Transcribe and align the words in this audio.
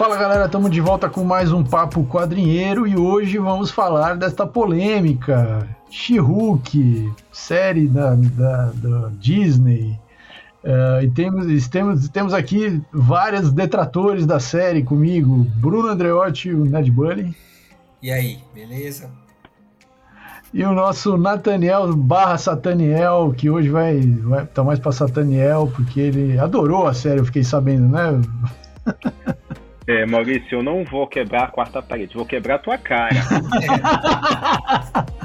Fala 0.00 0.16
galera, 0.16 0.46
estamos 0.46 0.70
de 0.70 0.80
volta 0.80 1.10
com 1.10 1.22
mais 1.22 1.52
um 1.52 1.62
Papo 1.62 2.06
Quadrinheiro 2.06 2.86
e 2.86 2.96
hoje 2.96 3.36
vamos 3.36 3.70
falar 3.70 4.16
desta 4.16 4.46
polêmica. 4.46 5.68
She-Hulk, 5.90 7.12
série 7.30 7.86
da, 7.86 8.14
da, 8.14 8.72
da 8.76 9.10
Disney. 9.18 10.00
Uh, 10.64 11.04
e 11.04 11.10
temos, 11.10 11.68
temos, 11.68 12.08
temos 12.08 12.32
aqui 12.32 12.80
vários 12.90 13.52
detratores 13.52 14.24
da 14.24 14.40
série 14.40 14.82
comigo: 14.82 15.46
Bruno 15.56 15.88
Andreotti 15.88 16.48
e 16.48 16.54
o 16.54 16.64
Ned 16.64 16.90
Bully. 16.90 17.36
E 18.02 18.10
aí, 18.10 18.38
beleza? 18.54 19.10
E 20.54 20.64
o 20.64 20.72
nosso 20.72 21.18
Nathaniel 21.18 21.94
barra 21.94 22.38
Sataniel, 22.38 23.34
que 23.36 23.50
hoje 23.50 23.68
vai, 23.68 24.00
vai 24.00 24.46
tá 24.46 24.64
mais 24.64 24.78
pra 24.78 24.92
Sataniel, 24.92 25.70
porque 25.76 26.00
ele 26.00 26.38
adorou 26.38 26.86
a 26.86 26.94
série, 26.94 27.20
eu 27.20 27.26
fiquei 27.26 27.44
sabendo, 27.44 27.86
né? 27.86 28.18
É, 29.90 30.06
Maurício, 30.06 30.58
eu 30.58 30.62
não 30.62 30.84
vou 30.84 31.04
quebrar 31.08 31.42
a 31.42 31.48
quarta 31.48 31.82
parede, 31.82 32.14
vou 32.14 32.24
quebrar 32.24 32.54
a 32.54 32.58
tua 32.60 32.78
cara. 32.78 33.10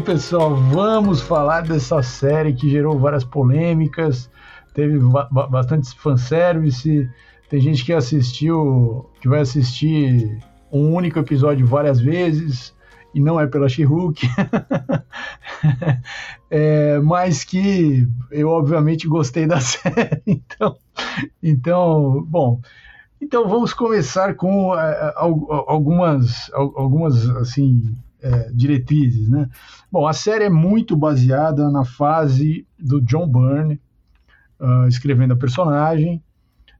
Então, 0.00 0.14
pessoal, 0.14 0.56
vamos 0.56 1.20
falar 1.20 1.60
dessa 1.60 2.02
série 2.02 2.54
que 2.54 2.70
gerou 2.70 2.98
várias 2.98 3.22
polêmicas, 3.22 4.30
teve 4.72 4.98
ba 4.98 5.28
bastante 5.28 5.94
fanservice, 5.94 7.06
tem 7.50 7.60
gente 7.60 7.84
que 7.84 7.92
assistiu, 7.92 9.10
que 9.20 9.28
vai 9.28 9.40
assistir 9.40 10.38
um 10.72 10.94
único 10.94 11.18
episódio 11.18 11.66
várias 11.66 12.00
vezes, 12.00 12.74
e 13.14 13.20
não 13.20 13.38
é 13.38 13.46
pela 13.46 13.68
She-Hulk, 13.68 14.26
é, 16.50 16.98
mas 17.00 17.44
que 17.44 18.08
eu 18.30 18.48
obviamente 18.48 19.06
gostei 19.06 19.46
da 19.46 19.60
série, 19.60 20.22
então, 20.26 20.78
então 21.42 22.26
bom, 22.26 22.58
então 23.20 23.46
vamos 23.46 23.74
começar 23.74 24.34
com 24.34 24.70
uh, 24.70 25.66
algumas, 25.68 26.50
algumas 26.54 27.28
assim 27.36 27.94
é, 28.22 28.50
diretrizes, 28.52 29.28
né? 29.28 29.48
Bom, 29.90 30.06
a 30.06 30.12
série 30.12 30.44
é 30.44 30.50
muito 30.50 30.96
baseada 30.96 31.70
na 31.70 31.84
fase 31.84 32.66
do 32.78 33.00
John 33.00 33.28
Byrne 33.28 33.80
uh, 34.60 34.86
escrevendo 34.86 35.32
a 35.32 35.36
personagem. 35.36 36.22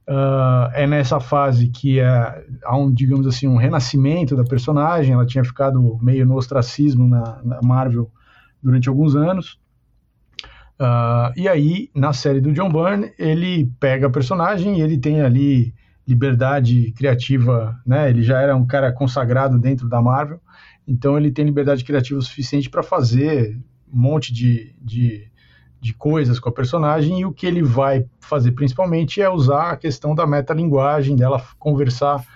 Uh, 0.08 0.66
é 0.74 0.86
nessa 0.86 1.20
fase 1.20 1.69
que 1.69 2.00
é, 2.00 2.44
há 2.64 2.77
um, 2.77 2.92
digamos 2.92 3.27
assim, 3.27 3.47
um 3.47 3.56
renascimento 3.56 4.36
da 4.36 4.44
personagem. 4.44 5.14
Ela 5.14 5.27
tinha 5.27 5.44
ficado 5.44 5.98
meio 6.02 6.27
no 6.27 6.36
ostracismo 6.36 7.08
na, 7.08 7.41
na 7.42 7.60
Marvel 7.62 8.10
durante 8.62 8.88
alguns 8.88 9.14
anos. 9.14 9.58
Uh, 10.80 11.32
e 11.36 11.47
aí, 11.47 11.91
na 11.94 12.12
série 12.12 12.41
do 12.41 12.52
John 12.52 12.70
Byrne, 12.70 13.12
ele 13.19 13.70
pega 13.78 14.06
a 14.06 14.10
personagem 14.10 14.78
e 14.78 14.82
ele 14.82 14.98
tem 14.98 15.20
ali 15.20 15.75
liberdade 16.08 16.91
criativa, 16.92 17.78
né? 17.86 18.10
Ele 18.10 18.22
já 18.22 18.41
era 18.41 18.56
um 18.56 18.66
cara 18.66 18.91
consagrado 18.91 19.59
dentro 19.59 19.88
da 19.88 20.00
Marvel 20.03 20.41
então 20.90 21.16
ele 21.16 21.30
tem 21.30 21.44
liberdade 21.44 21.84
criativa 21.84 22.20
suficiente 22.20 22.68
para 22.68 22.82
fazer 22.82 23.56
um 23.92 24.00
monte 24.00 24.32
de, 24.32 24.74
de, 24.82 25.30
de, 25.80 25.94
coisas 25.94 26.40
com 26.40 26.48
a 26.48 26.52
personagem. 26.52 27.20
E 27.20 27.24
o 27.24 27.32
que 27.32 27.46
ele 27.46 27.62
vai 27.62 28.04
fazer 28.18 28.50
principalmente 28.50 29.22
é 29.22 29.30
usar 29.30 29.70
a 29.70 29.76
questão 29.76 30.16
da 30.16 30.26
metalinguagem, 30.26 31.14
dela 31.14 31.40
conversar, 31.60 32.26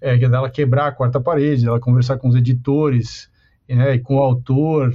é, 0.00 0.16
dela 0.16 0.48
quebrar 0.48 0.86
a 0.86 0.92
quarta 0.92 1.20
parede, 1.20 1.64
dela 1.64 1.80
conversar 1.80 2.16
com 2.16 2.28
os 2.28 2.36
editores 2.36 3.28
né, 3.68 3.94
e 3.94 3.98
com 3.98 4.14
o 4.14 4.22
autor 4.22 4.94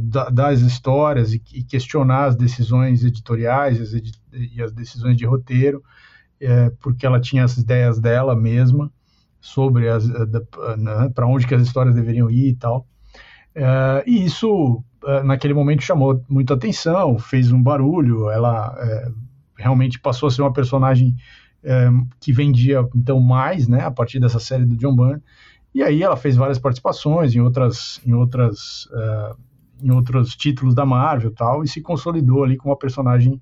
da, 0.00 0.28
das 0.28 0.60
histórias 0.60 1.32
e, 1.32 1.40
e, 1.52 1.62
questionar 1.62 2.24
as 2.24 2.36
decisões 2.36 3.04
editoriais 3.04 3.80
as 3.80 3.94
edi 3.94 4.12
e 4.32 4.60
as 4.60 4.72
decisões 4.72 5.16
de 5.16 5.24
roteiro, 5.24 5.84
é, 6.40 6.70
porque 6.80 7.06
ela 7.06 7.20
tinha 7.20 7.44
as 7.44 7.56
ideias 7.56 8.00
dela 8.00 8.34
mesma 8.34 8.92
sobre 9.40 9.86
eh, 9.86 9.98
né, 10.76 11.10
para 11.14 11.26
onde 11.26 11.46
que 11.46 11.54
as 11.54 11.62
histórias 11.62 11.94
deveriam 11.94 12.30
ir 12.30 12.48
e 12.48 12.56
tal. 12.56 12.86
Uh, 13.56 14.02
e 14.06 14.24
isso 14.24 14.84
uh, 15.02 15.24
naquele 15.24 15.54
momento 15.54 15.82
chamou 15.82 16.24
muita 16.28 16.54
atenção, 16.54 17.18
fez 17.18 17.50
um 17.50 17.62
barulho. 17.62 18.30
Ela 18.30 18.70
uh, 18.70 19.14
realmente 19.56 19.98
passou 19.98 20.28
a 20.28 20.30
ser 20.30 20.42
uma 20.42 20.52
personagem 20.52 21.16
que 22.18 22.32
vendia 22.32 22.88
então 22.96 23.20
mais, 23.20 23.68
né, 23.68 23.84
a 23.84 23.90
partir 23.90 24.18
dessa 24.18 24.40
série 24.40 24.64
do 24.64 24.78
John 24.78 24.96
Byrne. 24.96 25.22
E 25.74 25.82
aí 25.82 26.02
ela 26.02 26.16
fez 26.16 26.34
várias 26.34 26.58
participações 26.58 27.34
em 27.34 27.40
outras, 27.40 28.00
em 28.02 28.14
outras, 28.14 28.88
em 29.82 29.90
outros 29.90 30.34
títulos 30.34 30.74
da 30.74 30.86
Marvel, 30.86 31.30
tal, 31.32 31.62
e 31.62 31.68
se 31.68 31.82
consolidou 31.82 32.44
ali 32.44 32.56
como 32.56 32.70
uma 32.70 32.78
personagem 32.78 33.38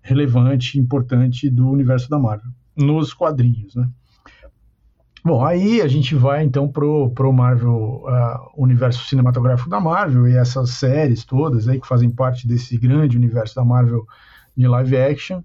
relevante, 0.00 0.76
importante 0.76 1.48
do 1.48 1.70
universo 1.70 2.10
da 2.10 2.18
Marvel 2.18 2.50
nos 2.76 3.14
quadrinhos, 3.14 3.74
né? 3.74 3.88
Bom, 5.24 5.44
aí 5.44 5.80
a 5.80 5.86
gente 5.86 6.16
vai 6.16 6.42
então 6.42 6.66
pro, 6.66 7.10
pro 7.10 7.32
Marvel, 7.32 8.04
uh, 8.04 8.50
universo 8.56 9.06
cinematográfico 9.06 9.70
da 9.70 9.78
Marvel 9.78 10.28
e 10.28 10.36
essas 10.36 10.70
séries 10.70 11.24
todas 11.24 11.68
aí 11.68 11.80
que 11.80 11.86
fazem 11.86 12.10
parte 12.10 12.46
desse 12.46 12.76
grande 12.76 13.16
universo 13.16 13.54
da 13.54 13.64
Marvel 13.64 14.04
de 14.56 14.66
live 14.66 14.96
action. 14.96 15.40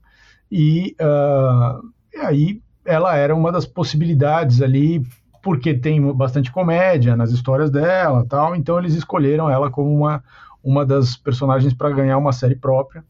E, 0.52 0.96
uh, 1.00 1.88
e 2.12 2.18
aí 2.18 2.62
ela 2.84 3.16
era 3.16 3.36
uma 3.36 3.52
das 3.52 3.68
possibilidades 3.68 4.64
ali, 4.64 5.06
porque 5.44 5.76
tem 5.76 6.02
bastante 6.12 6.52
comédia 6.52 7.16
nas 7.16 7.32
histórias 7.32 7.70
dela 7.70 8.26
tal, 8.28 8.56
então 8.56 8.80
eles 8.80 8.96
escolheram 8.96 9.48
ela 9.48 9.70
como 9.70 9.96
uma, 9.96 10.24
uma 10.64 10.84
das 10.84 11.16
personagens 11.16 11.74
para 11.76 11.92
ganhar 11.92 12.18
uma 12.18 12.32
série 12.32 12.56
própria. 12.56 13.04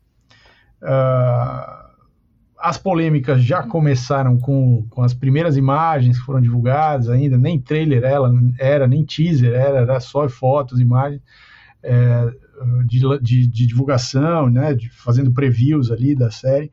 Uh, 0.81 1.86
as 2.67 2.78
polêmicas 2.78 3.41
já 3.41 3.63
começaram 3.63 4.38
com, 4.38 4.85
com 4.89 5.01
as 5.01 5.13
primeiras 5.13 5.55
imagens 5.55 6.19
que 6.19 6.25
foram 6.25 6.41
divulgadas 6.41 7.09
ainda, 7.09 7.38
nem 7.38 7.57
trailer 7.57 8.03
ela 8.03 8.29
era, 8.59 8.85
nem 8.85 9.05
teaser 9.05 9.53
era, 9.53 9.79
era 9.79 10.00
só 10.01 10.28
fotos, 10.28 10.81
imagens 10.81 11.22
é, 11.81 12.29
de, 12.85 13.00
de, 13.22 13.47
de, 13.47 13.67
divulgação, 13.67 14.50
né, 14.50 14.73
de, 14.73 14.89
fazendo 14.89 15.31
previews 15.31 15.89
ali 15.91 16.13
da 16.13 16.29
série, 16.29 16.69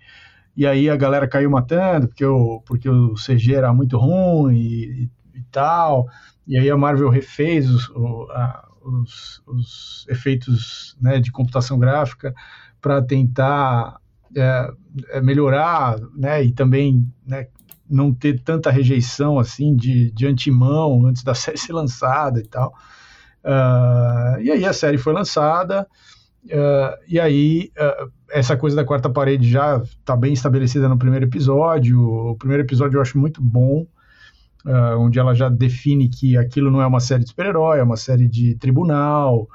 e 0.56 0.66
aí 0.66 0.90
a 0.90 0.96
galera 0.96 1.28
caiu 1.28 1.48
matando, 1.48 2.08
porque 2.08 2.24
o, 2.24 2.60
porque 2.66 2.88
o 2.88 3.14
CG 3.14 3.54
era 3.54 3.72
muito 3.72 3.96
ruim 3.96 4.56
e, 4.56 5.10
e 5.32 5.42
tal, 5.52 6.08
e 6.44 6.58
aí 6.58 6.68
a 6.68 6.76
Marvel 6.76 7.08
refez 7.08 7.70
os, 7.70 7.88
o, 7.90 8.26
a, 8.32 8.68
os, 8.82 9.40
os 9.46 10.06
efeitos 10.08 10.96
né, 11.00 11.20
de 11.20 11.30
computação 11.30 11.78
gráfica 11.78 12.34
para 12.80 13.00
tentar 13.00 14.00
é, 14.36 14.70
é, 15.10 15.20
melhorar, 15.20 15.98
né, 16.16 16.42
e 16.44 16.52
também 16.52 17.06
né, 17.26 17.46
não 17.88 18.12
ter 18.12 18.40
tanta 18.40 18.70
rejeição 18.70 19.38
assim 19.38 19.74
de, 19.74 20.10
de 20.12 20.26
antemão 20.26 21.06
antes 21.06 21.22
da 21.22 21.34
série 21.34 21.58
ser 21.58 21.72
lançada 21.72 22.40
e 22.40 22.46
tal. 22.46 22.74
Uh, 23.44 24.40
e 24.40 24.50
aí 24.50 24.64
a 24.64 24.72
série 24.72 24.96
foi 24.96 25.12
lançada, 25.12 25.86
uh, 26.46 27.04
e 27.06 27.20
aí 27.20 27.70
uh, 27.78 28.10
essa 28.30 28.56
coisa 28.56 28.74
da 28.74 28.84
quarta 28.84 29.10
parede 29.10 29.50
já 29.50 29.76
está 29.78 30.16
bem 30.16 30.32
estabelecida 30.32 30.88
no 30.88 30.98
primeiro 30.98 31.26
episódio. 31.26 32.00
O 32.02 32.36
primeiro 32.36 32.62
episódio 32.62 32.96
eu 32.96 33.02
acho 33.02 33.18
muito 33.18 33.42
bom, 33.42 33.86
onde 34.98 35.18
ela 35.18 35.34
já 35.34 35.50
define 35.50 36.08
que 36.08 36.38
aquilo 36.38 36.70
não 36.70 36.80
é 36.80 36.86
uma 36.86 36.98
série 36.98 37.22
de 37.22 37.28
super-herói, 37.28 37.80
é 37.80 37.82
uma 37.82 37.98
série 37.98 38.26
de 38.26 38.54
tribunal, 38.54 39.46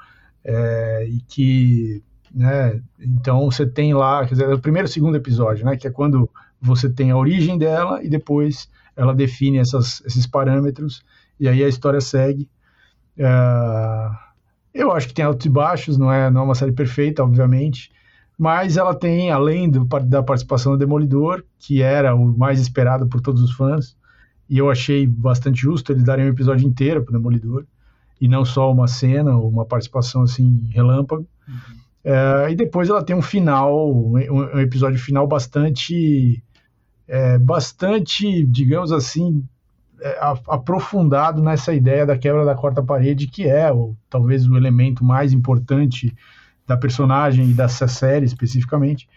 é, 0.44 1.06
e 1.08 1.20
que 1.20 2.02
né? 2.34 2.80
Então 2.98 3.50
você 3.50 3.66
tem 3.66 3.92
lá, 3.94 4.24
quer 4.24 4.34
dizer, 4.34 4.48
é 4.48 4.54
o 4.54 4.58
primeiro 4.58 4.88
e 4.88 4.90
segundo 4.90 5.16
episódio, 5.16 5.64
né? 5.64 5.76
Que 5.76 5.86
é 5.86 5.90
quando 5.90 6.28
você 6.60 6.88
tem 6.88 7.10
a 7.10 7.16
origem 7.16 7.58
dela 7.58 8.02
e 8.02 8.08
depois 8.08 8.68
ela 8.96 9.14
define 9.14 9.58
essas, 9.58 10.02
esses 10.04 10.26
parâmetros 10.26 11.02
e 11.38 11.48
aí 11.48 11.64
a 11.64 11.68
história 11.68 12.00
segue. 12.00 12.48
Uh, 13.16 14.14
eu 14.72 14.92
acho 14.92 15.08
que 15.08 15.14
tem 15.14 15.24
altos 15.24 15.46
e 15.46 15.48
baixos, 15.48 15.96
não 15.98 16.12
é, 16.12 16.30
não 16.30 16.42
é 16.42 16.44
uma 16.44 16.54
série 16.54 16.72
perfeita, 16.72 17.24
obviamente, 17.24 17.90
mas 18.38 18.76
ela 18.76 18.94
tem, 18.94 19.30
além 19.30 19.68
do, 19.68 19.84
da 19.84 20.22
participação 20.22 20.72
do 20.72 20.78
Demolidor, 20.78 21.44
que 21.58 21.82
era 21.82 22.14
o 22.14 22.36
mais 22.38 22.60
esperado 22.60 23.06
por 23.06 23.20
todos 23.20 23.42
os 23.42 23.52
fãs, 23.52 23.96
e 24.48 24.58
eu 24.58 24.70
achei 24.70 25.06
bastante 25.06 25.60
justo 25.60 25.92
eles 25.92 26.04
darem 26.04 26.24
um 26.24 26.28
episódio 26.28 26.66
inteiro 26.66 27.02
para 27.02 27.10
o 27.10 27.18
Demolidor, 27.18 27.64
e 28.20 28.28
não 28.28 28.44
só 28.44 28.70
uma 28.70 28.86
cena 28.86 29.36
ou 29.36 29.48
uma 29.48 29.64
participação 29.64 30.22
assim 30.22 30.68
relâmpago. 30.72 31.26
Uhum. 31.48 31.80
É, 32.02 32.50
e 32.50 32.54
depois 32.54 32.88
ela 32.88 33.04
tem 33.04 33.14
um 33.14 33.22
final, 33.22 33.90
um, 33.90 34.14
um 34.14 34.60
episódio 34.60 34.98
final 34.98 35.26
bastante, 35.26 36.42
é, 37.06 37.38
bastante, 37.38 38.44
digamos 38.46 38.90
assim, 38.92 39.44
é, 40.00 40.18
aprofundado 40.48 41.42
nessa 41.42 41.74
ideia 41.74 42.06
da 42.06 42.16
quebra 42.16 42.44
da 42.44 42.54
quarta 42.54 42.82
parede, 42.82 43.26
que 43.26 43.46
é 43.46 43.70
o, 43.70 43.94
talvez 44.08 44.46
o 44.48 44.56
elemento 44.56 45.04
mais 45.04 45.32
importante 45.32 46.14
da 46.66 46.76
personagem 46.76 47.50
e 47.50 47.52
dessa 47.52 47.86
série 47.86 48.24
especificamente. 48.24 49.08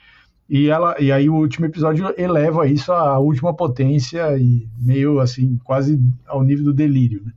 E, 0.49 0.69
ela, 0.69 0.95
e 0.99 1.11
aí 1.11 1.29
o 1.29 1.35
último 1.35 1.65
episódio 1.65 2.13
eleva 2.17 2.67
isso 2.67 2.91
à 2.91 3.17
última 3.17 3.55
potência 3.55 4.37
e 4.37 4.67
meio 4.77 5.19
assim, 5.19 5.57
quase 5.63 5.99
ao 6.27 6.43
nível 6.43 6.65
do 6.65 6.73
delírio. 6.73 7.23
Né? 7.25 7.31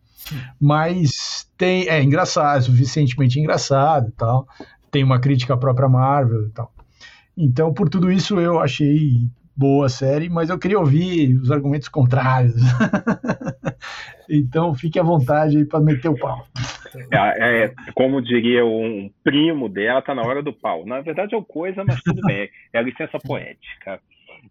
Mas 0.61 1.49
tem, 1.57 1.89
é 1.89 2.03
engraçado, 2.03 2.59
é 2.59 2.61
suficientemente 2.63 3.39
engraçado 3.39 4.09
e 4.09 4.13
tal. 4.13 4.47
Tem 4.97 5.05
uma 5.05 5.21
crítica 5.21 5.53
à 5.53 5.59
própria 5.59 5.91
Marvel 5.91 6.47
e 6.47 6.51
tal. 6.53 6.73
Então, 7.37 7.71
por 7.71 7.87
tudo 7.87 8.11
isso, 8.11 8.41
eu 8.41 8.59
achei 8.59 9.29
boa 9.55 9.85
a 9.85 9.89
série, 9.91 10.31
mas 10.31 10.49
eu 10.49 10.59
queria 10.59 10.79
ouvir 10.79 11.37
os 11.37 11.51
argumentos 11.51 11.87
contrários. 11.87 12.55
então, 14.27 14.75
fique 14.75 14.99
à 14.99 15.03
vontade 15.03 15.59
aí 15.59 15.67
para 15.67 15.81
meter 15.81 16.09
o 16.09 16.19
pau. 16.19 16.47
É, 17.13 17.65
é, 17.65 17.75
como 17.95 18.23
diria 18.23 18.65
um 18.65 19.11
primo 19.23 19.69
dela, 19.69 20.01
tá 20.01 20.15
na 20.15 20.23
hora 20.23 20.43
do 20.43 20.51
pau. 20.51 20.87
Na 20.87 21.03
verdade 21.03 21.35
é 21.35 21.37
o 21.37 21.45
coisa, 21.45 21.85
mas 21.85 22.03
tudo 22.03 22.23
bem. 22.23 22.49
É 22.73 22.79
a 22.79 22.83
licença 22.83 23.19
poética. 23.19 24.01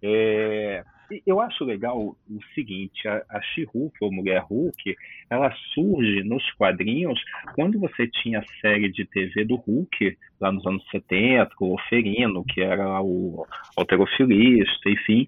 É, 0.03 0.83
eu 1.25 1.39
acho 1.39 1.63
legal 1.63 1.97
o 1.99 2.39
seguinte, 2.53 3.07
a, 3.07 3.23
a 3.29 3.41
She-Hulk, 3.41 3.97
ou 4.01 4.11
Mulher 4.11 4.41
Hulk, 4.41 4.95
ela 5.29 5.51
surge 5.73 6.23
nos 6.23 6.43
quadrinhos 6.53 7.19
quando 7.55 7.79
você 7.79 8.07
tinha 8.07 8.39
a 8.39 8.61
série 8.61 8.91
de 8.91 9.05
TV 9.05 9.45
do 9.45 9.55
Hulk, 9.55 10.17
lá 10.39 10.51
nos 10.51 10.65
anos 10.65 10.85
70, 10.89 11.49
com 11.55 11.69
o 11.69 11.73
Oferino, 11.75 12.43
que 12.45 12.61
era 12.61 13.01
o 13.01 13.45
alterofilista, 13.75 14.89
enfim. 14.89 15.27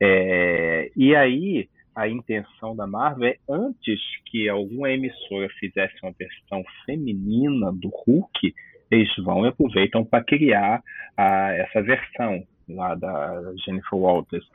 É, 0.00 0.90
e 0.96 1.14
aí, 1.14 1.68
a 1.94 2.08
intenção 2.08 2.74
da 2.74 2.86
Marvel 2.86 3.28
é, 3.28 3.38
antes 3.48 4.00
que 4.26 4.48
alguma 4.48 4.90
emissora 4.90 5.48
fizesse 5.60 5.94
uma 6.02 6.12
versão 6.12 6.64
feminina 6.84 7.72
do 7.72 7.88
Hulk, 7.88 8.54
eles 8.90 9.10
vão 9.18 9.44
e 9.44 9.48
aproveitam 9.48 10.04
para 10.04 10.24
criar 10.24 10.82
a, 11.16 11.52
essa 11.52 11.82
versão 11.82 12.44
lá 12.68 12.94
da 12.94 13.52
Jennifer 13.64 13.98
Walters. 13.98 14.46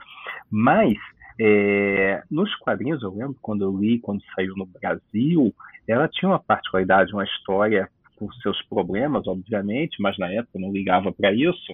Mas 0.50 0.98
é, 1.40 2.22
nos 2.30 2.54
quadrinhos, 2.56 3.02
eu 3.02 3.14
lembro 3.14 3.38
quando 3.42 3.64
eu 3.64 3.76
li, 3.78 4.00
quando 4.00 4.22
saiu 4.36 4.54
no 4.56 4.66
Brasil, 4.66 5.54
ela 5.88 6.08
tinha 6.08 6.30
uma 6.30 6.40
particularidade, 6.40 7.14
uma 7.14 7.24
história 7.24 7.90
com 8.18 8.30
seus 8.34 8.62
problemas, 8.64 9.26
obviamente, 9.26 10.02
mas 10.02 10.18
na 10.18 10.30
época 10.32 10.60
não 10.60 10.72
ligava 10.72 11.12
para 11.12 11.34
isso. 11.34 11.74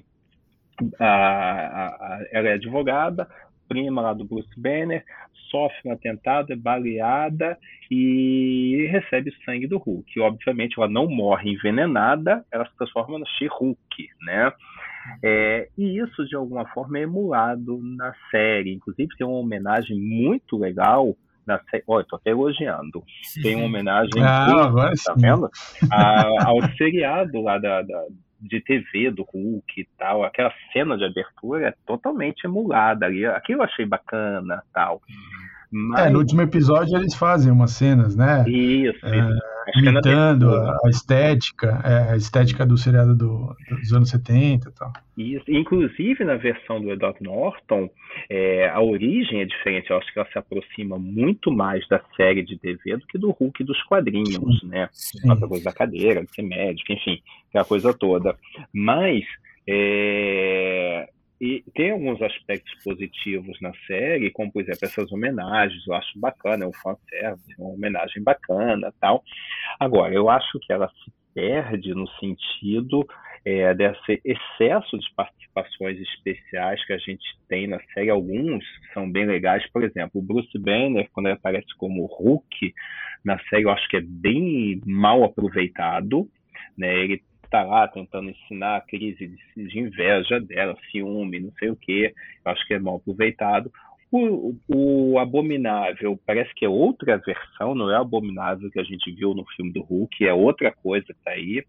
A, 1.00 1.06
a, 1.06 1.88
a, 1.88 2.26
ela 2.32 2.50
é 2.50 2.54
advogada, 2.54 3.28
prima 3.68 4.02
lá 4.02 4.14
do 4.14 4.26
Bruce 4.26 4.48
Banner, 4.56 5.04
sofre 5.50 5.90
um 5.90 5.94
atentado, 5.94 6.54
é 6.54 6.56
baleada 6.56 7.58
e 7.90 8.88
recebe 8.92 9.34
sangue 9.44 9.68
do 9.68 9.78
Hulk. 9.78 10.20
Obviamente, 10.20 10.78
ela 10.78 10.88
não 10.88 11.08
morre 11.08 11.52
envenenada, 11.52 12.46
ela 12.52 12.66
se 12.66 12.78
transforma 12.78 13.18
no 13.18 13.26
She-Hulk, 13.26 14.10
né? 14.22 14.52
É, 15.24 15.70
e 15.78 16.00
isso, 16.00 16.26
de 16.26 16.36
alguma 16.36 16.66
forma, 16.68 16.98
é 16.98 17.02
emulado 17.02 17.80
na 17.82 18.14
série. 18.32 18.74
Inclusive, 18.74 19.16
tem 19.18 19.26
uma 19.26 19.40
homenagem 19.40 20.00
muito 20.00 20.58
legal 20.58 21.16
na 21.46 21.60
série. 21.70 21.84
Olha, 21.88 22.04
estou 22.04 22.18
até 22.18 22.32
elogiando. 22.32 23.04
Tem 23.42 23.56
uma 23.56 23.66
homenagem. 23.66 24.22
Ah, 24.22 24.70
muito, 24.72 25.04
tá 25.04 25.14
vendo? 25.18 25.50
A, 25.92 26.48
ao 26.48 26.62
seriado 26.78 27.42
lá 27.42 27.58
da, 27.58 27.82
da, 27.82 28.04
de 28.42 28.60
TV 28.62 29.12
do 29.12 29.24
Hulk 29.24 29.82
e 29.82 29.88
tal. 29.98 30.24
Aquela 30.24 30.52
cena 30.72 30.98
de 30.98 31.06
abertura 31.06 31.70
é 31.70 31.74
totalmente 31.86 32.46
emulada 32.46 33.06
ali. 33.06 33.26
Aquilo 33.26 33.60
eu 33.60 33.66
achei 33.66 33.86
bacana 33.86 34.64
tal. 34.74 35.02
Mas... 35.72 36.06
É, 36.06 36.10
no 36.10 36.20
último 36.20 36.42
episódio 36.42 36.98
eles 36.98 37.16
fazem 37.16 37.52
umas 37.52 37.72
cenas, 37.72 38.16
né? 38.16 38.48
Isso, 38.48 39.06
é, 39.06 39.30
imitando 39.76 40.54
a 40.54 40.90
estética, 40.90 41.82
é, 41.84 42.14
a 42.14 42.16
estética 42.16 42.66
do 42.66 42.78
seriado 42.78 43.16
do, 43.16 43.56
dos 43.70 43.94
anos 43.94 44.10
70 44.10 44.70
e 44.70 44.72
tal. 44.72 44.94
Isso, 45.18 45.46
inclusive 45.50 46.24
na 46.24 46.36
versão 46.36 46.82
do 46.82 46.92
Edward 46.92 47.22
Norton, 47.22 47.90
é, 48.30 48.70
a 48.70 48.82
origem 48.82 49.42
é 49.42 49.46
diferente, 49.46 49.90
eu 49.90 49.98
acho 49.98 50.12
que 50.12 50.20
ela 50.20 50.28
se 50.32 50.38
aproxima 50.38 50.98
muito 50.98 51.52
mais 51.52 51.88
da 51.88 52.02
série 52.16 52.44
de 52.44 52.58
TV 52.58 52.98
do 52.98 53.08
que 53.08 53.18
do 53.18 53.32
Hulk 53.32 53.64
dos 53.64 53.82
quadrinhos, 53.84 54.60
sim, 54.60 54.68
né? 54.68 54.90
Sim. 54.92 55.32
A 55.32 55.36
coisa 55.36 55.64
da 55.64 55.74
cadeira, 55.74 56.24
de 56.24 56.34
ser 56.34 56.44
médico, 56.44 56.92
enfim, 56.92 57.22
aquela 57.50 57.66
coisa 57.66 57.94
toda. 57.94 58.36
Mas 58.74 59.24
é, 59.68 61.10
e 61.40 61.64
tem 61.74 61.92
alguns 61.92 62.22
aspectos 62.22 62.74
positivos 62.84 63.60
na 63.62 63.74
série, 63.88 64.32
como, 64.32 64.52
por 64.52 64.62
exemplo, 64.62 64.80
essas 64.84 65.12
homenagens, 65.12 65.86
eu 65.86 65.94
acho 65.94 66.18
bacana, 66.18 66.64
é 66.64 66.68
um 66.68 66.74
fanservice, 66.74 67.56
uma 67.60 67.72
homenagem 67.72 68.24
bacana 68.24 68.94
tal. 69.00 69.24
Agora, 69.80 70.14
eu 70.14 70.30
acho 70.30 70.60
que 70.60 70.72
ela 70.72 70.88
se 70.88 71.12
perde 71.34 71.94
no 71.94 72.08
sentido 72.20 73.06
é, 73.44 73.74
desse 73.74 74.22
excesso 74.24 74.98
de 74.98 75.14
participações 75.14 76.00
especiais 76.00 76.84
que 76.86 76.94
a 76.94 76.98
gente 76.98 77.24
tem 77.50 77.68
na 77.68 77.80
série. 77.94 78.10
Alguns 78.10 78.64
são 78.94 79.12
bem 79.12 79.26
legais, 79.26 79.70
por 79.72 79.84
exemplo, 79.84 80.22
o 80.22 80.24
Bruce 80.24 80.58
Banner, 80.58 81.10
quando 81.12 81.28
ele 81.28 81.36
aparece 81.36 81.68
como 81.78 82.06
Hulk 82.06 82.74
na 83.24 83.38
série, 83.50 83.64
eu 83.64 83.70
acho 83.70 83.88
que 83.90 83.98
é 83.98 84.02
bem 84.02 84.82
mal 84.86 85.24
aproveitado. 85.24 86.28
Né? 86.78 86.94
Ele 86.98 87.24
está 87.46 87.64
lá 87.64 87.88
tentando 87.88 88.30
ensinar 88.30 88.78
a 88.78 88.82
crise 88.82 89.28
de, 89.56 89.68
de, 89.68 89.80
inveja 89.80 90.40
dela, 90.40 90.78
ciúme, 90.92 91.40
não 91.40 91.52
sei 91.58 91.70
o 91.70 91.76
que, 91.76 92.14
acho 92.44 92.68
que 92.68 92.74
é 92.74 92.80
mal 92.80 92.98
aproveitado. 92.98 93.72
O, 94.12 94.56
o, 94.68 95.20
Abominável 95.20 96.20
parece 96.26 96.54
que 96.56 96.66
é 96.66 96.70
outra 96.70 97.18
versão, 97.18 97.76
não 97.76 97.90
é 97.90 97.98
o 97.98 98.02
Abominável 98.02 98.70
que 98.72 98.80
a 98.80 98.84
gente 98.84 99.12
viu 99.12 99.34
no 99.34 99.46
filme 99.56 99.74
do 99.74 99.82
Hulk, 99.82 100.26
é 100.26 100.34
outra 100.34 100.72
coisa 100.72 101.08
que 101.08 101.24
tá 101.24 101.32
aí. 101.32 101.64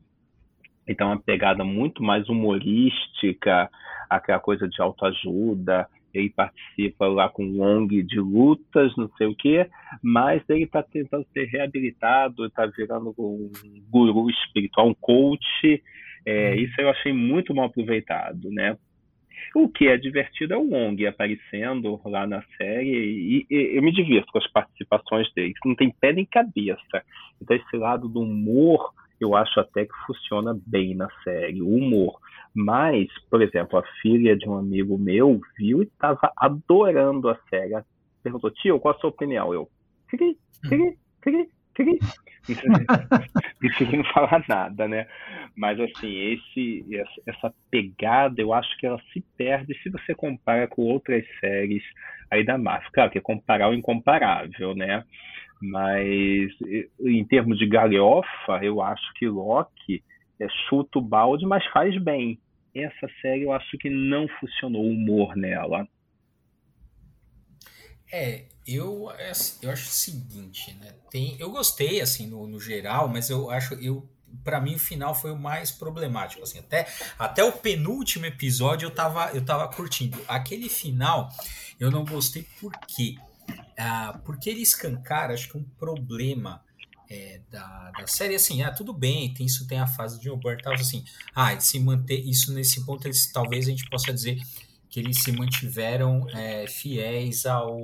Então, 0.86 1.08
é 1.08 1.14
uma 1.14 1.20
pegada 1.20 1.64
muito 1.64 2.02
mais 2.02 2.28
humorística, 2.28 3.68
aquela 4.08 4.38
coisa 4.38 4.68
de 4.68 4.80
autoajuda, 4.80 5.88
ele 6.16 6.30
participa 6.30 7.06
lá 7.06 7.28
com 7.28 7.44
um 7.44 7.60
ONG 7.60 8.02
de 8.02 8.18
lutas, 8.18 8.94
não 8.96 9.08
sei 9.16 9.26
o 9.26 9.34
quê, 9.34 9.68
mas 10.02 10.42
ele 10.48 10.64
está 10.64 10.82
tentando 10.82 11.26
ser 11.32 11.44
reabilitado, 11.44 12.46
está 12.46 12.66
virando 12.66 13.14
um 13.18 13.50
guru 13.90 14.30
espiritual, 14.30 14.88
um 14.88 14.94
coach. 14.94 15.82
É, 16.24 16.50
uhum. 16.50 16.54
isso 16.56 16.80
eu 16.80 16.88
achei 16.88 17.12
muito 17.12 17.54
mal 17.54 17.66
aproveitado, 17.66 18.50
né? 18.50 18.76
O 19.54 19.68
que 19.68 19.86
é 19.88 19.96
divertido 19.96 20.54
é 20.54 20.56
o 20.56 20.68
Wong 20.68 21.06
aparecendo 21.06 22.00
lá 22.04 22.26
na 22.26 22.42
série 22.56 22.90
e, 22.90 23.46
e, 23.48 23.76
eu 23.76 23.82
me 23.82 23.92
divirto 23.92 24.32
com 24.32 24.38
as 24.38 24.50
participações 24.50 25.32
dele. 25.34 25.54
Não 25.64 25.74
tem 25.74 25.90
pé 25.90 26.12
nem 26.12 26.24
cabeça. 26.24 27.04
Então 27.40 27.56
esse 27.56 27.76
lado 27.76 28.08
do 28.08 28.20
humor 28.20 28.92
eu 29.20 29.34
acho 29.34 29.58
até 29.60 29.84
que 29.84 29.94
funciona 30.06 30.58
bem 30.66 30.94
na 30.94 31.08
série, 31.22 31.62
o 31.62 31.68
humor. 31.68 32.18
Mas, 32.54 33.08
por 33.30 33.42
exemplo, 33.42 33.78
a 33.78 33.82
filha 34.00 34.36
de 34.36 34.48
um 34.48 34.56
amigo 34.56 34.96
meu 34.96 35.40
viu 35.58 35.82
e 35.82 35.84
estava 35.84 36.32
adorando 36.36 37.28
a 37.28 37.38
série. 37.50 37.74
Perguntou, 38.22 38.50
tio, 38.50 38.80
qual 38.80 38.94
a 38.94 38.98
sua 38.98 39.10
opinião? 39.10 39.52
Eu, 39.52 39.68
cri, 40.08 40.38
cri, 40.62 40.96
cri, 41.20 41.48
cri. 41.74 41.98
Preferi 43.58 43.96
não 43.96 44.04
falar 44.04 44.44
nada, 44.48 44.86
né? 44.88 45.06
Mas, 45.56 45.78
assim, 45.80 46.32
esse, 46.32 46.86
essa 47.26 47.52
pegada, 47.70 48.40
eu 48.40 48.52
acho 48.52 48.76
que 48.78 48.86
ela 48.86 49.00
se 49.12 49.20
perde 49.36 49.74
se 49.82 49.90
você 49.90 50.14
compara 50.14 50.68
com 50.68 50.82
outras 50.82 51.24
séries 51.40 51.82
aí 52.30 52.44
da 52.44 52.56
Marvel. 52.56 52.90
Claro 52.92 53.10
que 53.10 53.18
é 53.18 53.20
comparar 53.20 53.68
o 53.68 53.74
incomparável, 53.74 54.74
né? 54.74 55.04
Mas, 55.60 56.50
em 57.00 57.24
termos 57.24 57.58
de 57.58 57.66
galhofa, 57.66 58.60
eu 58.62 58.82
acho 58.82 59.12
que 59.14 59.26
Loki 59.26 60.02
é, 60.38 60.46
chuta 60.68 60.98
o 60.98 61.02
balde, 61.02 61.46
mas 61.46 61.64
faz 61.72 61.96
bem 62.02 62.38
essa 62.74 63.08
série 63.22 63.42
eu 63.42 63.52
acho 63.52 63.78
que 63.78 63.88
não 63.88 64.28
funcionou 64.40 64.84
o 64.84 64.90
humor 64.90 65.36
nela. 65.36 65.88
É, 68.12 68.44
eu, 68.66 69.08
eu 69.62 69.70
acho 69.70 69.88
o 69.88 69.92
seguinte, 69.92 70.74
né? 70.74 70.94
Tem, 71.10 71.36
eu 71.38 71.50
gostei, 71.50 72.00
assim, 72.00 72.26
no, 72.26 72.46
no 72.46 72.60
geral, 72.60 73.08
mas 73.08 73.30
eu 73.30 73.50
acho, 73.50 73.74
eu 73.74 74.08
para 74.44 74.60
mim 74.60 74.74
o 74.74 74.78
final 74.78 75.14
foi 75.14 75.30
o 75.30 75.38
mais 75.38 75.70
problemático 75.70 76.42
assim 76.42 76.58
até 76.58 76.86
até 77.18 77.42
o 77.42 77.52
penúltimo 77.52 78.26
episódio 78.26 78.86
eu 78.86 78.90
tava 78.90 79.30
eu 79.32 79.42
tava 79.42 79.66
curtindo 79.68 80.20
aquele 80.28 80.68
final 80.68 81.30
eu 81.80 81.90
não 81.90 82.04
gostei 82.04 82.44
por 82.60 82.72
quê 82.86 83.16
ah, 83.78 84.20
porque 84.24 84.50
ele 84.50 84.62
escancara 84.62 85.34
acho 85.34 85.48
que 85.48 85.58
um 85.58 85.64
problema 85.64 86.62
é, 87.08 87.40
da, 87.50 87.90
da 87.92 88.06
série, 88.06 88.34
assim, 88.34 88.62
ah, 88.62 88.72
tudo 88.72 88.92
bem, 88.92 89.32
tem, 89.32 89.46
isso 89.46 89.66
tem 89.66 89.78
a 89.78 89.86
fase 89.86 90.20
de 90.20 90.28
Oburn 90.28 90.60
tal, 90.62 90.74
assim, 90.74 91.04
ah, 91.34 91.58
se 91.60 91.78
manter, 91.78 92.18
isso 92.18 92.52
nesse 92.52 92.84
ponto, 92.84 93.06
eles, 93.06 93.30
talvez 93.30 93.66
a 93.66 93.70
gente 93.70 93.88
possa 93.88 94.12
dizer 94.12 94.40
que 94.88 95.00
eles 95.00 95.22
se 95.22 95.32
mantiveram 95.32 96.28
é, 96.30 96.66
fiéis 96.66 97.46
ao, 97.46 97.78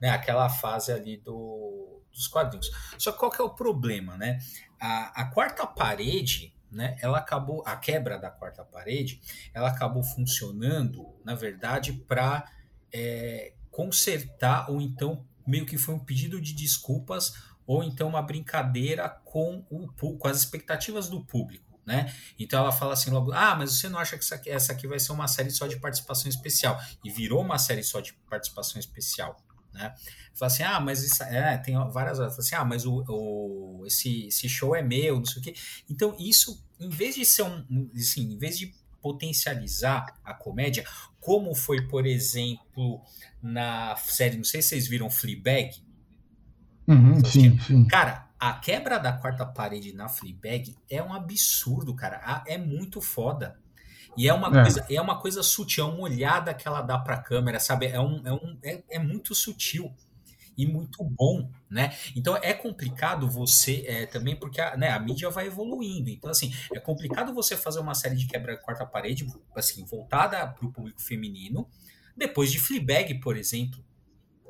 né, 0.00 0.10
aquela 0.10 0.48
fase 0.48 0.92
ali 0.92 1.16
do, 1.16 2.02
dos 2.12 2.26
quadrinhos. 2.26 2.70
Só 2.98 3.12
que 3.12 3.18
qual 3.18 3.30
que 3.30 3.40
é 3.40 3.44
o 3.44 3.50
problema, 3.50 4.16
né? 4.16 4.38
A, 4.80 5.22
a 5.22 5.24
quarta 5.26 5.66
parede, 5.66 6.54
né, 6.70 6.96
ela 7.00 7.18
acabou, 7.18 7.62
a 7.66 7.76
quebra 7.76 8.18
da 8.18 8.30
quarta 8.30 8.64
parede, 8.64 9.20
ela 9.54 9.68
acabou 9.68 10.02
funcionando, 10.02 11.06
na 11.24 11.34
verdade, 11.34 11.92
para 11.92 12.50
é, 12.92 13.52
consertar 13.78 14.68
ou 14.68 14.80
então 14.80 15.24
meio 15.46 15.64
que 15.64 15.78
foi 15.78 15.94
um 15.94 16.00
pedido 16.00 16.40
de 16.40 16.52
desculpas 16.52 17.34
ou 17.64 17.84
então 17.84 18.08
uma 18.08 18.20
brincadeira 18.20 19.08
com, 19.24 19.64
o, 19.70 19.86
com 19.86 20.26
as 20.26 20.38
expectativas 20.38 21.08
do 21.08 21.24
público. 21.24 21.80
Né? 21.86 22.12
Então 22.36 22.58
ela 22.58 22.72
fala 22.72 22.94
assim 22.94 23.08
logo, 23.08 23.32
ah, 23.32 23.54
mas 23.54 23.78
você 23.78 23.88
não 23.88 24.00
acha 24.00 24.18
que 24.18 24.24
essa 24.24 24.34
aqui, 24.34 24.50
essa 24.50 24.72
aqui 24.72 24.88
vai 24.88 24.98
ser 24.98 25.12
uma 25.12 25.28
série 25.28 25.52
só 25.52 25.68
de 25.68 25.76
participação 25.76 26.28
especial? 26.28 26.76
E 27.04 27.10
virou 27.10 27.40
uma 27.40 27.56
série 27.56 27.84
só 27.84 28.00
de 28.00 28.14
participação 28.28 28.80
especial. 28.80 29.40
Né? 29.72 29.94
Fala 30.34 30.52
assim, 30.52 30.62
ah, 30.64 30.80
mas 30.80 31.04
isso, 31.04 31.22
é, 31.22 31.56
tem 31.58 31.76
várias 31.92 32.18
horas, 32.18 32.36
assim, 32.36 32.56
ah, 32.56 32.64
mas 32.64 32.84
o, 32.84 33.04
o, 33.08 33.84
esse, 33.86 34.26
esse 34.26 34.48
show 34.48 34.74
é 34.74 34.82
meu, 34.82 35.18
não 35.18 35.24
sei 35.24 35.40
o 35.40 35.44
quê. 35.44 35.54
Então, 35.88 36.16
isso, 36.18 36.66
em 36.80 36.88
vez 36.88 37.14
de 37.14 37.24
ser 37.24 37.42
um, 37.42 37.90
assim, 37.94 38.32
em 38.32 38.38
vez 38.38 38.58
de 38.58 38.74
potencializar 39.00 40.18
a 40.24 40.34
comédia, 40.34 40.84
como 41.20 41.54
foi, 41.54 41.82
por 41.82 42.06
exemplo, 42.06 43.00
na 43.42 43.96
série, 43.96 44.36
não 44.36 44.44
sei 44.44 44.62
se 44.62 44.68
vocês 44.68 44.88
viram 44.88 45.10
Fleabag. 45.10 45.70
Uhum, 46.86 47.24
sim, 47.24 47.58
sim. 47.60 47.86
Cara, 47.86 48.28
a 48.38 48.54
quebra 48.54 48.98
da 48.98 49.12
quarta 49.12 49.44
parede 49.44 49.92
na 49.92 50.08
Fleabag 50.08 50.76
é 50.88 51.02
um 51.02 51.12
absurdo, 51.12 51.94
cara. 51.94 52.42
É 52.46 52.56
muito 52.56 53.00
foda. 53.00 53.58
E 54.16 54.28
é 54.28 54.34
uma, 54.34 54.48
é. 54.48 54.62
Coisa, 54.62 54.86
é 54.90 55.00
uma 55.00 55.20
coisa 55.20 55.42
sutil, 55.42 55.86
é 55.86 55.88
uma 55.88 56.02
olhada 56.02 56.52
que 56.54 56.66
ela 56.66 56.82
dá 56.82 56.98
para 56.98 57.14
a 57.14 57.22
câmera, 57.22 57.60
sabe? 57.60 57.86
É, 57.86 58.00
um, 58.00 58.26
é, 58.26 58.32
um, 58.32 58.58
é, 58.62 58.82
é, 58.90 58.98
muito 58.98 59.34
sutil 59.34 59.92
e 60.58 60.66
muito 60.66 61.04
bom, 61.04 61.48
né? 61.70 61.96
Então 62.16 62.36
é 62.36 62.52
complicado 62.52 63.30
você 63.30 63.84
é, 63.86 64.06
também, 64.06 64.34
porque 64.34 64.60
a, 64.60 64.76
né, 64.76 64.90
a 64.90 64.98
mídia 64.98 65.30
vai 65.30 65.46
evoluindo. 65.46 66.10
Então, 66.10 66.28
assim, 66.28 66.52
é 66.74 66.80
complicado 66.80 67.32
você 67.32 67.56
fazer 67.56 67.78
uma 67.78 67.94
série 67.94 68.16
de 68.16 68.26
quebra 68.26 68.56
quarta 68.56 68.84
parede, 68.84 69.24
assim, 69.54 69.84
voltada 69.84 70.44
para 70.48 70.66
o 70.66 70.72
público 70.72 71.00
feminino, 71.00 71.68
depois 72.16 72.50
de 72.50 72.58
Fleabag, 72.58 73.20
por 73.20 73.36
exemplo, 73.36 73.82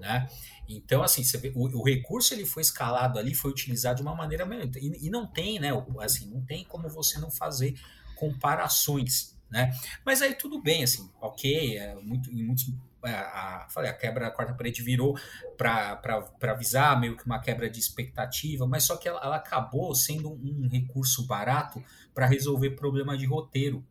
né? 0.00 0.26
Então, 0.66 1.02
assim, 1.02 1.22
vê, 1.38 1.52
o, 1.54 1.78
o, 1.78 1.82
recurso 1.82 2.32
ele 2.32 2.46
foi 2.46 2.62
escalado 2.62 3.18
ali, 3.18 3.34
foi 3.34 3.50
utilizado 3.50 3.96
de 3.96 4.02
uma 4.02 4.14
maneira 4.14 4.46
melhor. 4.46 4.66
E, 4.76 5.06
e, 5.06 5.10
não 5.10 5.26
tem, 5.26 5.58
né? 5.58 5.70
Assim, 6.00 6.30
não 6.30 6.40
tem 6.42 6.64
como 6.64 6.88
você 6.88 7.18
não 7.18 7.30
fazer 7.30 7.78
comparações, 8.16 9.36
né? 9.50 9.70
Mas 10.04 10.22
aí 10.22 10.34
tudo 10.34 10.60
bem, 10.62 10.82
assim, 10.82 11.10
ok, 11.20 11.76
é, 11.76 11.94
muito, 11.96 12.30
em 12.30 12.42
muitos. 12.42 12.72
A, 13.02 13.08
é, 13.08 13.14
a, 13.14 13.66
falei, 13.70 13.90
a 13.90 13.94
quebra 13.94 14.26
da 14.26 14.30
quarta 14.30 14.54
parede 14.54 14.82
virou 14.82 15.18
para 15.56 16.00
avisar 16.42 16.98
meio 17.00 17.16
que 17.16 17.24
uma 17.24 17.40
quebra 17.40 17.68
de 17.68 17.78
expectativa, 17.78 18.66
mas 18.66 18.84
só 18.84 18.96
que 18.96 19.08
ela, 19.08 19.20
ela 19.22 19.36
acabou 19.36 19.94
sendo 19.94 20.30
um, 20.32 20.68
recurso 20.70 21.26
barato 21.26 21.82
para 22.14 22.26
resolver 22.26 22.70
problema 22.70 23.16
de 23.16 23.26
roteiro. 23.26 23.84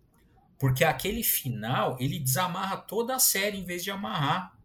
Porque 0.59 0.83
aquele 0.83 1.23
final 1.23 1.95
ele 1.99 2.19
desamarra 2.19 2.77
toda 2.77 3.15
a 3.15 3.19
série 3.19 3.57
em 3.57 3.63
vez 3.63 3.83
de 3.83 3.91
amarrar. 3.91 4.57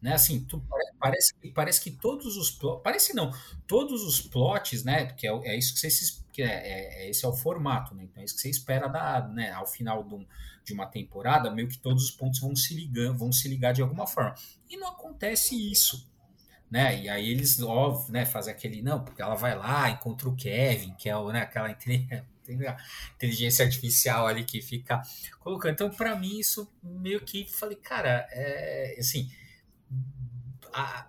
Né? 0.00 0.14
Assim, 0.14 0.44
tu, 0.44 0.62
parece, 0.98 1.32
parece 1.54 1.80
que 1.80 1.90
todos 1.90 2.36
os 2.36 2.58
parece 2.82 3.14
não, 3.14 3.30
todos 3.66 4.02
os 4.02 4.20
plots, 4.20 4.84
né? 4.84 5.06
Que 5.06 5.26
é, 5.26 5.30
é 5.48 5.58
isso 5.58 5.74
que 5.74 5.80
você 5.80 5.90
que 6.36 6.42
é, 6.42 6.46
é, 6.46 7.04
é, 7.04 7.08
esse 7.08 7.24
é 7.24 7.28
o 7.28 7.32
formato, 7.32 7.94
né? 7.94 8.04
Então 8.04 8.20
é 8.20 8.26
isso 8.26 8.34
que 8.36 8.42
você 8.42 8.50
espera 8.50 8.88
da, 8.88 9.26
né, 9.26 9.52
ao 9.52 9.66
final 9.66 10.04
de, 10.04 10.14
um, 10.14 10.26
de 10.62 10.74
uma 10.74 10.84
temporada, 10.84 11.50
meio 11.50 11.66
que 11.66 11.78
todos 11.78 12.04
os 12.04 12.10
pontos 12.10 12.40
vão 12.40 12.54
se 12.54 12.74
ligando, 12.74 13.16
vão 13.16 13.32
se 13.32 13.48
ligar 13.48 13.72
de 13.72 13.80
alguma 13.80 14.06
forma. 14.06 14.34
E 14.68 14.76
não 14.76 14.88
acontece 14.88 15.54
isso. 15.72 16.06
Né? 16.70 17.04
E 17.04 17.08
aí 17.08 17.30
eles 17.30 17.62
ó, 17.62 18.04
né, 18.10 18.26
fazem 18.26 18.52
aquele, 18.52 18.82
não, 18.82 19.02
porque 19.02 19.22
ela 19.22 19.34
vai 19.34 19.56
lá, 19.56 19.88
encontra 19.88 20.28
o 20.28 20.36
Kevin, 20.36 20.92
que 20.94 21.08
é 21.08 21.16
o, 21.16 21.32
né, 21.32 21.40
aquela 21.40 21.70
inteligência 23.16 23.64
artificial 23.64 24.26
ali 24.26 24.44
que 24.44 24.60
fica 24.60 25.00
colocando. 25.40 25.72
Então, 25.72 25.90
para 25.90 26.14
mim, 26.16 26.38
isso 26.38 26.70
meio 26.82 27.20
que 27.20 27.46
falei, 27.50 27.76
cara, 27.76 28.28
é 28.30 28.96
assim 28.98 29.30
a, 30.70 31.06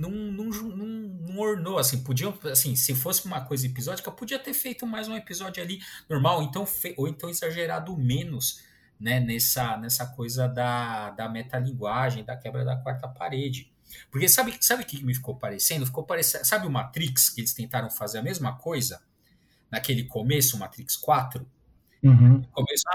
não, 0.00 0.10
não, 0.10 0.44
não, 0.46 0.86
não 0.86 1.38
ornou, 1.38 1.78
assim, 1.78 2.02
podiam, 2.02 2.36
assim, 2.50 2.74
se 2.74 2.94
fosse 2.94 3.26
uma 3.26 3.42
coisa 3.42 3.66
episódica, 3.66 4.10
podia 4.10 4.38
ter 4.38 4.54
feito 4.54 4.86
mais 4.86 5.08
um 5.08 5.14
episódio 5.14 5.62
ali 5.62 5.78
normal, 6.08 6.42
então 6.42 6.66
ou 6.96 7.06
então 7.06 7.28
exagerado 7.28 7.94
menos, 7.98 8.62
né, 8.98 9.20
nessa, 9.20 9.76
nessa 9.76 10.06
coisa 10.06 10.48
da, 10.48 11.10
da 11.10 11.28
metalinguagem, 11.28 12.24
da 12.24 12.34
quebra 12.34 12.64
da 12.64 12.76
quarta 12.76 13.06
parede. 13.08 13.70
Porque 14.10 14.26
sabe 14.26 14.56
sabe 14.60 14.84
o 14.84 14.86
que 14.86 15.04
me 15.04 15.14
ficou 15.14 15.36
parecendo? 15.36 15.84
Ficou 15.84 16.04
parecendo, 16.04 16.46
sabe 16.46 16.66
o 16.66 16.70
Matrix, 16.70 17.28
que 17.28 17.42
eles 17.42 17.52
tentaram 17.52 17.90
fazer 17.90 18.18
a 18.18 18.22
mesma 18.22 18.56
coisa 18.56 19.02
naquele 19.70 20.04
começo, 20.04 20.58
Matrix 20.58 20.96
4? 20.96 21.46
Uhum. 22.02 22.42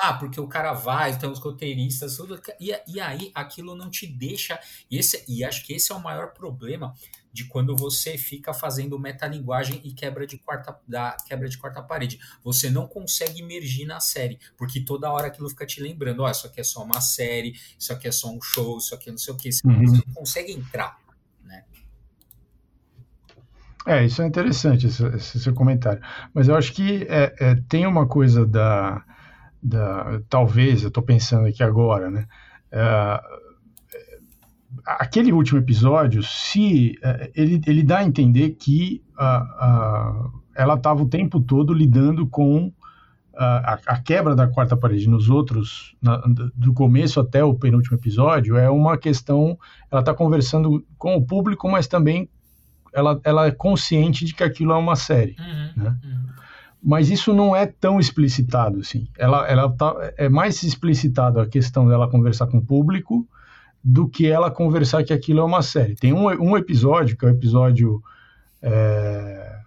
Ah, 0.02 0.14
porque 0.14 0.40
o 0.40 0.48
cara 0.48 0.74
vai, 0.74 1.18
tem 1.18 1.30
os 1.30 1.40
roteiristas, 1.40 2.18
tudo, 2.18 2.40
e, 2.60 2.72
e 2.88 3.00
aí 3.00 3.32
aquilo 3.36 3.76
não 3.76 3.90
te 3.90 4.08
deixa. 4.08 4.60
E, 4.90 4.98
esse, 4.98 5.24
e 5.28 5.44
acho 5.44 5.66
que 5.66 5.74
esse 5.74 5.92
é 5.92 5.96
o 5.96 6.02
maior 6.02 6.34
problema 6.34 6.94
de 7.32 7.44
quando 7.46 7.76
você 7.76 8.18
fica 8.18 8.54
fazendo 8.54 8.98
metalinguagem 8.98 9.82
e 9.84 9.92
quebra 9.92 10.26
de 10.26 10.38
quarta 10.38 10.80
da 10.88 11.18
quebra 11.28 11.50
de 11.50 11.58
quarta 11.58 11.84
parede. 11.84 12.18
Você 12.44 12.70
não 12.70 12.88
consegue 12.88 13.42
emergir 13.42 13.86
na 13.86 14.00
série, 14.00 14.40
porque 14.58 14.80
toda 14.80 15.12
hora 15.12 15.28
aquilo 15.28 15.50
fica 15.50 15.66
te 15.66 15.82
lembrando, 15.82 16.22
ó, 16.22 16.28
oh, 16.28 16.32
isso 16.32 16.48
aqui 16.48 16.62
é 16.62 16.64
só 16.64 16.82
uma 16.82 17.02
série, 17.02 17.54
isso 17.78 17.92
aqui 17.92 18.08
é 18.08 18.12
só 18.12 18.32
um 18.32 18.42
show, 18.42 18.78
isso 18.78 18.96
aqui 18.96 19.10
é 19.10 19.12
não 19.12 19.20
sei 19.20 19.34
o 19.34 19.38
que, 19.38 19.52
você, 19.52 19.68
uhum. 19.68 19.84
não 19.84 20.14
consegue 20.14 20.54
entrar? 20.54 20.98
É, 23.86 24.04
isso 24.04 24.22
é 24.22 24.27
interessante, 24.27 24.88
esse, 24.88 25.06
esse 25.08 25.39
seu 25.39 25.54
comentário. 25.54 26.01
Mas 26.34 26.48
eu 26.48 26.56
acho 26.56 26.74
que 26.74 27.06
é, 27.10 27.36
é, 27.39 27.56
tem 27.70 27.86
uma 27.86 28.08
coisa 28.08 28.46
da. 28.46 29.04
da 29.62 30.22
talvez, 30.27 30.82
eu 30.82 30.88
estou 30.88 31.04
pensando 31.04 31.48
aqui 31.48 31.63
agora, 31.63 32.10
né? 32.10 32.25
É, 32.72 33.22
aquele 34.86 35.32
último 35.32 35.60
episódio, 35.60 36.24
se 36.24 36.98
é, 37.04 37.32
ele, 37.36 37.62
ele 37.68 37.84
dá 37.84 38.00
a 38.00 38.04
entender 38.04 38.51
que 38.51 39.04
ela 40.56 40.74
estava 40.75 41.04
o 41.04 41.08
tempo 41.08 41.39
todo 41.39 41.74
lidando 41.74 42.27
com 42.27 42.74
a, 43.38 43.80
a, 43.86 44.01
quebra 44.01 44.36
da 44.36 44.48
quarta 44.48 44.75
parede 44.75 45.10
nos 45.10 45.30
outros, 45.30 45.96
na, 46.01 46.18
do 46.56 46.74
começo 46.74 47.20
até 47.20 47.44
o 47.44 47.54
penúltimo 47.54 47.98
episódio, 47.98 48.58
é 48.58 48.70
uma 48.70 48.98
questão. 48.98 49.58
Ela 49.92 50.01
está 50.01 50.13
conversando 50.13 50.86
com 50.98 51.15
o 51.15 51.25
público, 51.25 51.70
mas 51.70 51.88
também 51.88 52.30
ela, 52.96 53.20
ela 53.24 53.48
é 53.48 53.52
consciente 53.52 54.25
de 54.25 54.34
que 54.34 54.44
aquilo 54.44 54.72
é 54.72 54.78
uma 54.78 54.96
série, 54.96 55.36
uhum, 55.40 55.84
né? 55.84 55.96
Uhum. 56.04 56.25
Mas 56.82 57.10
isso 57.10 57.34
não 57.34 57.56
é 57.56 57.66
tão 57.66 58.00
explicitado 58.00 58.80
assim. 58.80 59.08
Ela, 59.18 59.48
ela 59.48 59.70
tá, 59.72 60.14
é 60.18 60.30
mais 60.30 60.62
explicitado 60.62 61.40
a 61.40 61.48
questão 61.48 61.88
dela 61.88 62.10
conversar 62.10 62.46
com 62.46 62.60
o 62.60 62.66
público 62.66 63.28
do 63.84 64.08
que 64.08 64.28
ela 64.28 64.52
conversar 64.52 65.04
que 65.04 65.12
aquilo 65.12 65.40
é 65.40 65.44
uma 65.44 65.64
série. 65.64 65.96
Tem 65.96 66.14
um, 66.14 66.25
um 66.25 66.56
episódio, 66.56 67.18
que 67.18 67.25
é 67.25 67.28
o 67.28 67.32
episódio 67.32 68.04
é, 68.62 69.60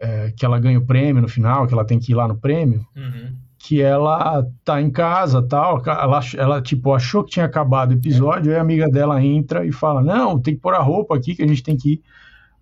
é, 0.00 0.32
que 0.36 0.44
ela 0.44 0.58
ganha 0.58 0.78
o 0.78 0.84
prêmio 0.84 1.22
no 1.22 1.28
final, 1.28 1.66
que 1.66 1.74
ela 1.74 1.84
tem 1.84 1.98
que 1.98 2.12
ir 2.12 2.14
lá 2.14 2.26
no 2.26 2.36
prêmio, 2.36 2.86
uhum. 2.96 3.32
que 3.58 3.80
ela 3.80 4.46
tá 4.64 4.80
em 4.80 4.90
casa 4.90 5.40
tal, 5.40 5.82
ela, 5.86 6.20
ela 6.36 6.62
tipo 6.62 6.92
achou 6.92 7.24
que 7.24 7.32
tinha 7.32 7.46
acabado 7.46 7.90
o 7.90 7.94
episódio, 7.94 8.50
é. 8.50 8.54
aí 8.54 8.58
a 8.58 8.62
amiga 8.62 8.88
dela 8.88 9.22
entra 9.22 9.64
e 9.64 9.72
fala, 9.72 10.02
não, 10.02 10.38
tem 10.38 10.54
que 10.54 10.60
pôr 10.60 10.74
a 10.74 10.82
roupa 10.82 11.16
aqui 11.16 11.34
que 11.34 11.42
a 11.42 11.46
gente 11.46 11.62
tem 11.62 11.76
que 11.76 11.94
ir. 11.94 12.02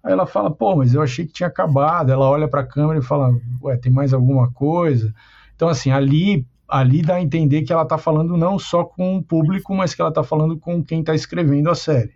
Aí 0.03 0.13
ela 0.13 0.27
fala, 0.27 0.51
pô, 0.51 0.77
mas 0.77 0.95
eu 0.95 1.03
achei 1.03 1.27
que 1.27 1.33
tinha 1.33 1.47
acabado. 1.47 2.11
Ela 2.11 2.29
olha 2.29 2.49
para 2.49 2.63
a 2.63 2.67
câmera 2.67 2.99
e 2.99 3.03
fala, 3.03 3.33
ué, 3.63 3.77
tem 3.77 3.93
mais 3.93 4.13
alguma 4.13 4.51
coisa? 4.51 5.15
Então, 5.55 5.69
assim, 5.69 5.91
ali, 5.91 6.45
ali 6.69 7.03
dá 7.03 7.17
a 7.17 7.23
entender 7.23 7.63
que 7.63 7.73
ela 7.73 7.83
está 7.83 7.97
falando 7.97 8.37
não 8.37 8.59
só 8.59 8.85
com 8.85 9.17
o 9.17 9.23
público, 9.23 9.75
mas 9.75 9.95
que 9.95 10.01
ela 10.01 10.09
está 10.11 10.25
falando 10.25 10.59
com 10.59 10.83
quem 10.83 11.01
está 11.01 11.15
escrevendo 11.15 11.71
a 11.71 11.75
série. 11.75 12.15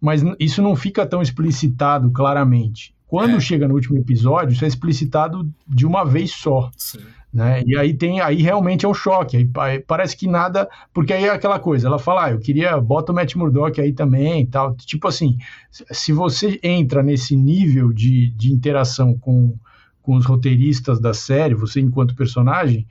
Mas 0.00 0.22
isso 0.38 0.62
não 0.62 0.76
fica 0.76 1.04
tão 1.04 1.20
explicitado 1.20 2.10
claramente. 2.12 2.94
Quando 3.08 3.36
é. 3.36 3.40
chega 3.40 3.66
no 3.66 3.74
último 3.74 3.98
episódio, 3.98 4.52
isso 4.52 4.64
é 4.64 4.68
explicitado 4.68 5.50
de 5.66 5.86
uma 5.86 6.04
vez 6.04 6.30
só. 6.32 6.70
Sim. 6.76 7.00
Né? 7.32 7.62
E 7.66 7.76
aí 7.76 7.92
tem, 7.92 8.20
aí 8.20 8.42
realmente 8.42 8.86
é 8.86 8.88
um 8.88 8.94
choque. 8.94 9.50
Aí 9.58 9.80
parece 9.80 10.16
que 10.16 10.26
nada, 10.26 10.68
porque 10.92 11.12
aí 11.12 11.24
é 11.24 11.30
aquela 11.30 11.58
coisa. 11.58 11.86
Ela 11.86 11.98
fala, 11.98 12.26
ah, 12.26 12.30
eu 12.30 12.38
queria 12.38 12.80
bota 12.80 13.12
o 13.12 13.14
Matt 13.14 13.34
Murdock 13.34 13.80
aí 13.80 13.92
também, 13.92 14.46
tal. 14.46 14.74
Tipo 14.76 15.08
assim, 15.08 15.36
se 15.70 16.12
você 16.12 16.58
entra 16.62 17.02
nesse 17.02 17.36
nível 17.36 17.92
de, 17.92 18.30
de 18.30 18.52
interação 18.52 19.16
com, 19.18 19.54
com 20.02 20.16
os 20.16 20.24
roteiristas 20.24 21.00
da 21.00 21.12
série, 21.12 21.54
você 21.54 21.80
enquanto 21.80 22.16
personagem, 22.16 22.86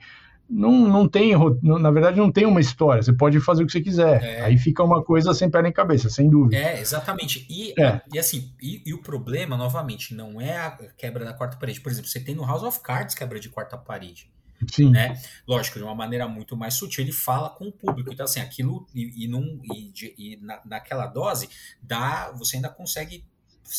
não, 0.48 0.72
não 0.88 1.06
tem, 1.06 1.32
na 1.62 1.90
verdade, 1.90 2.16
não 2.16 2.32
tem 2.32 2.46
uma 2.46 2.60
história. 2.60 3.02
Você 3.02 3.12
pode 3.12 3.38
fazer 3.40 3.62
o 3.62 3.66
que 3.66 3.72
você 3.72 3.80
quiser. 3.82 4.22
É. 4.22 4.40
Aí 4.42 4.56
fica 4.56 4.82
uma 4.82 5.02
coisa 5.04 5.34
sem 5.34 5.50
pé 5.50 5.60
nem 5.60 5.72
cabeça, 5.72 6.08
sem 6.08 6.28
dúvida. 6.30 6.56
É, 6.56 6.80
exatamente. 6.80 7.46
E, 7.50 7.78
é. 7.78 8.00
e 8.12 8.18
assim, 8.18 8.52
e, 8.60 8.82
e, 8.86 8.94
o 8.94 9.02
problema, 9.02 9.56
novamente, 9.56 10.14
não 10.14 10.40
é 10.40 10.56
a 10.56 10.70
quebra 10.96 11.24
da 11.24 11.34
quarta 11.34 11.58
parede. 11.58 11.80
Por 11.80 11.92
exemplo, 11.92 12.08
você 12.08 12.20
tem 12.20 12.34
no 12.34 12.46
House 12.46 12.62
of 12.62 12.80
Cards 12.80 13.14
quebra 13.14 13.38
de 13.38 13.50
quarta 13.50 13.76
parede. 13.76 14.30
Sim. 14.72 14.90
Né? 14.90 15.20
Lógico, 15.46 15.78
de 15.78 15.84
uma 15.84 15.94
maneira 15.94 16.26
muito 16.26 16.56
mais 16.56 16.74
sutil, 16.74 17.04
ele 17.04 17.12
fala 17.12 17.50
com 17.50 17.68
o 17.68 17.72
público. 17.72 18.10
Então, 18.10 18.24
assim, 18.24 18.40
aquilo 18.40 18.86
e, 18.94 19.24
e, 19.24 19.28
num, 19.28 19.60
e, 19.62 19.92
e 20.16 20.36
na, 20.40 20.60
naquela 20.64 21.06
dose, 21.06 21.48
dá, 21.82 22.32
você 22.32 22.56
ainda 22.56 22.70
consegue 22.70 23.24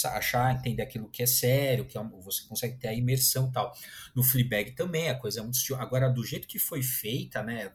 achar, 0.08 0.56
entender 0.56 0.82
aquilo 0.82 1.10
que 1.10 1.24
é 1.24 1.26
sério, 1.26 1.86
que 1.86 1.98
é, 1.98 2.04
você 2.22 2.44
consegue 2.48 2.78
ter 2.78 2.88
a 2.88 2.94
imersão 2.94 3.52
tal. 3.52 3.74
No 4.16 4.24
Fleabag 4.24 4.72
também, 4.72 5.10
a 5.10 5.16
coisa 5.16 5.40
é 5.40 5.44
muito. 5.44 5.60
Agora, 5.76 6.10
do 6.10 6.24
jeito 6.26 6.48
que 6.48 6.60
foi 6.60 6.82
feita, 6.82 7.44
né, 7.44 7.72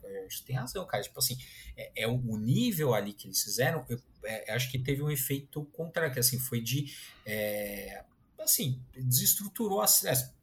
tem 0.46 0.56
razão, 0.56 0.86
cara, 0.86 1.02
tipo 1.02 1.18
assim, 1.18 1.36
é, 1.76 2.04
é 2.04 2.08
o, 2.08 2.36
nível 2.36 2.94
ali 2.94 3.12
que 3.12 3.26
eles 3.26 3.42
fizeram, 3.42 3.84
eu 3.88 4.00
é, 4.24 4.52
acho 4.52 4.70
que 4.70 4.78
teve 4.78 5.02
um 5.02 5.10
efeito 5.10 5.64
contrário, 5.72 6.12
que 6.12 6.20
assim, 6.20 6.38
foi 6.38 6.60
de 6.60 6.92
é, 7.26 8.02
assim, 8.44 8.80
desestruturou 8.94 9.80
a. 9.80 9.86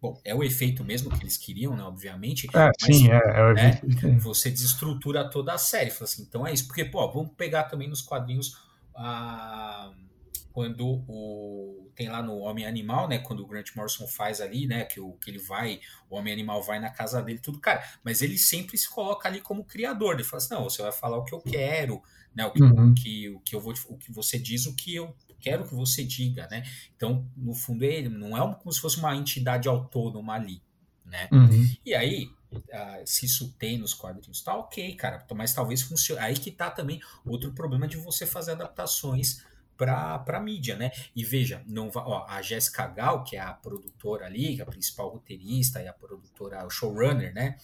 Bom, 0.01 0.19
é 0.25 0.35
o 0.35 0.43
efeito 0.43 0.83
mesmo 0.83 1.09
que 1.09 1.23
eles 1.23 1.37
queriam, 1.37 1.75
né? 1.75 1.83
Obviamente. 1.83 2.47
É, 2.47 2.65
mas, 2.65 2.75
sim, 2.79 3.09
é, 3.09 3.15
é 3.15 3.43
o 3.43 3.53
né, 3.53 3.69
efeito. 3.69 4.19
Você 4.19 4.49
desestrutura 4.49 5.29
toda 5.29 5.53
a 5.53 5.57
série. 5.57 5.91
Fala 5.91 6.05
assim, 6.05 6.23
então 6.23 6.45
é 6.45 6.53
isso. 6.53 6.67
Porque, 6.67 6.83
pô, 6.83 7.09
vamos 7.11 7.31
pegar 7.35 7.65
também 7.65 7.87
nos 7.87 8.01
quadrinhos 8.01 8.57
a. 8.93 9.91
Quando 10.53 11.03
o. 11.07 11.89
Tem 11.95 12.09
lá 12.09 12.21
no 12.21 12.39
Homem 12.39 12.65
Animal, 12.65 13.07
né? 13.07 13.19
Quando 13.19 13.41
o 13.41 13.47
Grant 13.47 13.75
Morrison 13.75 14.07
faz 14.07 14.41
ali, 14.41 14.67
né? 14.67 14.85
Que, 14.85 14.99
o, 14.99 15.13
que 15.13 15.29
ele 15.29 15.39
vai, 15.39 15.79
o 16.09 16.15
Homem 16.15 16.33
Animal 16.33 16.61
vai 16.63 16.79
na 16.79 16.89
casa 16.89 17.21
dele, 17.21 17.39
tudo, 17.39 17.59
cara. 17.59 17.83
Mas 18.03 18.21
ele 18.21 18.37
sempre 18.37 18.77
se 18.77 18.89
coloca 18.89 19.27
ali 19.27 19.41
como 19.41 19.63
criador. 19.63 20.15
Ele 20.15 20.23
fala 20.23 20.37
assim: 20.37 20.53
não, 20.53 20.63
você 20.63 20.81
vai 20.81 20.91
falar 20.91 21.17
o 21.17 21.23
que 21.23 21.33
eu 21.33 21.41
quero, 21.41 22.01
né? 22.35 22.45
O 22.45 22.51
que, 22.51 22.63
uhum. 22.63 22.91
o 22.91 22.93
que, 22.93 23.29
o 23.29 23.39
que 23.39 23.55
eu 23.55 23.61
vou, 23.61 23.73
o 23.87 23.97
que 23.97 24.11
você 24.11 24.37
diz, 24.39 24.65
o 24.65 24.75
que 24.75 24.95
eu 24.95 25.15
quero 25.41 25.67
que 25.67 25.73
você 25.73 26.03
diga, 26.03 26.47
né? 26.49 26.63
Então, 26.95 27.27
no 27.35 27.53
fundo, 27.53 27.83
ele 27.83 28.07
não 28.07 28.37
é 28.37 28.55
como 28.55 28.71
se 28.71 28.79
fosse 28.79 28.97
uma 28.97 29.15
entidade 29.15 29.67
autônoma 29.67 30.33
ali, 30.33 30.61
né? 31.05 31.27
Uhum. 31.31 31.75
E 31.85 31.93
aí, 31.93 32.29
uh, 32.53 33.01
se 33.05 33.25
isso 33.25 33.53
tem 33.57 33.77
nos 33.77 33.93
quadrinhos, 33.93 34.41
tá 34.41 34.55
ok, 34.55 34.95
cara, 34.95 35.25
mas 35.33 35.53
talvez 35.53 35.81
funcione. 35.81 36.21
Aí 36.21 36.35
que 36.35 36.51
tá 36.51 36.69
também 36.69 37.01
outro 37.25 37.51
problema 37.51 37.87
de 37.87 37.97
você 37.97 38.25
fazer 38.25 38.51
adaptações 38.51 39.43
para 39.85 40.39
mídia, 40.39 40.75
né? 40.75 40.91
E 41.15 41.23
veja, 41.23 41.63
não 41.67 41.89
va... 41.89 42.05
Ó, 42.05 42.25
a 42.27 42.41
Jéssica 42.41 42.87
Gal, 42.87 43.23
que 43.23 43.35
é 43.35 43.39
a 43.39 43.53
produtora 43.53 44.25
ali, 44.25 44.61
a 44.61 44.65
principal 44.65 45.09
roteirista 45.09 45.81
e 45.81 45.87
a 45.87 45.93
produtora, 45.93 46.65
o 46.65 46.69
showrunner, 46.69 47.33
né? 47.33 47.57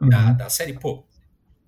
Uhum. 0.00 0.08
Da, 0.08 0.32
da 0.32 0.50
série, 0.50 0.78
pô, 0.78 1.04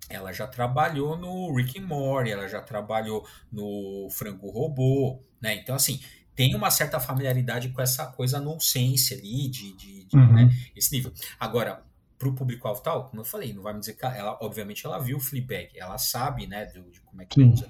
ela 0.09 0.31
já 0.31 0.47
trabalhou 0.47 1.17
no 1.17 1.55
Rick 1.55 1.79
and 1.79 1.85
Morty, 1.85 2.31
ela 2.31 2.47
já 2.47 2.61
trabalhou 2.61 3.27
no 3.51 4.07
Frango 4.09 4.49
Robô, 4.49 5.21
né? 5.39 5.55
Então, 5.55 5.75
assim, 5.75 6.01
tem 6.35 6.55
uma 6.55 6.71
certa 6.71 6.99
familiaridade 6.99 7.69
com 7.69 7.81
essa 7.81 8.07
coisa 8.07 8.39
nonsense 8.39 9.13
ali, 9.13 9.47
de, 9.47 9.75
de, 9.75 10.05
de 10.05 10.17
uhum. 10.17 10.33
né? 10.33 10.49
esse 10.75 10.91
nível. 10.95 11.13
Agora, 11.39 11.83
para 12.21 12.29
o 12.29 12.35
público-alvo 12.35 12.81
tal, 12.81 13.09
como 13.09 13.21
eu 13.21 13.25
falei, 13.25 13.51
não 13.51 13.63
vai 13.63 13.73
me 13.73 13.79
dizer 13.79 13.93
que 13.93 14.05
ela, 14.05 14.37
obviamente, 14.41 14.85
ela 14.85 14.99
viu 14.99 15.17
o 15.17 15.19
Fleabag, 15.19 15.71
ela 15.75 15.97
sabe, 15.97 16.45
né, 16.45 16.65
de, 16.65 16.79
de 16.91 17.01
como 17.01 17.19
é 17.19 17.25
que 17.25 17.41
usa. 17.41 17.67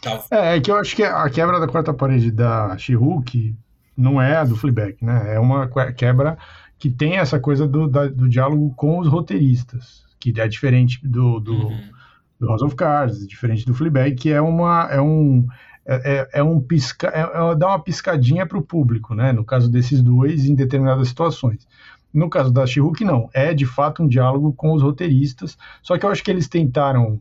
Tal... 0.00 0.24
É, 0.30 0.56
é 0.56 0.60
que 0.60 0.70
eu 0.70 0.76
acho 0.76 0.94
que 0.94 1.02
a 1.02 1.28
quebra 1.28 1.58
da 1.58 1.66
quarta 1.66 1.92
parede 1.92 2.30
da 2.30 2.76
She-Hulk 2.78 3.54
não 3.96 4.20
é 4.22 4.36
a 4.36 4.44
do 4.44 4.56
Fleabag, 4.56 4.96
né? 5.02 5.34
É 5.34 5.40
uma 5.40 5.68
quebra 5.96 6.38
que 6.78 6.88
tem 6.88 7.16
essa 7.16 7.40
coisa 7.40 7.66
do, 7.66 7.88
da, 7.88 8.06
do 8.06 8.28
diálogo 8.28 8.72
com 8.76 8.98
os 9.00 9.08
roteiristas, 9.08 10.04
que 10.20 10.32
é 10.40 10.46
diferente 10.46 11.00
do, 11.02 11.40
do, 11.40 11.52
uhum. 11.52 11.80
do 12.38 12.46
House 12.46 12.62
of 12.62 12.76
Cards, 12.76 13.26
diferente 13.26 13.66
do 13.66 13.74
Fleabag, 13.74 14.14
que 14.14 14.30
é 14.30 14.40
uma 14.40 14.88
é 14.90 15.00
um 15.00 15.46
é, 15.84 16.18
é, 16.18 16.28
é 16.34 16.42
um 16.42 16.60
pisca, 16.60 17.08
é, 17.08 17.20
é 17.20 17.54
dar 17.56 17.68
uma 17.68 17.82
piscadinha 17.82 18.46
para 18.46 18.58
o 18.58 18.62
público, 18.62 19.14
né? 19.14 19.32
No 19.32 19.44
caso 19.44 19.70
desses 19.70 20.02
dois, 20.02 20.44
em 20.44 20.54
determinadas 20.54 21.08
situações. 21.08 21.66
No 22.12 22.28
caso 22.30 22.52
da 22.52 22.66
she 22.66 22.80
não. 23.00 23.28
É 23.32 23.52
de 23.52 23.66
fato 23.66 24.02
um 24.02 24.08
diálogo 24.08 24.52
com 24.52 24.72
os 24.72 24.82
roteiristas. 24.82 25.56
Só 25.82 25.98
que 25.98 26.04
eu 26.04 26.10
acho 26.10 26.22
que 26.22 26.30
eles 26.30 26.46
tentaram 26.46 27.20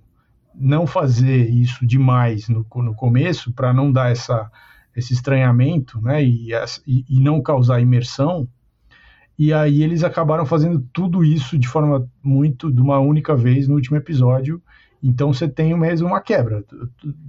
não 0.60 0.88
fazer 0.88 1.50
isso 1.50 1.86
demais 1.86 2.50
no, 2.50 2.66
no 2.76 2.96
começo 2.96 3.54
para 3.54 3.74
não 3.74 3.92
dar 3.92 4.12
essa, 4.12 4.52
esse 4.96 5.14
estranhamento, 5.14 6.02
né? 6.02 6.24
E, 6.24 6.50
e, 6.86 7.20
não 7.20 7.42
causar 7.42 7.80
imersão 7.80 8.48
e 9.38 9.54
aí 9.54 9.84
eles 9.84 10.04
acabaram 10.04 10.46
fazendo 10.46 10.80
tudo 10.92 11.24
isso 11.24 11.58
de 11.58 11.68
forma 11.68 12.10
muito, 12.24 12.72
de 12.72 12.82
uma 12.82 13.00
única 13.00 13.36
vez 13.36 13.68
no 13.68 13.76
último 13.76 13.96
episódio. 13.96 14.62
Então 15.02 15.32
você 15.32 15.48
tem 15.48 15.78
mesmo 15.78 16.08
uma 16.08 16.20
quebra. 16.20 16.66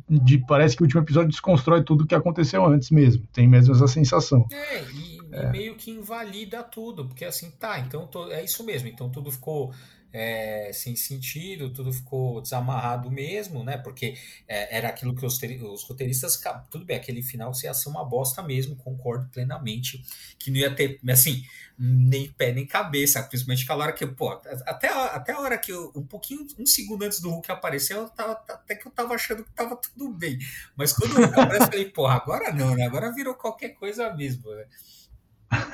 De, 0.08 0.38
parece 0.46 0.74
que 0.74 0.82
o 0.82 0.86
último 0.86 1.02
episódio 1.02 1.28
desconstrói 1.28 1.84
tudo 1.84 2.04
o 2.04 2.06
que 2.06 2.14
aconteceu 2.14 2.64
antes 2.64 2.90
mesmo. 2.90 3.26
Tem 3.30 3.46
mesmo 3.46 3.74
essa 3.74 3.86
sensação. 3.86 4.46
É, 4.50 4.82
e, 4.84 5.18
é. 5.32 5.48
e 5.48 5.50
meio 5.50 5.74
que 5.74 5.90
invalida 5.90 6.62
tudo, 6.62 7.06
porque 7.06 7.26
assim, 7.26 7.50
tá, 7.50 7.78
então 7.78 8.08
é 8.30 8.42
isso 8.42 8.64
mesmo. 8.64 8.88
Então 8.88 9.10
tudo 9.10 9.30
ficou 9.30 9.74
é, 10.12 10.70
sem 10.72 10.96
sentido, 10.96 11.72
tudo 11.72 11.92
ficou 11.92 12.40
desamarrado 12.40 13.10
mesmo, 13.10 13.62
né? 13.62 13.76
Porque 13.76 14.14
é, 14.46 14.76
era 14.76 14.88
aquilo 14.88 15.14
que 15.14 15.24
os, 15.24 15.38
os, 15.42 15.84
roteiristas. 15.84 16.40
Tudo 16.70 16.84
bem, 16.84 16.96
aquele 16.96 17.22
final 17.22 17.52
ia 17.62 17.74
ser 17.74 17.88
uma 17.88 18.04
bosta 18.04 18.42
mesmo, 18.42 18.76
concordo 18.76 19.28
plenamente. 19.28 20.02
Que 20.38 20.50
não 20.50 20.58
ia 20.58 20.74
ter, 20.74 20.98
assim, 21.08 21.44
nem 21.78 22.30
pé 22.32 22.52
nem 22.52 22.66
cabeça, 22.66 23.22
principalmente 23.22 23.64
aquela 23.64 23.84
hora 23.84 23.92
que, 23.92 24.06
pô, 24.06 24.30
até 24.66 24.88
até 24.88 25.32
a 25.32 25.40
hora 25.40 25.58
que 25.58 25.72
eu, 25.72 25.92
um 25.94 26.04
pouquinho, 26.04 26.46
um 26.58 26.66
segundo 26.66 27.02
antes 27.02 27.20
do 27.20 27.30
Hulk 27.30 27.52
aparecer, 27.52 27.94
eu 27.94 28.08
tava, 28.08 28.32
até 28.32 28.74
que 28.74 28.86
eu 28.86 28.92
tava 28.92 29.14
achando 29.14 29.44
que 29.44 29.52
tava 29.52 29.76
tudo 29.76 30.10
bem. 30.10 30.38
Mas 30.74 30.92
quando 30.92 31.12
o 31.12 31.20
Hulk 31.20 31.40
aparece, 31.40 31.66
eu 31.66 31.70
falei, 31.70 31.90
porra, 31.90 32.14
agora 32.14 32.52
não, 32.52 32.74
né? 32.74 32.86
Agora 32.86 33.12
virou 33.12 33.34
qualquer 33.34 33.70
coisa 33.70 34.12
mesmo, 34.14 34.50
né? 34.54 34.64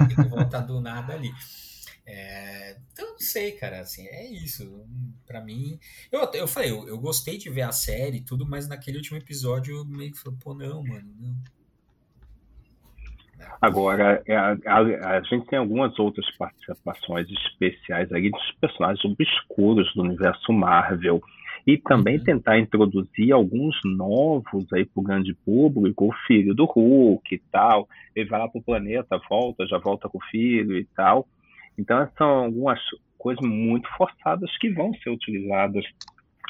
Tem 0.09 0.17
que 0.17 0.29
voltar 0.29 0.61
do 0.61 0.81
nada 0.81 1.15
ali. 1.15 1.33
É, 2.07 2.77
então, 2.93 3.13
não 3.13 3.19
sei, 3.19 3.53
cara, 3.53 3.81
assim, 3.81 4.07
é 4.09 4.27
isso. 4.27 4.85
para 5.27 5.41
mim, 5.41 5.79
eu, 6.13 6.21
eu 6.35 6.47
falei, 6.47 6.71
eu, 6.71 6.87
eu, 6.87 6.99
gostei 6.99 7.39
de 7.39 7.49
ver 7.49 7.63
a 7.63 7.73
série 7.73 8.19
e 8.19 8.25
tudo, 8.25 8.47
mas 8.47 8.69
naquele 8.69 8.99
último 8.99 9.17
episódio 9.17 9.79
eu 9.79 9.85
meio 9.85 10.13
que 10.13 10.19
falei, 10.19 10.39
pô, 10.43 10.55
não, 10.55 10.83
mano, 10.85 11.11
não. 11.19 11.35
Agora, 13.61 14.23
é, 14.27 14.37
a, 14.37 14.57
a, 14.67 15.17
a, 15.17 15.21
gente 15.23 15.47
tem 15.47 15.59
algumas 15.59 15.99
outras 15.99 16.27
participações 16.37 17.29
especiais 17.31 18.13
ali 18.13 18.31
dos 18.31 18.53
personagens 18.61 19.05
obscuros 19.05 19.93
do 19.95 20.03
universo 20.03 20.53
Marvel. 20.53 21.23
E 21.67 21.79
também 21.79 22.19
uhum. 22.19 22.25
tentar 22.25 22.59
introduzir 22.59 23.33
alguns 23.33 23.75
novos 23.85 24.71
aí 24.73 24.85
para 24.85 25.01
o 25.01 25.03
grande 25.03 25.33
público, 25.33 26.09
o 26.09 26.13
filho 26.27 26.55
do 26.55 26.67
Hulk 26.67 27.35
e 27.35 27.39
tal. 27.51 27.89
Ele 28.15 28.29
vai 28.29 28.39
lá 28.39 28.49
para 28.49 28.59
o 28.59 28.63
planeta, 28.63 29.19
volta, 29.31 29.67
já 29.67 29.79
volta 29.79 30.09
com 30.09 30.19
o 30.19 30.25
filho 30.31 30.77
e 30.77 30.85
tal. 30.95 31.27
Então, 31.79 32.09
são 32.17 32.29
algumas 32.29 32.81
coisas 33.19 33.45
muito 33.47 33.89
forçadas 33.97 34.57
que 34.59 34.71
vão 34.71 34.93
ser 34.95 35.11
utilizadas 35.11 35.85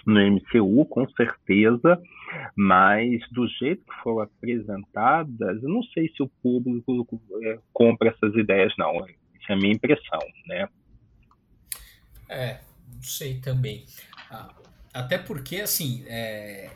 no 0.07 0.21
MCU, 0.21 0.85
com 0.87 1.09
certeza, 1.11 2.01
mas 2.57 3.21
do 3.31 3.47
jeito 3.49 3.85
que 3.85 4.03
foram 4.03 4.21
apresentadas, 4.21 5.63
eu 5.63 5.69
não 5.69 5.83
sei 5.83 6.09
se 6.09 6.23
o 6.23 6.29
público 6.43 7.21
é, 7.43 7.59
compra 7.73 8.11
essas 8.11 8.35
ideias, 8.35 8.73
não. 8.77 8.93
Isso 9.07 9.51
é 9.51 9.53
a 9.53 9.57
minha 9.57 9.73
impressão, 9.73 10.21
né? 10.47 10.69
É, 12.29 12.61
não 12.93 13.03
sei 13.03 13.41
também. 13.41 13.87
Ah, 14.31 14.55
até 14.93 15.17
porque, 15.17 15.57
assim, 15.57 16.05
é, 16.07 16.71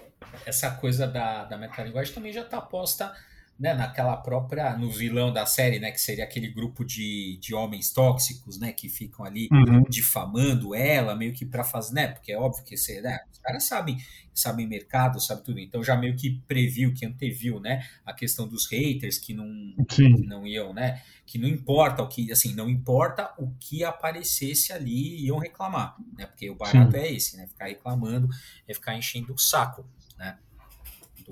essa 0.46 0.70
coisa 0.76 1.06
da, 1.06 1.44
da 1.44 1.58
metalinguagem 1.58 2.14
também 2.14 2.32
já 2.32 2.42
está 2.42 2.60
posta 2.60 3.12
né, 3.58 3.74
naquela 3.74 4.16
própria 4.16 4.76
no 4.76 4.88
vilão 4.88 5.32
da 5.32 5.44
série, 5.44 5.80
né, 5.80 5.90
que 5.90 6.00
seria 6.00 6.24
aquele 6.24 6.48
grupo 6.48 6.84
de, 6.84 7.38
de 7.40 7.54
homens 7.54 7.90
tóxicos, 7.92 8.58
né, 8.58 8.72
que 8.72 8.88
ficam 8.88 9.24
ali 9.24 9.48
uhum. 9.50 9.82
difamando 9.88 10.74
ela, 10.74 11.16
meio 11.16 11.32
que 11.32 11.44
para 11.44 11.64
fazer, 11.64 11.94
né, 11.94 12.08
porque 12.08 12.30
é 12.30 12.38
óbvio 12.38 12.64
que 12.64 12.76
você, 12.76 13.00
né, 13.00 13.18
os 13.32 13.38
caras 13.38 13.64
sabem, 13.64 13.98
sabem 14.32 14.66
mercado, 14.66 15.20
sabe 15.20 15.42
tudo, 15.42 15.58
então 15.58 15.82
já 15.82 15.96
meio 15.96 16.14
que 16.14 16.40
previu, 16.46 16.94
que 16.94 17.04
anteviu, 17.04 17.58
né, 17.58 17.84
a 18.06 18.12
questão 18.12 18.46
dos 18.46 18.66
haters 18.70 19.18
que 19.18 19.34
não, 19.34 19.74
que 19.88 20.08
não 20.24 20.46
iam, 20.46 20.72
né, 20.72 21.02
que 21.26 21.36
não 21.36 21.48
importa 21.48 22.02
o 22.02 22.08
que, 22.08 22.30
assim, 22.30 22.54
não 22.54 22.70
importa 22.70 23.34
o 23.38 23.50
que 23.58 23.82
aparecesse 23.82 24.72
ali, 24.72 25.26
iam 25.26 25.38
reclamar, 25.38 25.96
né, 26.16 26.26
porque 26.26 26.48
o 26.48 26.54
barato 26.54 26.92
Sim. 26.92 26.98
é 26.98 27.12
esse, 27.12 27.36
né, 27.36 27.48
ficar 27.48 27.66
reclamando, 27.66 28.28
é 28.68 28.72
ficar 28.72 28.94
enchendo 28.94 29.34
o 29.34 29.38
saco, 29.38 29.84
né 30.16 30.38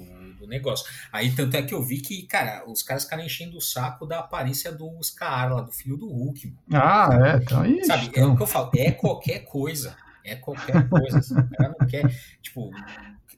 do, 0.02 0.34
do, 0.34 0.46
negócio. 0.46 0.86
Aí, 1.12 1.34
tanto 1.34 1.56
é 1.56 1.62
que 1.62 1.74
eu 1.74 1.82
vi 1.82 2.00
que, 2.00 2.22
cara, 2.22 2.64
os 2.68 2.82
caras 2.82 3.04
ficaram 3.04 3.24
enchendo 3.24 3.56
o 3.56 3.60
saco 3.60 4.06
da 4.06 4.20
aparência 4.20 4.72
do 4.72 5.02
Scar 5.02 5.52
lá, 5.52 5.62
do 5.62 5.72
filho 5.72 5.96
do 5.96 6.08
Hulk. 6.08 6.54
Ah, 6.72 7.08
é, 7.12 7.36
então 7.36 7.64
é 7.64 7.70
isso. 7.70 7.86
Sabe, 7.86 8.06
então. 8.06 8.22
é 8.22 8.26
o 8.26 8.36
que 8.36 8.42
eu 8.42 8.46
falo, 8.46 8.70
é 8.76 8.90
qualquer 8.92 9.40
coisa. 9.40 9.96
É 10.24 10.34
qualquer 10.34 10.88
coisa. 10.88 11.18
Assim, 11.18 11.38
o 11.38 11.50
cara 11.50 11.74
não 11.78 11.86
quer, 11.86 12.04
tipo, 12.42 12.70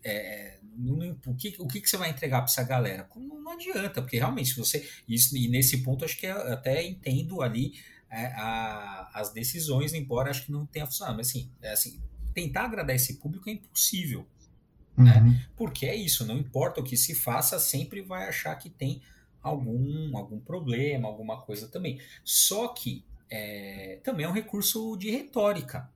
é, 0.03 0.59
o, 1.27 1.35
que, 1.35 1.57
o 1.59 1.67
que, 1.67 1.81
que 1.81 1.91
você 1.91 1.97
vai 1.97 2.11
entregar 2.11 2.39
para 2.39 2.51
essa 2.51 2.63
galera? 2.63 3.09
Não, 3.17 3.41
não, 3.41 3.53
adianta, 3.53 4.01
porque 4.01 4.17
realmente, 4.17 4.51
se 4.51 4.57
você. 4.57 4.89
Isso, 5.07 5.37
e 5.37 5.49
nesse 5.49 5.79
ponto, 5.79 6.05
acho 6.05 6.17
que 6.17 6.27
eu 6.27 6.53
até 6.53 6.87
entendo 6.87 7.43
ali 7.43 7.75
é, 8.11 8.27
a, 8.27 9.11
as 9.15 9.33
decisões, 9.33 9.93
embora 9.93 10.31
acho 10.31 10.47
que 10.47 10.53
não 10.53 10.65
tenha 10.67 10.87
funcionado. 10.87 11.17
Mas 11.17 11.29
assim, 11.29 11.51
é 11.61 11.73
assim, 11.73 12.01
tentar 12.33 12.65
agradar 12.65 12.95
esse 12.95 13.19
público 13.19 13.49
é 13.49 13.53
impossível. 13.53 14.27
Né? 14.99 15.19
Uhum. 15.19 15.31
Né? 15.31 15.47
Porque 15.57 15.87
é 15.87 15.95
isso, 15.95 16.27
não 16.27 16.37
importa 16.37 16.81
o 16.81 16.85
que 16.85 16.97
se 16.97 17.15
faça, 17.15 17.59
sempre 17.59 18.01
vai 18.01 18.29
achar 18.29 18.55
que 18.57 18.69
tem 18.69 19.01
algum, 19.43 20.17
algum 20.17 20.39
problema, 20.41 21.09
alguma 21.09 21.41
coisa 21.41 21.69
também. 21.69 22.01
Só 22.25 22.69
que 22.69 23.05
é, 23.31 24.01
também 24.03 24.27
é 24.27 24.29
um 24.29 24.33
recurso 24.33 24.97
de 24.97 25.11
retórica 25.11 25.91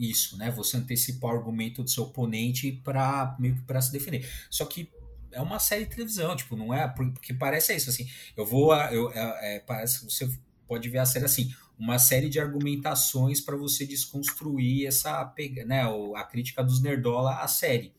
isso, 0.00 0.38
né? 0.38 0.50
Você 0.52 0.78
antecipar 0.78 1.30
o 1.30 1.36
argumento 1.36 1.82
do 1.82 1.90
seu 1.90 2.04
oponente 2.04 2.72
para 2.72 3.36
meio 3.38 3.56
que 3.56 3.62
para 3.62 3.82
se 3.82 3.92
defender. 3.92 4.26
Só 4.48 4.64
que 4.64 4.90
é 5.30 5.40
uma 5.40 5.58
série 5.58 5.84
de 5.84 5.90
televisão, 5.90 6.34
tipo, 6.34 6.56
não 6.56 6.72
é. 6.72 6.88
Porque 6.88 7.34
parece 7.34 7.74
isso, 7.74 7.90
assim. 7.90 8.08
Eu 8.34 8.46
vou. 8.46 8.74
Eu, 8.74 9.10
é, 9.12 9.56
é, 9.56 9.60
parece 9.60 10.04
você 10.04 10.30
pode 10.66 10.88
ver 10.88 10.98
a 10.98 11.06
série 11.06 11.24
assim, 11.24 11.52
uma 11.78 11.98
série 11.98 12.28
de 12.28 12.40
argumentações 12.40 13.40
para 13.40 13.56
você 13.56 13.84
desconstruir 13.84 14.86
essa 14.86 15.34
né, 15.66 15.82
a 16.14 16.24
crítica 16.24 16.62
dos 16.64 16.80
nerdola 16.80 17.40
à 17.40 17.48
série. 17.48 17.92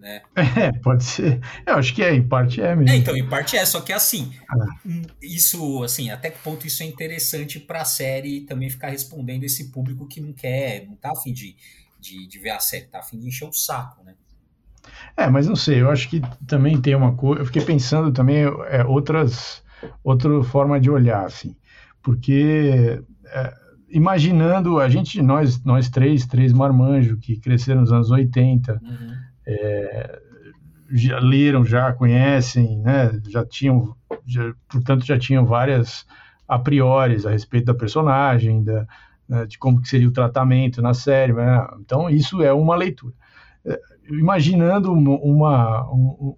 Né? 0.00 0.22
É, 0.34 0.72
pode 0.72 1.04
ser. 1.04 1.40
Eu 1.66 1.74
acho 1.74 1.94
que 1.94 2.02
é, 2.02 2.14
em 2.14 2.26
parte 2.26 2.60
é 2.60 2.74
mesmo. 2.74 2.90
É, 2.90 2.96
então, 2.96 3.14
em 3.14 3.28
parte 3.28 3.56
é, 3.56 3.64
só 3.66 3.80
que 3.80 3.92
assim, 3.92 4.32
ah. 4.48 4.66
isso, 5.20 5.82
assim, 5.84 6.10
até 6.10 6.30
que 6.30 6.38
ponto 6.38 6.66
isso 6.66 6.82
é 6.82 6.86
interessante 6.86 7.60
para 7.60 7.82
a 7.82 7.84
série 7.84 8.40
também 8.40 8.70
ficar 8.70 8.88
respondendo 8.88 9.44
esse 9.44 9.70
público 9.70 10.08
que 10.08 10.20
não 10.20 10.32
quer, 10.32 10.86
não 10.86 10.96
tá 10.96 11.10
afim 11.12 11.32
de, 11.32 11.54
de, 12.00 12.26
de 12.26 12.38
ver 12.38 12.50
a 12.50 12.58
série, 12.58 12.86
tá 12.86 13.00
afim 13.00 13.18
de 13.18 13.28
encher 13.28 13.46
o 13.46 13.52
saco, 13.52 14.02
né? 14.02 14.14
É, 15.16 15.28
mas 15.28 15.46
não 15.46 15.56
sei, 15.56 15.82
eu 15.82 15.90
acho 15.90 16.08
que 16.08 16.22
também 16.46 16.80
tem 16.80 16.94
uma 16.94 17.14
coisa, 17.14 17.42
eu 17.42 17.46
fiquei 17.46 17.62
pensando 17.62 18.10
também 18.10 18.44
é, 18.68 18.82
outras, 18.84 19.62
outra 20.02 20.42
forma 20.42 20.80
de 20.80 20.90
olhar, 20.90 21.26
assim, 21.26 21.54
porque 22.02 23.02
é, 23.26 23.54
imaginando 23.90 24.80
a 24.80 24.88
gente, 24.88 25.20
nós, 25.20 25.62
nós 25.62 25.90
três, 25.90 26.26
três 26.26 26.52
marmanjos 26.52 27.18
que 27.20 27.36
cresceram 27.38 27.82
nos 27.82 27.92
anos 27.92 28.10
80, 28.10 28.80
uhum. 28.82 29.29
É, 29.50 30.20
já 30.92 31.18
leram, 31.18 31.64
já 31.64 31.92
conhecem, 31.92 32.78
né, 32.78 33.20
já 33.28 33.44
tinham, 33.44 33.94
já, 34.26 34.52
portanto 34.68 35.04
já 35.04 35.18
tinham 35.18 35.44
várias 35.44 36.06
a 36.48 36.58
priori 36.58 37.16
a 37.26 37.30
respeito 37.30 37.66
da 37.66 37.74
personagem, 37.74 38.64
da, 38.64 38.86
né, 39.28 39.46
de 39.46 39.58
como 39.58 39.80
que 39.80 39.88
seria 39.88 40.08
o 40.08 40.12
tratamento 40.12 40.82
na 40.82 40.94
série, 40.94 41.32
né? 41.32 41.66
então 41.80 42.10
isso 42.10 42.42
é 42.42 42.52
uma 42.52 42.74
leitura. 42.74 43.14
É, 43.64 43.78
imaginando 44.10 44.92
uma, 44.92 45.86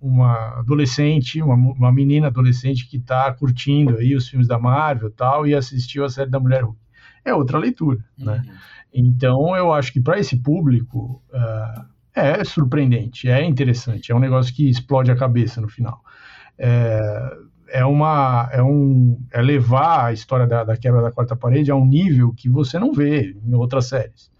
uma 0.00 0.58
adolescente, 0.58 1.40
uma, 1.40 1.54
uma 1.54 1.92
menina 1.92 2.26
adolescente 2.26 2.86
que 2.88 2.98
está 2.98 3.32
curtindo 3.32 3.96
aí 3.96 4.14
os 4.14 4.28
filmes 4.28 4.46
da 4.48 4.58
Marvel 4.58 5.08
e 5.08 5.12
tal, 5.12 5.46
e 5.46 5.54
assistiu 5.54 6.04
a 6.04 6.10
série 6.10 6.30
da 6.30 6.40
Mulher 6.40 6.64
Hulk. 6.64 6.78
É 7.24 7.32
outra 7.32 7.58
leitura, 7.58 8.04
né? 8.18 8.42
uhum. 8.44 8.52
Então, 8.92 9.56
eu 9.56 9.72
acho 9.72 9.92
que 9.92 10.00
para 10.00 10.18
esse 10.18 10.36
público 10.36 11.22
uh, 11.32 11.84
é 12.14 12.44
surpreendente, 12.44 13.28
é 13.28 13.44
interessante, 13.44 14.12
é 14.12 14.14
um 14.14 14.18
negócio 14.18 14.54
que 14.54 14.68
explode 14.68 15.10
a 15.10 15.16
cabeça 15.16 15.60
no 15.60 15.68
final. 15.68 16.00
É, 16.58 17.36
é 17.72 17.84
uma 17.84 18.48
é 18.52 18.62
um 18.62 19.18
é 19.32 19.40
levar 19.40 20.06
a 20.06 20.12
história 20.12 20.46
da, 20.46 20.62
da, 20.62 20.76
quebra 20.76 21.00
da 21.00 21.10
quarta 21.10 21.34
parede 21.34 21.70
a 21.70 21.74
um 21.74 21.86
nível 21.86 22.34
que 22.34 22.48
você 22.48 22.78
não 22.78 22.92
vê 22.92 23.34
em 23.42 23.54
outras 23.54 23.86
séries. 23.86 24.30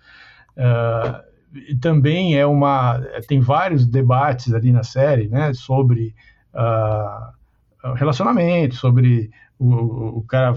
Uh, 0.54 1.32
também 1.80 2.38
é 2.38 2.46
uma 2.46 3.00
tem 3.26 3.40
vários 3.40 3.86
debates 3.86 4.52
ali 4.52 4.70
na 4.70 4.82
série, 4.82 5.28
né, 5.28 5.54
sobre 5.54 6.14
uh, 6.54 7.94
relacionamento, 7.94 8.74
sobre 8.74 9.30
o, 9.58 10.18
o, 10.18 10.22
cara 10.22 10.54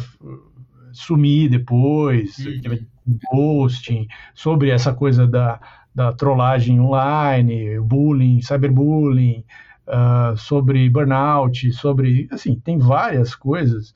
sumir 0.91 1.49
depois, 1.49 2.37
uhum. 2.39 3.19
ghosting, 3.31 4.07
sobre 4.33 4.69
essa 4.69 4.93
coisa 4.93 5.27
da, 5.27 5.59
da 5.95 6.11
trollagem 6.11 6.79
online, 6.79 7.79
bullying, 7.79 8.41
cyberbullying, 8.41 9.45
uh, 9.87 10.35
sobre 10.37 10.89
burnout, 10.89 11.71
sobre 11.71 12.27
assim 12.29 12.59
tem 12.59 12.77
várias 12.77 13.33
coisas 13.33 13.95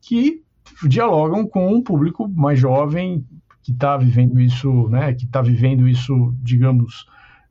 que 0.00 0.42
dialogam 0.88 1.46
com 1.46 1.72
um 1.72 1.82
público 1.82 2.26
mais 2.28 2.58
jovem 2.58 3.24
que 3.62 3.72
está 3.72 3.96
vivendo 3.96 4.40
isso, 4.40 4.88
né, 4.88 5.14
que 5.14 5.24
está 5.24 5.40
vivendo 5.40 5.86
isso, 5.88 6.34
digamos, 6.42 7.06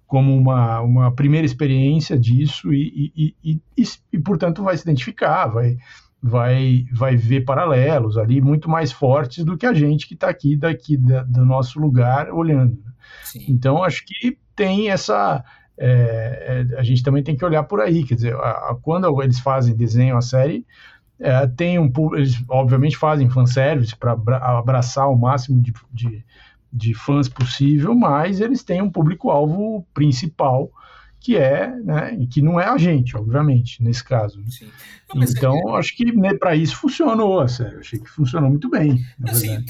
como 0.05 0.35
uma, 0.35 0.79
uma 0.81 1.11
primeira 1.11 1.45
experiência 1.45 2.17
disso 2.19 2.71
e, 2.71 3.11
e, 3.15 3.35
e, 3.43 3.83
e, 4.11 4.19
portanto, 4.19 4.63
vai 4.63 4.77
se 4.77 4.83
identificar, 4.83 5.47
vai, 5.47 5.75
vai, 6.23 6.85
vai 6.89 7.17
ver 7.17 7.41
paralelos 7.41 8.17
ali 8.17 8.39
muito 8.39 8.69
mais 8.69 8.93
fortes 8.93 9.43
do 9.43 9.57
que 9.57 9.65
a 9.65 9.73
gente 9.73 10.07
que 10.07 10.13
está 10.13 10.29
aqui, 10.29 10.55
daqui 10.55 10.95
da, 10.95 11.21
do 11.23 11.43
nosso 11.45 11.77
lugar, 11.81 12.31
olhando. 12.31 12.81
Sim. 13.25 13.43
Então, 13.49 13.83
acho 13.83 14.05
que 14.05 14.37
tem 14.55 14.89
essa. 14.89 15.43
É, 15.77 16.65
é, 16.71 16.79
a 16.79 16.83
gente 16.83 17.03
também 17.03 17.21
tem 17.21 17.35
que 17.35 17.43
olhar 17.43 17.63
por 17.63 17.81
aí, 17.81 18.05
quer 18.05 18.15
dizer, 18.15 18.35
a, 18.35 18.69
a, 18.69 18.77
quando 18.81 19.21
eles 19.21 19.39
fazem 19.39 19.75
desenho 19.75 20.15
a 20.15 20.21
série, 20.21 20.65
é, 21.19 21.45
tem 21.45 21.77
um, 21.77 21.91
eles 22.13 22.41
obviamente 22.47 22.95
fazem 22.95 23.29
fanservice 23.29 23.95
para 23.95 24.13
abraçar 24.13 25.09
o 25.09 25.17
máximo 25.17 25.59
de, 25.61 25.73
de, 25.91 26.23
de, 26.71 26.93
fãs 26.93 27.27
possível, 27.27 27.93
mas 27.93 28.39
eles 28.39 28.63
têm 28.63 28.81
um 28.81 28.89
público-alvo 28.89 29.85
principal 29.93 30.71
que 31.23 31.37
é, 31.37 31.73
né, 31.77 32.27
que 32.29 32.41
não 32.41 32.59
é 32.59 32.65
a 32.65 32.77
gente, 32.77 33.15
obviamente, 33.15 33.81
nesse 33.81 34.03
caso. 34.03 34.43
Não, 35.15 35.23
então, 35.23 35.55
é... 35.69 35.79
acho 35.79 35.95
que 35.95 36.11
né, 36.11 36.33
para 36.33 36.53
isso 36.53 36.75
funcionou, 36.75 37.47
sério, 37.47 37.79
achei 37.79 37.97
que 37.97 38.09
funcionou 38.09 38.49
muito 38.49 38.69
bem. 38.69 39.01
Assim, 39.23 39.63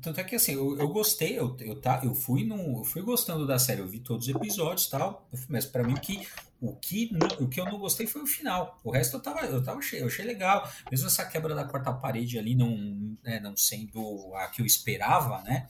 tanto 0.00 0.20
é 0.20 0.24
que 0.24 0.36
assim, 0.36 0.52
eu, 0.52 0.78
eu 0.78 0.88
gostei, 0.88 1.36
eu, 1.36 1.56
eu, 1.60 1.80
tá, 1.80 2.00
eu, 2.04 2.14
fui 2.14 2.44
no, 2.44 2.78
eu 2.78 2.84
fui 2.84 3.02
gostando 3.02 3.44
da 3.44 3.58
série, 3.58 3.80
eu 3.80 3.88
vi 3.88 3.98
todos 3.98 4.28
os 4.28 4.34
episódios 4.34 4.86
e 4.86 4.90
tal, 4.90 5.28
mas 5.48 5.66
para 5.66 5.82
mim 5.82 5.94
o 5.94 6.00
que, 6.00 6.28
o, 6.60 6.76
que 6.76 7.10
não, 7.12 7.26
o 7.44 7.48
que 7.48 7.60
eu 7.60 7.64
não 7.64 7.76
gostei 7.76 8.06
foi 8.06 8.22
o 8.22 8.26
final. 8.26 8.78
O 8.84 8.92
resto 8.92 9.16
eu 9.16 9.20
tava, 9.20 9.40
eu 9.46 9.62
tava 9.62 9.80
achei, 9.80 10.00
eu 10.00 10.06
achei 10.06 10.24
legal. 10.24 10.70
Mesmo 10.92 11.08
essa 11.08 11.24
quebra 11.24 11.56
da 11.56 11.64
quarta 11.64 11.92
parede 11.92 12.38
ali 12.38 12.54
não, 12.54 12.70
né, 13.24 13.40
não 13.40 13.56
sendo 13.56 14.32
a 14.36 14.46
que 14.46 14.62
eu 14.62 14.66
esperava, 14.66 15.42
né? 15.42 15.66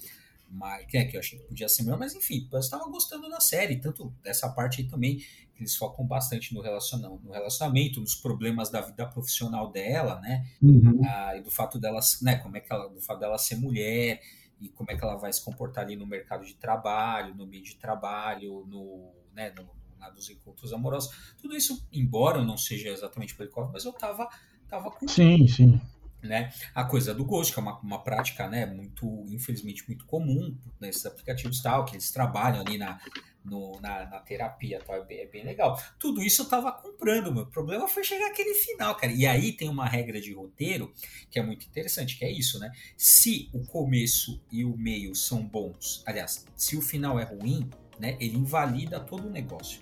Mas, 0.50 0.86
que, 0.86 0.96
é, 0.96 1.04
que 1.04 1.16
eu 1.16 1.20
achei 1.20 1.38
que 1.38 1.44
podia 1.44 1.68
ser 1.68 1.82
melhor, 1.82 1.98
mas 1.98 2.14
enfim, 2.14 2.48
eu 2.50 2.58
estava 2.58 2.84
gostando 2.88 3.28
da 3.28 3.40
série, 3.40 3.76
tanto 3.76 4.12
dessa 4.22 4.48
parte 4.48 4.80
aí 4.80 4.88
também, 4.88 5.18
que 5.18 5.62
eles 5.62 5.76
focam 5.76 6.06
bastante 6.06 6.54
no, 6.54 6.60
relacionamento, 6.60 7.24
no 7.24 7.32
relacionamento, 7.32 8.00
nos 8.00 8.14
problemas 8.14 8.70
da 8.70 8.80
vida 8.80 9.06
profissional 9.06 9.70
dela, 9.70 10.20
né? 10.20 10.46
Uhum. 10.62 11.00
Ah, 11.04 11.36
e 11.36 11.42
do 11.42 11.50
fato 11.50 11.78
dela, 11.78 12.00
né, 12.22 12.36
como 12.36 12.56
é 12.56 12.60
que 12.60 12.72
ela, 12.72 12.88
do 12.88 13.00
fato 13.00 13.20
dela 13.20 13.36
ser 13.36 13.56
mulher 13.56 14.22
e 14.60 14.68
como 14.70 14.90
é 14.90 14.96
que 14.96 15.04
ela 15.04 15.16
vai 15.16 15.32
se 15.32 15.44
comportar 15.44 15.84
ali 15.84 15.96
no 15.96 16.06
mercado 16.06 16.46
de 16.46 16.54
trabalho, 16.54 17.34
no 17.34 17.46
meio 17.46 17.62
de 17.62 17.76
trabalho, 17.76 18.64
no, 18.66 19.12
né, 19.34 19.52
no, 19.54 19.64
no 19.64 20.14
dos 20.14 20.30
encontros 20.30 20.72
amorosos. 20.72 21.34
Tudo 21.40 21.54
isso, 21.56 21.86
embora 21.92 22.38
eu 22.38 22.44
não 22.44 22.56
seja 22.56 22.88
exatamente 22.88 23.34
Pelikov, 23.34 23.70
mas 23.72 23.84
eu 23.84 23.92
tava, 23.92 24.28
tava 24.68 24.90
com. 24.90 25.06
Sim, 25.06 25.46
sim 25.46 25.80
né? 26.22 26.52
A 26.74 26.84
coisa 26.84 27.14
do 27.14 27.24
Ghost, 27.24 27.52
que 27.52 27.58
é 27.58 27.62
uma, 27.62 27.78
uma 27.80 28.02
prática, 28.02 28.48
né, 28.48 28.66
muito, 28.66 29.24
infelizmente, 29.28 29.84
muito 29.86 30.04
comum 30.04 30.56
nesses 30.80 31.04
aplicativos 31.06 31.60
tal, 31.62 31.84
que 31.84 31.94
eles 31.94 32.10
trabalham 32.10 32.60
ali 32.60 32.76
na, 32.76 32.98
no, 33.44 33.80
na, 33.80 34.06
na, 34.06 34.20
terapia 34.20 34.80
tal, 34.84 34.96
é 34.96 35.04
bem, 35.04 35.18
é 35.20 35.26
bem, 35.26 35.44
legal. 35.44 35.80
Tudo 35.98 36.22
isso 36.22 36.42
eu 36.42 36.48
tava 36.48 36.72
comprando, 36.72 37.32
meu 37.32 37.46
problema 37.46 37.88
foi 37.88 38.04
chegar 38.04 38.28
aquele 38.28 38.54
final, 38.54 38.94
cara. 38.94 39.12
E 39.12 39.26
aí 39.26 39.52
tem 39.52 39.68
uma 39.68 39.86
regra 39.86 40.20
de 40.20 40.32
roteiro 40.32 40.92
que 41.30 41.38
é 41.38 41.42
muito 41.42 41.66
interessante, 41.66 42.16
que 42.16 42.24
é 42.24 42.30
isso, 42.30 42.58
né? 42.58 42.70
Se 42.96 43.48
o 43.52 43.64
começo 43.64 44.40
e 44.50 44.64
o 44.64 44.76
meio 44.76 45.14
são 45.14 45.42
bons, 45.42 46.02
aliás, 46.06 46.46
se 46.56 46.76
o 46.76 46.82
final 46.82 47.18
é 47.18 47.24
ruim, 47.24 47.68
né, 47.98 48.16
ele 48.20 48.36
invalida 48.36 49.00
todo 49.00 49.26
o 49.26 49.30
negócio. 49.30 49.80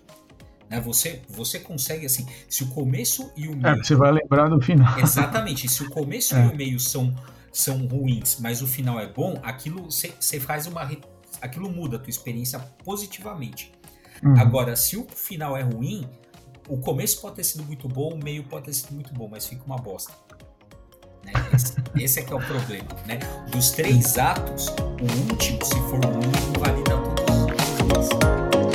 Né? 0.69 0.81
Você, 0.81 1.23
você 1.29 1.59
consegue, 1.59 2.07
assim, 2.07 2.27
se 2.49 2.65
o 2.65 2.69
começo 2.69 3.31
e 3.37 3.49
o 3.49 3.53
é, 3.53 3.57
meio. 3.57 3.67
É, 3.67 3.77
você 3.77 3.95
vai 3.95 4.13
lembrar 4.13 4.49
do 4.49 4.61
final. 4.61 4.99
Exatamente. 4.99 5.69
Se 5.69 5.83
o 5.83 5.91
começo 5.91 6.35
é. 6.35 6.45
e 6.45 6.49
o 6.49 6.57
meio 6.57 6.81
são, 6.81 7.15
são 7.53 7.87
ruins, 7.87 8.39
mas 8.41 8.63
o 8.63 8.67
final 8.67 8.99
é 8.99 9.07
bom, 9.07 9.39
aquilo 9.43 9.85
você 9.85 10.41
faz 10.41 10.67
uma. 10.67 10.89
Aquilo 11.41 11.71
muda 11.71 11.97
a 11.97 11.99
tua 11.99 12.11
experiência 12.11 12.59
positivamente. 12.85 13.73
Uhum. 14.23 14.39
Agora, 14.39 14.75
se 14.75 14.97
o 14.97 15.07
final 15.15 15.57
é 15.57 15.63
ruim, 15.63 16.09
o 16.69 16.79
começo 16.79 17.21
pode 17.21 17.37
ter 17.37 17.45
sido 17.45 17.65
muito 17.65 17.89
bom, 17.89 18.15
o 18.15 18.25
meio 18.25 18.45
pode 18.45 18.65
ter 18.65 18.73
sido 18.73 18.93
muito 18.93 19.13
bom, 19.13 19.29
mas 19.31 19.47
fica 19.47 19.63
uma 19.65 19.77
bosta. 19.77 20.13
Né? 21.25 21.33
Esse, 21.53 21.75
esse 21.97 22.21
é 22.21 22.23
que 22.23 22.33
é 22.33 22.37
o 22.37 22.41
problema. 22.41 22.89
Né? 23.07 23.19
Dos 23.51 23.71
três 23.71 24.17
atos, 24.17 24.69
o 24.69 25.31
último, 25.31 25.65
se 25.65 25.75
for 25.75 26.05
ruim, 26.05 26.33
invalida 26.57 26.97
todos 27.27 28.09
os 28.09 28.66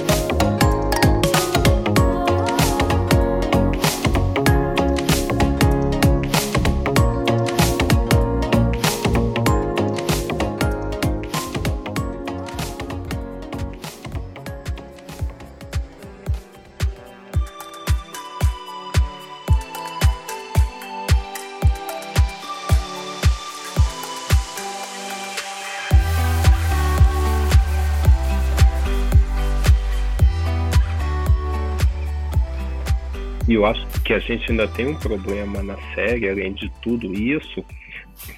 que 34.04 34.14
a 34.14 34.20
gente 34.20 34.50
ainda 34.52 34.68
tem 34.68 34.88
um 34.88 35.00
problema 35.00 35.62
na 35.64 35.78
série, 35.94 36.30
além 36.30 36.54
de 36.54 36.70
tudo 36.82 37.14
isso, 37.14 37.64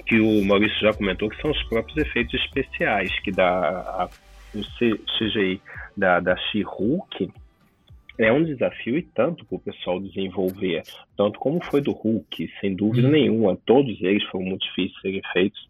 que 0.06 0.20
o 0.20 0.44
Maurício 0.46 0.80
já 0.80 0.94
comentou, 0.94 1.30
que 1.30 1.42
são 1.42 1.52
os 1.52 1.64
próprios 1.64 1.98
efeitos 1.98 2.34
especiais, 2.34 3.12
que 3.20 3.32
dá 3.32 3.48
a, 3.50 4.10
o 4.54 4.62
CGI 5.18 5.62
da, 5.96 6.20
da 6.20 6.36
She-Hulk, 6.38 7.32
é 8.18 8.32
um 8.32 8.44
desafio 8.44 8.98
e 8.98 9.02
tanto 9.02 9.44
para 9.46 9.56
o 9.56 9.60
pessoal 9.60 10.00
desenvolver, 10.00 10.84
tanto 11.18 11.40
como 11.40 11.64
foi 11.64 11.82
do 11.82 11.92
Hulk, 11.92 12.52
sem 12.62 12.76
dúvida 12.76 13.08
uhum. 13.08 13.14
nenhuma, 13.14 13.58
todos 13.66 14.00
eles 14.02 14.24
foram 14.26 14.46
muito 14.46 14.66
difíceis 14.68 14.94
de 14.94 15.02
serem 15.02 15.22
feitos, 15.34 15.68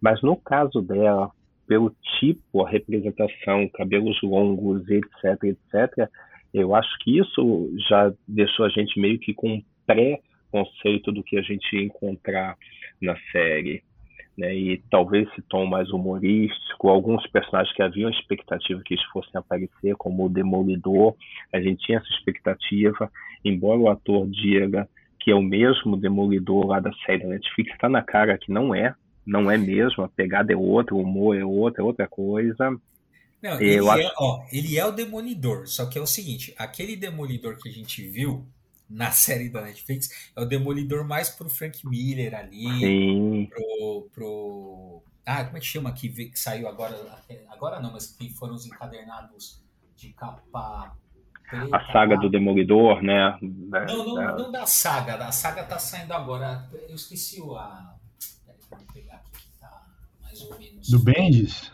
mas 0.00 0.22
no 0.22 0.36
caso 0.36 0.80
dela, 0.80 1.30
pelo 1.66 1.94
tipo, 2.18 2.64
a 2.64 2.70
representação, 2.70 3.68
cabelos 3.68 4.18
longos, 4.22 4.88
etc, 4.88 5.44
etc, 5.44 6.08
eu 6.52 6.74
acho 6.74 6.90
que 7.00 7.18
isso 7.18 7.70
já 7.88 8.12
deixou 8.26 8.64
a 8.64 8.68
gente 8.68 8.98
meio 9.00 9.18
que 9.18 9.32
com 9.32 9.54
um 9.54 9.62
pré-conceito 9.86 11.10
do 11.10 11.22
que 11.22 11.38
a 11.38 11.42
gente 11.42 11.74
ia 11.74 11.82
encontrar 11.82 12.56
na 13.00 13.16
série 13.30 13.82
né, 14.36 14.54
e 14.54 14.82
talvez 14.90 15.28
esse 15.28 15.42
tom 15.42 15.66
mais 15.66 15.90
humorístico, 15.90 16.88
alguns 16.88 17.26
personagens 17.26 17.74
que 17.74 17.82
haviam 17.82 18.10
expectativa 18.10 18.82
que 18.84 18.94
eles 18.94 19.04
fossem 19.06 19.32
aparecer, 19.34 19.94
como 19.96 20.24
o 20.24 20.28
Demolidor, 20.28 21.14
a 21.52 21.60
gente 21.60 21.84
tinha 21.84 21.98
essa 21.98 22.08
expectativa, 22.08 23.10
embora 23.44 23.78
o 23.78 23.88
ator 23.88 24.26
diga 24.28 24.88
que 25.20 25.30
é 25.30 25.34
o 25.34 25.42
mesmo 25.42 25.96
Demolidor 25.96 26.66
lá 26.66 26.80
da 26.80 26.92
série 27.06 27.22
da 27.22 27.28
Netflix, 27.28 27.72
está 27.72 27.88
na 27.88 28.02
cara 28.02 28.36
que 28.36 28.50
não 28.50 28.74
é, 28.74 28.94
não 29.24 29.50
é 29.50 29.56
mesmo, 29.56 30.02
a 30.02 30.08
pegada 30.08 30.52
é 30.52 30.56
outra, 30.56 30.94
o 30.94 31.00
humor 31.00 31.36
é 31.36 31.44
outra, 31.44 31.80
é 31.80 31.84
outra 31.84 32.08
coisa. 32.08 32.76
Não, 33.42 33.60
ele, 33.60 33.88
acho... 33.88 34.00
é, 34.00 34.12
ó, 34.18 34.44
ele 34.52 34.78
é 34.78 34.86
o 34.86 34.92
Demolidor, 34.92 35.66
só 35.66 35.86
que 35.86 35.98
é 35.98 36.00
o 36.00 36.06
seguinte, 36.06 36.54
aquele 36.56 36.94
Demolidor 36.94 37.56
que 37.56 37.68
a 37.68 37.72
gente 37.72 38.06
viu 38.08 38.46
na 38.88 39.10
série 39.12 39.48
da 39.48 39.62
Netflix 39.62 40.30
é 40.36 40.40
o 40.40 40.44
Demolidor 40.44 41.04
mais 41.04 41.28
pro 41.28 41.48
Frank 41.48 41.84
Miller 41.86 42.34
ali, 42.34 42.78
Sim. 42.78 43.46
pro, 43.46 44.08
pro. 44.14 45.02
Ah, 45.26 45.44
como 45.44 45.56
é 45.56 45.60
que 45.60 45.66
chama 45.66 45.92
que, 45.92 46.08
que 46.08 46.38
saiu 46.38 46.68
agora? 46.68 46.96
Agora 47.50 47.80
não, 47.80 47.92
mas 47.92 48.06
que 48.06 48.30
foram 48.30 48.54
os 48.54 48.66
encadernados 48.66 49.62
de 49.96 50.12
capa. 50.12 50.96
Preta, 51.48 51.76
a 51.76 51.92
saga 51.92 52.16
do 52.16 52.30
Demolidor, 52.30 53.02
né? 53.02 53.38
Não, 53.42 54.06
não, 54.06 54.22
é. 54.22 54.36
não 54.36 54.50
da 54.50 54.66
saga. 54.66 55.16
A 55.16 55.32
saga 55.32 55.64
tá 55.64 55.78
saindo 55.78 56.12
agora. 56.12 56.68
Eu 56.88 56.94
esqueci 56.94 57.40
o. 57.40 57.54
A... 57.56 57.94
Peraí, 58.46 58.60
vou 58.70 58.78
pegar 58.92 59.16
aqui 59.16 59.30
que 59.32 59.58
tá 59.60 59.86
mais 60.20 60.40
ou 60.42 60.58
menos. 60.58 60.88
Do 60.88 60.98
Bendis? 60.98 61.71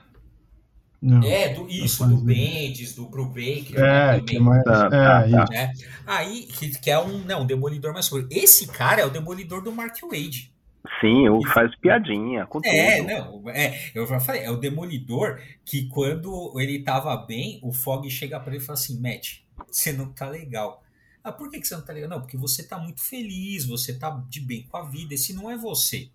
Não, 1.01 1.23
é, 1.23 1.55
do, 1.55 1.69
isso, 1.69 2.05
do 2.07 2.17
Bendis, 2.17 2.93
do 2.93 3.07
Brubaker. 3.07 3.79
É, 3.79 4.17
né, 4.17 4.21
que 4.21 4.39
mais, 4.39 4.65
tá, 4.65 4.87
é, 4.87 5.31
tá, 5.31 5.47
né? 5.49 5.73
Aí, 6.05 6.43
que, 6.43 6.71
que, 6.71 6.91
é 6.91 6.99
um, 6.99 7.19
não, 7.19 7.43
um 7.43 7.47
demolidor 7.47 7.93
mais 7.93 8.09
forte. 8.09 8.37
Esse 8.37 8.67
cara 8.67 9.03
é 9.03 9.07
o 9.07 9.11
demolidor 9.11 9.63
do 9.63 9.71
Mark 9.71 9.97
Wade. 10.03 10.53
Sim, 11.01 11.29
o 11.29 11.41
faz 11.47 11.75
piadinha 11.77 12.47
com 12.47 12.61
é, 12.65 12.97
tudo. 12.97 13.09
Não, 13.09 13.51
é, 13.51 13.91
eu 13.95 14.07
já 14.07 14.19
falei, 14.19 14.43
é 14.43 14.51
o 14.51 14.57
demolidor 14.57 15.41
que 15.65 15.87
quando 15.89 16.53
ele 16.59 16.83
tava 16.83 17.17
bem, 17.17 17.61
o 17.63 17.73
Fog 17.73 18.09
chega 18.11 18.41
para 18.41 18.55
ele 18.55 18.63
e 18.63 18.67
fala 18.67 18.79
assim, 18.79 19.01
Matt, 19.01 19.41
você 19.71 19.93
não 19.93 20.13
tá 20.13 20.29
legal. 20.29 20.83
Ah, 21.23 21.31
por 21.31 21.51
que, 21.51 21.61
que 21.61 21.69
você 21.69 21.77
não 21.77 21.85
tá 21.85 21.93
legal? 21.93 22.11
Não, 22.11 22.21
porque 22.21 22.37
você 22.37 22.65
tá 22.65 22.79
muito 22.79 23.03
feliz, 23.03 23.65
você 23.65 23.93
tá 23.93 24.11
de 24.29 24.41
bem 24.41 24.67
com 24.69 24.77
a 24.77 24.85
vida, 24.85 25.15
esse 25.15 25.33
não 25.33 25.49
é 25.49 25.57
você. 25.57 26.09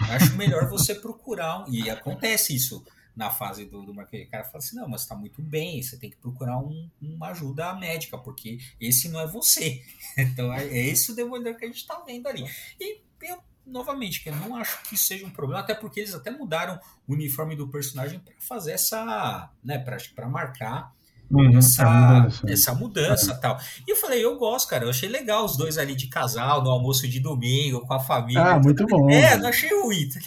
Eu 0.00 0.14
acho 0.14 0.36
melhor 0.36 0.68
você 0.68 0.94
procurar, 0.94 1.64
um... 1.64 1.72
e 1.72 1.90
acontece 1.90 2.54
isso 2.54 2.84
na 3.14 3.30
fase 3.30 3.64
do, 3.64 3.82
do 3.82 3.94
marketing. 3.94 4.24
O 4.24 4.30
cara 4.30 4.44
fala 4.44 4.58
assim: 4.58 4.76
não, 4.76 4.88
mas 4.88 5.02
está 5.02 5.14
muito 5.14 5.42
bem, 5.42 5.82
você 5.82 5.96
tem 5.96 6.10
que 6.10 6.16
procurar 6.16 6.58
um, 6.58 6.88
uma 7.00 7.28
ajuda 7.28 7.74
médica, 7.74 8.18
porque 8.18 8.58
esse 8.80 9.08
não 9.08 9.20
é 9.20 9.26
você. 9.26 9.82
então 10.16 10.52
é, 10.52 10.66
é 10.66 10.88
esse 10.88 11.12
o 11.12 11.14
demolidor 11.14 11.56
que 11.56 11.64
a 11.64 11.68
gente 11.68 11.78
está 11.78 12.02
vendo 12.06 12.26
ali. 12.26 12.44
E 12.78 13.00
eu, 13.22 13.38
novamente, 13.66 14.22
que 14.22 14.28
eu 14.28 14.36
não 14.36 14.56
acho 14.56 14.82
que 14.84 14.96
seja 14.96 15.26
um 15.26 15.30
problema, 15.30 15.60
até 15.60 15.74
porque 15.74 16.00
eles 16.00 16.14
até 16.14 16.30
mudaram 16.30 16.78
o 17.06 17.12
uniforme 17.12 17.56
do 17.56 17.68
personagem 17.68 18.20
para 18.20 18.34
fazer 18.38 18.72
essa. 18.72 19.50
né, 19.62 19.78
para 19.78 20.28
marcar. 20.28 20.92
Uhum, 21.30 21.58
essa, 21.58 21.84
mudança, 21.88 22.50
essa 22.50 22.74
mudança 22.74 23.32
é. 23.32 23.36
tal. 23.36 23.56
E 23.86 23.92
eu 23.92 23.96
falei, 23.96 24.24
eu 24.24 24.36
gosto, 24.36 24.68
cara. 24.68 24.84
Eu 24.84 24.90
achei 24.90 25.08
legal 25.08 25.44
os 25.44 25.56
dois 25.56 25.78
ali 25.78 25.94
de 25.94 26.08
casal, 26.08 26.60
no 26.64 26.70
almoço 26.70 27.06
de 27.06 27.20
domingo, 27.20 27.86
com 27.86 27.94
a 27.94 28.00
família. 28.00 28.42
Ah, 28.42 28.58
muito 28.58 28.84
bom. 28.84 29.08
É, 29.08 29.36
não 29.36 29.48
achei 29.48 29.70
ruim. 29.80 30.08
Tá 30.08 30.18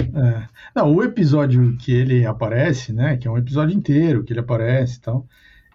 é. 0.00 0.48
Não, 0.74 0.94
o 0.94 1.02
episódio 1.02 1.76
que 1.78 1.92
ele 1.92 2.24
aparece, 2.26 2.92
né? 2.92 3.16
Que 3.16 3.28
é 3.28 3.30
um 3.30 3.38
episódio 3.38 3.76
inteiro 3.76 4.24
que 4.24 4.32
ele 4.32 4.40
aparece 4.40 4.98
e 4.98 5.00
tal. 5.00 5.26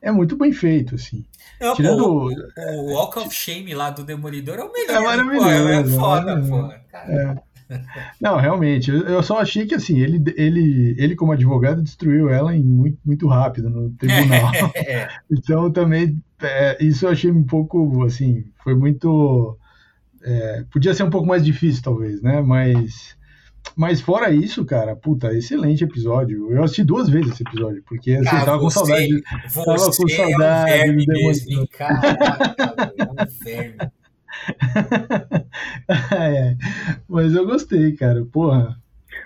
É 0.02 0.12
muito 0.12 0.36
bem 0.36 0.52
feito, 0.52 0.96
assim. 0.96 1.24
Não, 1.60 1.76
Tirando... 1.76 2.04
o, 2.04 2.32
o 2.32 2.94
Walk 2.94 3.20
of 3.20 3.34
Shame 3.34 3.74
lá 3.74 3.92
do 3.92 4.04
Demolidor 4.04 4.58
é 4.58 4.64
o 4.64 4.72
melhor. 4.72 4.96
É 4.96 5.00
maravilhoso. 5.00 5.46
Pô, 5.46 5.52
é 5.52 5.84
foda, 5.86 6.42
pô. 6.42 6.72
É. 6.98 7.36
Não, 8.20 8.38
realmente, 8.38 8.92
eu 8.92 9.24
só 9.24 9.40
achei 9.40 9.66
que 9.66 9.76
assim, 9.76 10.00
ele, 10.00 10.22
ele, 10.36 10.96
ele 10.98 11.16
como 11.16 11.32
advogado 11.32 11.82
destruiu 11.82 12.30
ela 12.30 12.56
em 12.56 12.64
muito, 12.64 12.98
muito 13.06 13.28
rápido 13.28 13.70
no 13.70 13.90
tribunal. 13.92 14.52
É. 14.76 15.08
então 15.32 15.72
também 15.72 16.22
é, 16.42 16.78
isso 16.84 17.06
eu 17.06 17.12
achei 17.12 17.32
um 17.32 17.44
pouco 17.44 18.04
assim, 18.04 18.44
foi 18.64 18.76
muito 18.76 19.58
é, 20.24 20.66
podia 20.72 20.94
ser 20.94 21.04
um 21.04 21.10
pouco 21.10 21.28
mais 21.28 21.46
difícil 21.46 21.82
talvez, 21.84 22.22
né? 22.22 22.42
Mas 22.42 23.16
mas 23.76 24.02
fora 24.02 24.32
isso, 24.32 24.66
cara, 24.66 24.96
puta, 24.96 25.34
excelente 25.34 25.84
episódio. 25.84 26.52
Eu 26.52 26.64
assisti 26.64 26.84
duas 26.84 27.10
vezes 27.10 27.34
esse 27.34 27.44
episódio, 27.44 27.84
porque 27.88 28.12
assim, 28.14 28.36
ah, 28.36 28.46
tava 28.46 28.58
você, 28.58 28.64
com 28.64 28.86
saudade. 28.86 29.24
Você 29.48 29.66
tava 29.66 29.86
com 29.86 30.10
saudade 30.10 30.32
é 30.32 30.36
um 30.36 30.96
verme 30.96 31.06
mesmo, 31.08 31.68
caraca, 31.68 32.94
é 32.98 33.04
um 33.04 33.44
verme. 33.44 33.92
é, 36.12 36.56
mas 37.08 37.36
eu 37.36 37.46
gostei, 37.46 37.92
cara, 37.94 38.26
porra. 38.26 38.78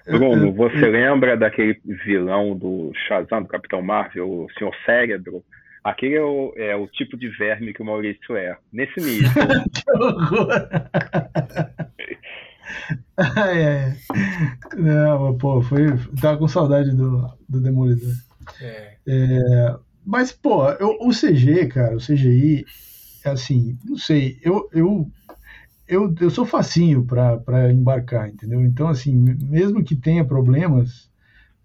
Bruno, 0.08 0.52
você 0.54 0.86
eu, 0.86 0.92
lembra 0.92 1.36
daquele 1.36 1.80
vilão 2.06 2.56
do 2.56 2.92
Shazam, 3.08 3.44
do 3.44 3.48
Capitão 3.48 3.82
Marvel, 3.82 4.30
o 4.30 4.48
Senhor 4.58 4.74
Cérebro? 4.86 5.44
Aquele 5.84 6.16
é 6.16 6.22
o, 6.22 6.54
é 6.56 6.76
o 6.76 6.88
tipo 6.88 7.16
de 7.16 7.28
verme 7.30 7.72
que 7.74 7.82
o 7.82 7.86
Maurício 7.86 8.36
é. 8.36 8.58
Nesse 8.74 9.00
nível. 9.00 9.30
que 9.72 9.92
horror! 9.92 10.68
Ai, 13.18 13.64
ai. 13.66 13.98
Não, 14.78 15.38
pô, 15.38 15.62
foi. 15.62 15.86
Tava 16.22 16.38
com 16.38 16.48
saudade 16.48 16.92
do, 16.92 17.28
do 17.48 17.60
Demolidor. 17.62 18.14
É. 18.62 18.96
É, 19.08 19.76
mas, 20.06 20.32
pô, 20.32 20.70
eu, 20.72 20.98
o 21.02 21.12
CG, 21.12 21.68
cara, 21.68 21.96
o 21.96 22.00
CGI, 22.00 22.66
é 23.24 23.30
assim, 23.30 23.78
não 23.84 23.98
sei, 23.98 24.38
eu, 24.44 24.70
eu, 24.72 25.12
eu, 25.88 26.14
eu 26.20 26.30
sou 26.30 26.46
facinho 26.46 27.04
para 27.06 27.72
embarcar, 27.72 28.30
entendeu? 28.30 28.64
Então, 28.64 28.88
assim, 28.88 29.14
mesmo 29.16 29.84
que 29.84 29.96
tenha 29.96 30.24
problemas, 30.24 31.10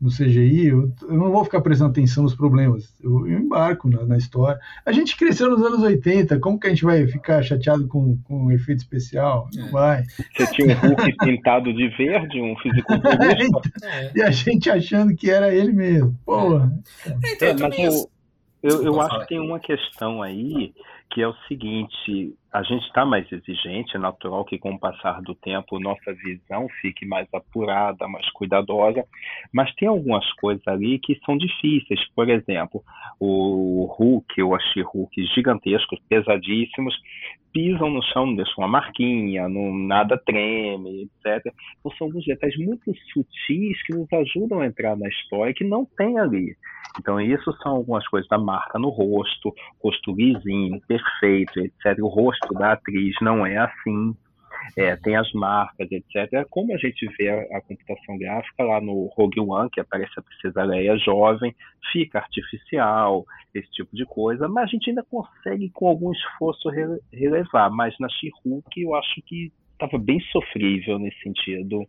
no 0.00 0.10
CGI, 0.10 0.68
eu, 0.68 0.90
eu, 1.02 1.14
não 1.14 1.30
vou 1.30 1.44
ficar 1.44 1.60
prestando 1.60 1.90
atenção 1.90 2.22
nos 2.22 2.34
problemas, 2.34 2.94
eu, 3.02 3.28
eu 3.28 3.38
embarco 3.38 3.88
na, 3.88 4.04
na, 4.06 4.16
história. 4.16 4.58
A 4.84 4.92
gente 4.92 5.14
cresceu 5.14 5.50
nos 5.50 5.62
anos 5.62 5.82
80, 5.82 6.38
como 6.40 6.58
que 6.58 6.66
a 6.66 6.70
gente 6.70 6.84
vai 6.84 7.06
ficar 7.06 7.42
chateado 7.42 7.86
com, 7.86 8.16
com 8.24 8.46
um 8.46 8.50
efeito 8.50 8.78
especial? 8.78 9.48
Não 9.54 9.66
é. 9.66 9.70
vai. 9.70 10.02
Você 10.34 10.46
tinha 10.52 10.74
um 10.74 10.80
Hulk 10.80 11.16
pintado 11.20 11.74
de 11.74 11.88
verde, 11.88 12.40
um 12.40 12.56
fisiculturista. 12.56 13.44
então, 13.44 13.90
é. 13.90 14.12
E 14.14 14.22
a 14.22 14.30
gente 14.30 14.70
achando 14.70 15.14
que 15.14 15.30
era 15.30 15.54
ele 15.54 15.72
mesmo. 15.72 16.18
Porra. 16.24 16.72
É. 17.04 17.32
Então, 17.32 17.68
mas 17.68 17.78
eu, 17.78 18.70
eu, 18.70 18.82
eu 18.84 19.00
acho 19.02 19.20
que 19.20 19.28
tem 19.28 19.38
uma 19.38 19.60
questão 19.60 20.22
aí 20.22 20.72
que 21.10 21.20
é 21.20 21.28
o 21.28 21.34
seguinte: 21.46 22.34
a 22.52 22.62
gente 22.64 22.84
está 22.86 23.04
mais 23.04 23.30
exigente, 23.30 23.96
é 23.96 23.98
natural 23.98 24.44
que 24.44 24.58
com 24.58 24.72
o 24.72 24.78
passar 24.78 25.22
do 25.22 25.34
tempo 25.36 25.78
nossa 25.78 26.12
visão 26.14 26.66
fique 26.80 27.06
mais 27.06 27.28
apurada, 27.32 28.08
mais 28.08 28.28
cuidadosa, 28.30 29.04
mas 29.52 29.72
tem 29.76 29.88
algumas 29.88 30.30
coisas 30.34 30.66
ali 30.66 30.98
que 30.98 31.18
são 31.24 31.36
difíceis. 31.36 32.00
Por 32.14 32.28
exemplo, 32.28 32.82
o 33.20 33.84
Hulk 33.96 34.42
ou 34.42 34.56
a 34.56 34.60
She-Hulk 34.60 35.26
gigantescos, 35.34 36.00
pesadíssimos, 36.08 36.94
pisam 37.52 37.90
no 37.90 38.02
chão, 38.02 38.26
não 38.26 38.36
deixam 38.36 38.54
uma 38.58 38.68
marquinha, 38.68 39.48
não, 39.48 39.72
nada 39.72 40.20
treme, 40.24 41.02
etc. 41.02 41.52
Então 41.78 41.92
são 41.96 42.06
alguns 42.06 42.24
detalhes 42.24 42.56
muito 42.58 42.92
sutis 43.12 43.82
que 43.84 43.94
nos 43.94 44.12
ajudam 44.12 44.60
a 44.60 44.66
entrar 44.66 44.96
na 44.96 45.08
história 45.08 45.54
que 45.54 45.64
não 45.64 45.84
tem 45.84 46.18
ali. 46.18 46.56
Então 46.98 47.20
isso 47.20 47.52
são 47.62 47.76
algumas 47.76 48.06
coisas 48.08 48.28
da 48.28 48.38
marca 48.38 48.78
no 48.78 48.88
rosto, 48.88 49.54
rosto 49.82 50.12
lisinho, 50.12 50.80
perfeito, 50.86 51.60
etc. 51.60 51.98
O 52.00 52.08
rosto 52.08 52.39
da 52.52 52.72
atriz 52.72 53.14
não 53.20 53.44
é 53.46 53.58
assim. 53.58 54.14
É, 54.76 54.94
tem 54.96 55.16
as 55.16 55.32
marcas, 55.32 55.90
etc. 55.90 56.46
Como 56.48 56.72
a 56.72 56.76
gente 56.76 57.06
vê 57.18 57.28
a, 57.28 57.58
a, 57.58 57.60
computação 57.60 58.18
gráfica 58.18 58.62
lá 58.62 58.80
no 58.80 59.06
Rogue 59.16 59.40
One, 59.40 59.70
que 59.70 59.80
aparece 59.80 60.12
a 60.16 60.22
Princesa 60.22 60.62
Leia 60.62 60.96
jovem, 60.98 61.54
fica 61.92 62.18
artificial, 62.18 63.24
esse 63.54 63.70
tipo 63.70 63.94
de 63.96 64.04
coisa, 64.04 64.48
mas 64.48 64.64
a 64.64 64.66
gente 64.66 64.90
ainda 64.90 65.02
consegue 65.02 65.70
com 65.70 65.88
algum 65.88 66.12
esforço 66.12 66.68
re, 66.68 67.00
relevar. 67.12 67.70
Mas 67.70 67.94
na 67.98 68.08
She-Hulk 68.08 68.80
eu 68.80 68.94
acho 68.94 69.20
que 69.26 69.50
estava 69.72 69.98
bem 69.98 70.20
sofrível 70.30 70.98
nesse 70.98 71.20
sentido. 71.20 71.86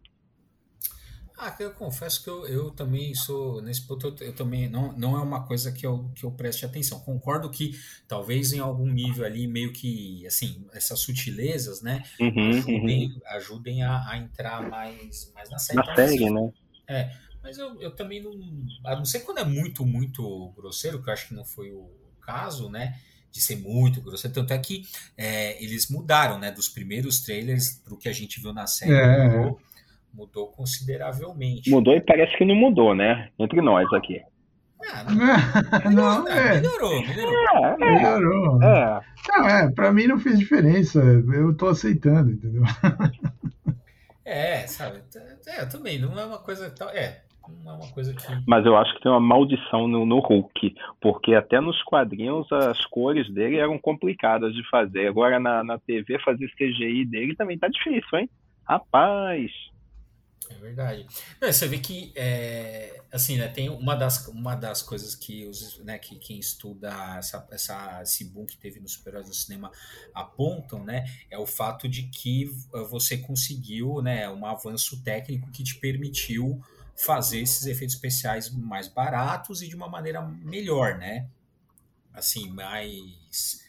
Ah, 1.43 1.55
eu 1.59 1.71
confesso 1.71 2.23
que 2.23 2.29
eu, 2.29 2.45
eu 2.45 2.69
também 2.69 3.15
sou, 3.15 3.63
nesse 3.63 3.81
ponto, 3.87 4.05
eu, 4.05 4.27
eu, 4.27 4.33
também, 4.33 4.69
não, 4.69 4.95
não 4.95 5.17
é 5.17 5.19
uma 5.19 5.43
coisa 5.43 5.71
que 5.71 5.83
eu, 5.83 6.11
que 6.13 6.23
eu 6.23 6.29
preste 6.29 6.63
atenção. 6.63 6.99
Concordo 6.99 7.49
que 7.49 7.71
talvez 8.07 8.53
em 8.53 8.59
algum 8.59 8.85
nível 8.85 9.25
ali, 9.25 9.47
meio 9.47 9.73
que, 9.73 10.23
assim, 10.27 10.63
essas 10.71 10.99
sutilezas, 10.99 11.81
né, 11.81 12.03
uhum, 12.19 12.49
ajudem, 12.51 13.07
uhum. 13.07 13.21
ajudem 13.25 13.81
a, 13.81 14.07
a, 14.07 14.17
entrar 14.19 14.69
mais, 14.69 15.31
mais 15.33 15.49
na 15.49 15.57
série. 15.57 15.77
Na 15.79 15.95
série, 15.95 16.29
né? 16.29 16.53
É, 16.87 17.11
mas 17.41 17.57
eu, 17.57 17.81
eu 17.81 17.89
também 17.89 18.21
não, 18.21 18.33
a 18.85 18.95
não 18.95 19.03
ser 19.03 19.21
quando 19.21 19.39
é 19.39 19.43
muito, 19.43 19.83
muito 19.83 20.49
grosseiro, 20.55 21.01
que 21.01 21.09
eu 21.09 21.13
acho 21.13 21.29
que 21.29 21.33
não 21.33 21.43
foi 21.43 21.71
o 21.71 21.89
caso, 22.21 22.69
né, 22.69 22.99
de 23.31 23.41
ser 23.41 23.55
muito 23.55 23.99
grosseiro. 23.99 24.35
Tanto 24.35 24.53
é 24.53 24.59
que 24.59 24.85
é, 25.17 25.63
eles 25.63 25.89
mudaram, 25.89 26.37
né? 26.37 26.51
Dos 26.51 26.69
primeiros 26.69 27.21
trailers 27.21 27.81
para 27.83 27.93
o 27.95 27.97
que 27.97 28.09
a 28.09 28.13
gente 28.13 28.39
viu 28.39 28.53
na 28.53 28.67
série. 28.67 28.93
É. 28.93 29.27
Mudou, 29.27 29.59
mudou, 30.13 30.47
consideravelmente. 30.47 31.69
Mudou 31.69 31.93
e 31.95 32.01
parece 32.01 32.37
que 32.37 32.45
não 32.45 32.55
mudou, 32.55 32.93
né? 32.95 33.29
Entre 33.39 33.61
nós 33.61 33.91
aqui. 33.93 34.21
Ah, 34.83 35.03
não, 35.91 36.23
não, 36.23 36.27
é. 36.27 36.55
melhorou, 36.55 37.01
melhorou. 37.01 37.35
É, 37.63 37.77
melhorou. 37.77 38.63
É. 38.63 39.01
Não, 39.29 39.47
é, 39.47 39.71
pra 39.71 39.93
mim 39.93 40.07
não 40.07 40.19
fez 40.19 40.39
diferença. 40.39 40.99
Eu 40.99 41.55
tô 41.55 41.67
aceitando, 41.67 42.31
entendeu? 42.31 42.63
É, 44.25 44.65
sabe? 44.67 45.01
É, 45.45 45.65
também, 45.65 45.99
não 45.99 46.17
é 46.17 46.25
uma 46.25 46.39
coisa. 46.39 46.73
É, 46.93 47.21
não 47.63 47.73
é 47.73 47.75
uma 47.75 47.91
coisa 47.91 48.13
que. 48.13 48.23
Mas 48.47 48.65
eu 48.65 48.77
acho 48.77 48.93
que 48.95 49.01
tem 49.01 49.11
uma 49.11 49.19
maldição 49.19 49.87
no, 49.87 50.05
no 50.05 50.19
Hulk, 50.19 50.75
porque 51.01 51.33
até 51.33 51.59
nos 51.59 51.81
quadrinhos 51.83 52.51
as 52.51 52.85
cores 52.85 53.31
dele 53.33 53.57
eram 53.57 53.77
complicadas 53.77 54.53
de 54.53 54.67
fazer. 54.69 55.07
Agora 55.07 55.39
na, 55.39 55.63
na 55.63 55.77
TV 55.77 56.17
fazer 56.19 56.49
CGI 56.57 57.05
dele 57.05 57.35
também 57.35 57.57
tá 57.57 57.67
difícil, 57.67 58.19
hein? 58.19 58.29
Rapaz! 58.67 59.51
É 60.55 60.59
verdade. 60.59 61.07
Não, 61.39 61.51
você 61.51 61.67
vê 61.67 61.79
que, 61.79 62.11
é, 62.15 63.01
assim, 63.11 63.37
né, 63.37 63.47
tem 63.47 63.69
uma 63.69 63.95
das, 63.95 64.27
uma 64.27 64.55
das 64.55 64.81
coisas 64.81 65.15
que, 65.15 65.45
os, 65.47 65.79
né, 65.79 65.97
que 65.97 66.17
quem 66.17 66.39
estuda 66.39 66.89
essa, 67.17 67.47
essa, 67.51 68.01
esse 68.01 68.25
boom 68.25 68.45
que 68.45 68.57
teve 68.57 68.79
nos 68.79 68.93
super 68.93 69.21
do 69.23 69.33
cinema 69.33 69.71
apontam, 70.13 70.83
né, 70.83 71.05
é 71.29 71.37
o 71.37 71.45
fato 71.45 71.87
de 71.87 72.03
que 72.03 72.45
você 72.89 73.17
conseguiu, 73.17 74.01
né, 74.01 74.29
um 74.29 74.45
avanço 74.45 75.01
técnico 75.03 75.49
que 75.51 75.63
te 75.63 75.75
permitiu 75.75 76.61
fazer 76.95 77.39
esses 77.39 77.65
efeitos 77.65 77.95
especiais 77.95 78.49
mais 78.49 78.87
baratos 78.87 79.61
e 79.61 79.67
de 79.67 79.75
uma 79.75 79.87
maneira 79.87 80.21
melhor, 80.21 80.97
né? 80.97 81.27
Assim, 82.13 82.49
mais, 82.49 83.63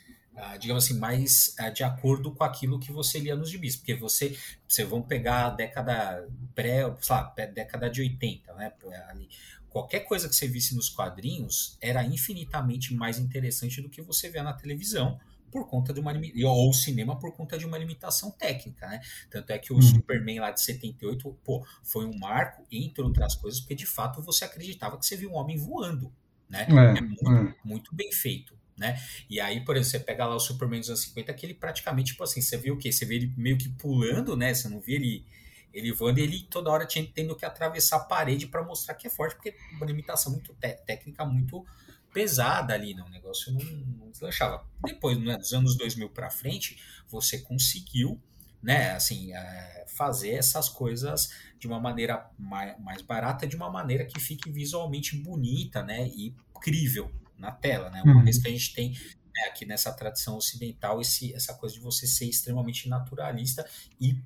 digamos 0.58 0.84
assim, 0.84 0.98
mais 0.98 1.54
uh, 1.60 1.72
de 1.72 1.84
acordo 1.84 2.32
com 2.32 2.42
aquilo 2.42 2.78
que 2.78 2.90
você 2.90 3.18
lia 3.18 3.36
nos 3.36 3.50
gibis. 3.50 3.76
Porque 3.76 3.94
você, 3.94 4.36
você 4.66 4.84
vão 4.84 5.02
pegar 5.02 5.46
a 5.46 5.50
década 5.50 6.28
pré, 6.54 6.82
sei 7.00 7.16
lá, 7.16 7.34
década 7.54 7.90
de 7.90 8.00
80, 8.00 8.54
né? 8.54 8.72
Ali, 9.08 9.28
qualquer 9.68 10.00
coisa 10.00 10.28
que 10.28 10.34
você 10.34 10.46
visse 10.46 10.74
nos 10.74 10.88
quadrinhos 10.88 11.76
era 11.80 12.04
infinitamente 12.04 12.94
mais 12.94 13.18
interessante 13.18 13.80
do 13.80 13.88
que 13.88 14.02
você 14.02 14.28
vê 14.28 14.42
na 14.42 14.52
televisão 14.52 15.18
por 15.50 15.68
conta 15.68 15.92
de 15.92 16.00
uma 16.00 16.12
ou 16.46 16.70
o 16.70 16.72
cinema 16.72 17.18
por 17.18 17.36
conta 17.36 17.58
de 17.58 17.66
uma 17.66 17.76
limitação 17.76 18.30
técnica, 18.30 18.88
né? 18.88 19.00
Tanto 19.30 19.50
é 19.50 19.58
que 19.58 19.70
o 19.70 19.76
hum. 19.76 19.82
Superman 19.82 20.40
lá 20.40 20.50
de 20.50 20.62
78, 20.62 21.38
pô, 21.44 21.64
foi 21.82 22.06
um 22.06 22.18
marco, 22.18 22.66
entre 22.72 23.02
outras 23.02 23.34
coisas, 23.34 23.60
porque 23.60 23.74
de 23.74 23.84
fato 23.84 24.22
você 24.22 24.46
acreditava 24.46 24.98
que 24.98 25.04
você 25.04 25.14
viu 25.14 25.30
um 25.30 25.34
homem 25.34 25.58
voando, 25.58 26.10
né? 26.48 26.66
É, 26.68 26.98
é 26.98 27.00
muito, 27.02 27.30
é. 27.30 27.54
muito 27.62 27.94
bem 27.94 28.10
feito. 28.10 28.56
Né? 28.76 29.00
E 29.28 29.38
aí, 29.40 29.64
por 29.64 29.76
exemplo, 29.76 29.98
você 29.98 30.04
pega 30.04 30.26
lá 30.26 30.34
o 30.34 30.40
Superman 30.40 30.80
dos 30.80 30.88
anos 30.88 31.02
50, 31.02 31.32
que 31.34 31.46
ele 31.46 31.54
praticamente, 31.54 32.12
tipo 32.12 32.24
assim, 32.24 32.40
você 32.40 32.56
vê 32.56 32.70
o 32.70 32.76
quê? 32.76 32.90
Você 32.90 33.04
vê 33.04 33.16
ele 33.16 33.32
meio 33.36 33.58
que 33.58 33.68
pulando, 33.68 34.36
né? 34.36 34.52
Você 34.54 34.68
não 34.68 34.80
vê 34.80 34.94
ele, 34.94 35.26
ele 35.72 35.92
voando 35.92 36.20
e 36.20 36.22
ele 36.22 36.42
toda 36.50 36.70
hora 36.70 36.86
tinha, 36.86 37.06
tendo 37.06 37.36
que 37.36 37.44
atravessar 37.44 37.96
a 37.96 38.00
parede 38.00 38.46
para 38.46 38.62
mostrar 38.62 38.94
que 38.94 39.06
é 39.06 39.10
forte, 39.10 39.34
porque 39.34 39.50
é 39.50 39.76
uma 39.76 39.86
limitação 39.86 40.32
muito 40.32 40.54
técnica 40.86 41.24
muito 41.24 41.64
pesada 42.12 42.74
ali, 42.74 42.94
né? 42.94 43.02
o 43.02 43.08
negócio 43.08 43.52
não, 43.52 43.60
não 43.60 44.10
deslanchava. 44.10 44.66
Depois, 44.84 45.18
né, 45.18 45.36
dos 45.36 45.52
anos 45.52 45.76
2000 45.76 46.10
para 46.10 46.30
frente, 46.30 46.78
você 47.08 47.38
conseguiu 47.38 48.20
né, 48.62 48.92
assim, 48.92 49.34
é, 49.34 49.84
fazer 49.88 50.30
essas 50.30 50.68
coisas 50.68 51.30
de 51.58 51.66
uma 51.66 51.80
maneira 51.80 52.30
mais, 52.38 52.78
mais, 52.78 53.02
barata, 53.02 53.46
de 53.46 53.56
uma 53.56 53.70
maneira 53.70 54.04
que 54.04 54.20
fique 54.20 54.50
visualmente 54.50 55.16
bonita, 55.16 55.82
né, 55.82 56.06
e 56.08 56.34
crível 56.60 57.10
na 57.42 57.50
tela, 57.50 57.90
né, 57.90 58.00
uma 58.04 58.14
uhum. 58.14 58.24
vez 58.24 58.38
que 58.38 58.46
a 58.46 58.50
gente 58.50 58.72
tem 58.72 58.90
né, 58.90 59.48
aqui 59.48 59.66
nessa 59.66 59.92
tradição 59.92 60.36
ocidental 60.36 61.00
esse, 61.00 61.34
essa 61.34 61.52
coisa 61.54 61.74
de 61.74 61.80
você 61.80 62.06
ser 62.06 62.26
extremamente 62.26 62.88
naturalista 62.88 63.68
e 64.00 64.16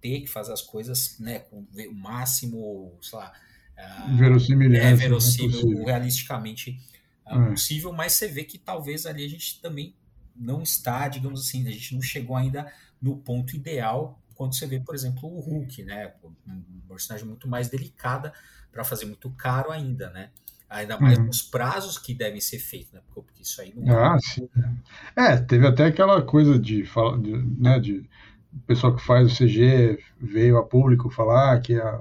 ter 0.00 0.20
que 0.20 0.26
fazer 0.26 0.52
as 0.52 0.60
coisas, 0.60 1.18
né, 1.18 1.40
com 1.40 1.60
o 1.60 1.94
máximo, 1.94 2.96
sei 3.00 3.18
lá, 3.18 3.32
uh, 3.78 4.16
verossímil, 4.16 4.74
é, 4.74 4.94
verossímil, 4.94 5.84
realisticamente 5.84 6.78
é 7.26 7.50
possível, 7.50 7.92
mas 7.92 8.12
você 8.12 8.28
vê 8.28 8.44
que 8.44 8.56
talvez 8.56 9.04
ali 9.04 9.24
a 9.24 9.28
gente 9.28 9.60
também 9.60 9.96
não 10.34 10.62
está, 10.62 11.08
digamos 11.08 11.40
assim, 11.40 11.66
a 11.66 11.72
gente 11.72 11.94
não 11.94 12.02
chegou 12.02 12.36
ainda 12.36 12.70
no 13.00 13.16
ponto 13.16 13.56
ideal 13.56 14.22
quando 14.36 14.54
você 14.54 14.66
vê, 14.66 14.78
por 14.78 14.94
exemplo, 14.94 15.28
o 15.28 15.40
Hulk, 15.40 15.82
né? 15.82 16.12
Um 16.46 16.80
personagem 16.86 17.26
muito 17.26 17.48
mais 17.48 17.68
delicada 17.68 18.32
para 18.70 18.84
fazer 18.84 19.06
muito 19.06 19.30
caro 19.30 19.72
ainda, 19.72 20.10
né? 20.10 20.30
Ainda 20.68 20.98
mais 20.98 21.18
uhum. 21.18 21.26
nos 21.26 21.42
prazos 21.42 21.96
que 21.96 22.12
devem 22.12 22.40
ser 22.40 22.58
feitos, 22.58 22.92
né? 22.92 23.00
Porque 23.14 23.42
isso 23.42 23.60
aí 23.60 23.72
não 23.76 23.92
é. 23.92 23.96
Ah, 23.96 24.18
sim. 24.20 24.48
É, 25.14 25.36
teve 25.36 25.66
até 25.66 25.86
aquela 25.86 26.20
coisa 26.22 26.58
de, 26.58 26.82
de, 26.82 27.60
né, 27.60 27.78
de 27.78 28.08
o 28.52 28.60
pessoal 28.66 28.94
que 28.94 29.02
faz 29.02 29.30
o 29.30 29.34
CG 29.34 29.98
veio 30.20 30.56
a 30.58 30.64
público 30.64 31.10
falar 31.10 31.60
que 31.60 31.74
a, 31.74 31.98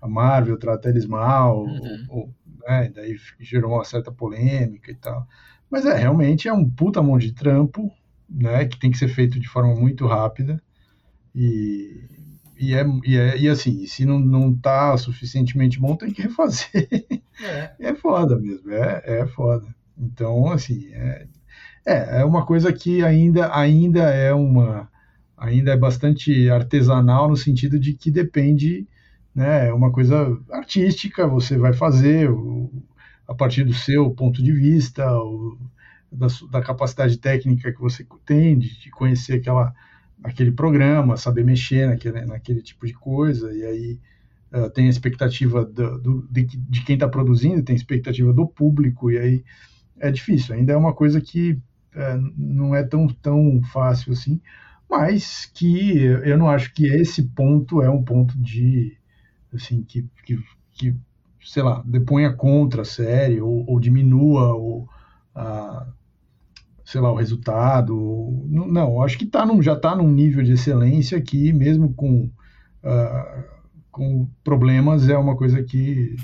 a 0.00 0.08
Marvel 0.08 0.58
trata 0.58 0.88
eles 0.88 1.06
mal, 1.06 1.64
uhum. 1.64 2.06
ou, 2.08 2.34
né? 2.66 2.90
Daí 2.94 3.16
gerou 3.38 3.74
uma 3.74 3.84
certa 3.84 4.10
polêmica 4.10 4.90
e 4.90 4.94
tal. 4.94 5.26
Mas 5.70 5.84
é, 5.84 5.94
realmente 5.96 6.48
é 6.48 6.52
um 6.52 6.68
puta 6.68 7.02
mão 7.02 7.18
de 7.18 7.32
trampo, 7.32 7.92
né? 8.28 8.64
Que 8.66 8.78
tem 8.78 8.90
que 8.90 8.98
ser 8.98 9.08
feito 9.08 9.38
de 9.38 9.48
forma 9.48 9.74
muito 9.74 10.06
rápida. 10.06 10.60
E, 11.34 12.04
e, 12.58 12.74
é, 12.74 12.84
e, 13.04 13.16
é, 13.16 13.38
e 13.38 13.48
assim, 13.48 13.86
se 13.86 14.04
não, 14.04 14.18
não 14.18 14.52
tá 14.52 14.96
suficientemente 14.96 15.78
bom, 15.78 15.94
tem 15.94 16.12
que 16.12 16.22
refazer. 16.22 16.88
É, 17.40 17.74
é 17.78 17.94
foda 17.94 18.36
mesmo, 18.36 18.72
é, 18.72 19.02
é 19.04 19.26
foda. 19.26 19.66
Então, 19.96 20.50
assim, 20.50 20.88
é, 20.92 21.26
é, 21.86 22.20
é 22.20 22.24
uma 22.24 22.44
coisa 22.44 22.72
que 22.72 23.02
ainda, 23.04 23.54
ainda 23.54 24.02
é 24.10 24.32
uma 24.32 24.88
ainda 25.36 25.72
é 25.72 25.76
bastante 25.76 26.50
artesanal 26.50 27.28
no 27.28 27.36
sentido 27.36 27.78
de 27.78 27.94
que 27.94 28.10
depende 28.10 28.86
né? 29.38 29.68
É 29.68 29.72
uma 29.72 29.92
coisa 29.92 30.36
artística, 30.50 31.24
você 31.24 31.56
vai 31.56 31.72
fazer 31.72 32.28
o, 32.28 32.72
a 33.26 33.32
partir 33.32 33.62
do 33.62 33.72
seu 33.72 34.10
ponto 34.10 34.42
de 34.42 34.52
vista, 34.52 35.08
o, 35.22 35.56
da, 36.10 36.26
da, 36.50 36.60
capacidade 36.60 37.16
técnica 37.18 37.72
que 37.72 37.80
você 37.80 38.04
tem 38.26 38.58
de, 38.58 38.80
de, 38.80 38.90
conhecer 38.90 39.34
aquela, 39.34 39.72
aquele 40.24 40.50
programa, 40.50 41.16
saber 41.16 41.44
mexer 41.44 41.86
naquele, 41.86 42.26
naquele 42.26 42.60
tipo 42.60 42.84
de 42.84 42.94
coisa, 42.94 43.52
e 43.54 43.64
aí 43.64 44.00
uh, 44.52 44.70
tem 44.70 44.86
a 44.86 44.90
expectativa 44.90 45.64
do, 45.64 45.98
do, 45.98 46.28
de, 46.30 46.44
de, 46.44 46.84
quem 46.84 46.94
está 46.94 47.08
produzindo, 47.08 47.62
tem 47.62 47.74
a 47.74 47.76
expectativa 47.76 48.32
do 48.32 48.46
público, 48.46 49.10
e 49.10 49.18
aí 49.18 49.44
é 49.98 50.10
difícil, 50.10 50.54
ainda 50.54 50.72
é 50.72 50.76
uma 50.76 50.94
coisa 50.94 51.20
que 51.20 51.52
uh, 51.52 52.32
não 52.36 52.74
é 52.74 52.82
tão, 52.82 53.06
tão 53.06 53.60
fácil 53.72 54.12
assim, 54.12 54.40
mas 54.88 55.46
que 55.46 55.98
eu 55.98 56.38
não 56.38 56.48
acho 56.48 56.72
que 56.72 56.86
esse 56.86 57.22
ponto 57.22 57.82
é 57.82 57.90
um 57.90 58.02
ponto 58.02 58.38
de 58.38 58.96
assim, 59.52 59.82
que, 59.82 60.06
que, 60.24 60.38
que 60.72 60.96
sei 61.44 61.62
lá, 61.62 61.82
deponha 61.86 62.32
contra 62.32 62.82
a 62.82 62.84
série 62.84 63.40
ou, 63.40 63.64
ou 63.66 63.80
diminua 63.80 64.54
o, 64.54 64.88
a, 65.34 65.86
sei 66.84 67.00
lá, 67.00 67.12
o 67.12 67.16
resultado. 67.16 68.46
Não, 68.48 69.02
acho 69.02 69.18
que 69.18 69.26
tá 69.26 69.44
num, 69.44 69.62
já 69.62 69.74
está 69.74 69.94
num 69.94 70.10
nível 70.10 70.42
de 70.42 70.52
excelência 70.52 71.20
que, 71.20 71.52
mesmo 71.52 71.92
com, 71.92 72.30
uh, 72.82 73.44
com 73.98 74.28
problemas, 74.44 75.08
é 75.08 75.18
uma 75.18 75.36
coisa 75.36 75.62
que 75.62 76.16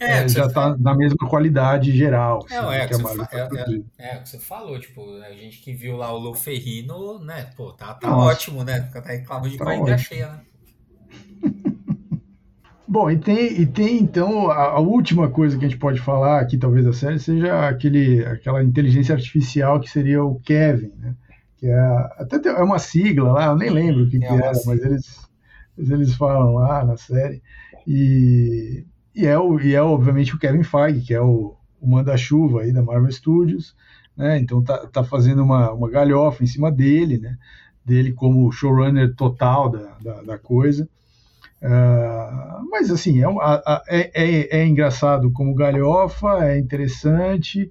é, 0.00 0.24
é, 0.24 0.28
já 0.28 0.46
está 0.46 0.76
na 0.76 0.94
mesma 0.94 1.28
qualidade 1.28 1.96
geral. 1.96 2.44
É, 2.50 2.56
assim, 2.56 2.74
é, 2.74 2.86
que 2.88 2.94
você, 2.94 3.20
é, 3.20 3.38
é, 3.38 4.12
é, 4.14 4.16
o 4.18 4.22
que 4.22 4.28
você 4.28 4.38
falou, 4.38 4.80
tipo, 4.80 5.02
a 5.20 5.32
gente 5.32 5.60
que 5.60 5.72
viu 5.72 5.96
lá 5.96 6.12
o 6.12 6.18
Lou 6.18 6.34
Ferrino, 6.34 7.18
né, 7.20 7.50
pô, 7.56 7.72
tá, 7.72 7.94
tá 7.94 8.16
ótimo, 8.16 8.64
né, 8.64 8.80
tá 8.80 9.00
reclamando 9.00 9.50
de 9.50 9.58
tá 9.58 9.64
barriga 9.64 9.96
cheia, 9.96 10.28
né. 10.28 10.40
Bom, 12.88 13.08
e 13.08 13.16
tem, 13.16 13.60
e 13.60 13.66
tem 13.66 13.98
então 14.00 14.50
a, 14.50 14.70
a, 14.70 14.80
última 14.80 15.30
coisa 15.30 15.56
que 15.56 15.64
a 15.64 15.68
gente 15.68 15.78
pode 15.78 16.00
falar 16.00 16.40
aqui, 16.40 16.58
talvez 16.58 16.84
da 16.84 16.92
série, 16.92 17.20
seja 17.20 17.68
aquele, 17.68 18.24
aquela 18.26 18.64
inteligência 18.64 19.14
artificial 19.14 19.78
que 19.78 19.88
seria 19.88 20.24
o 20.24 20.40
Kevin, 20.40 20.92
né? 20.98 21.14
Que 21.56 21.68
é 21.68 21.78
até 22.18 22.40
tem, 22.40 22.50
é 22.50 22.62
uma 22.64 22.80
sigla 22.80 23.30
lá, 23.30 23.46
eu 23.46 23.56
nem 23.56 23.70
lembro 23.70 24.02
o 24.02 24.10
que, 24.10 24.16
é 24.16 24.20
que 24.20 24.26
era, 24.26 24.50
mas 24.66 24.82
eles, 24.82 25.29
eles 25.78 26.14
falam 26.14 26.54
lá 26.54 26.84
na 26.84 26.96
série. 26.96 27.42
E, 27.86 28.84
e, 29.14 29.26
é, 29.26 29.38
o, 29.38 29.58
e 29.60 29.74
é 29.74 29.82
obviamente 29.82 30.34
o 30.34 30.38
Kevin 30.38 30.62
Feige, 30.62 31.00
que 31.00 31.14
é 31.14 31.20
o, 31.20 31.56
o 31.80 31.88
manda-chuva 31.88 32.62
aí 32.62 32.72
da 32.72 32.82
Marvel 32.82 33.10
Studios, 33.10 33.74
né? 34.16 34.38
Então 34.38 34.62
tá, 34.62 34.86
tá 34.86 35.04
fazendo 35.04 35.42
uma, 35.42 35.72
uma 35.72 35.90
galhofa 35.90 36.44
em 36.44 36.46
cima 36.46 36.70
dele, 36.70 37.18
né? 37.18 37.36
Dele 37.84 38.12
como 38.12 38.50
showrunner 38.52 39.14
total 39.14 39.70
da, 39.70 39.96
da, 40.02 40.22
da 40.22 40.38
coisa. 40.38 40.88
Uh, 41.62 42.70
mas 42.70 42.90
assim, 42.90 43.22
é, 43.22 43.26
é, 43.88 44.10
é, 44.14 44.60
é, 44.60 44.66
engraçado 44.66 45.30
como 45.30 45.54
galhofa, 45.54 46.44
é 46.44 46.58
interessante, 46.58 47.70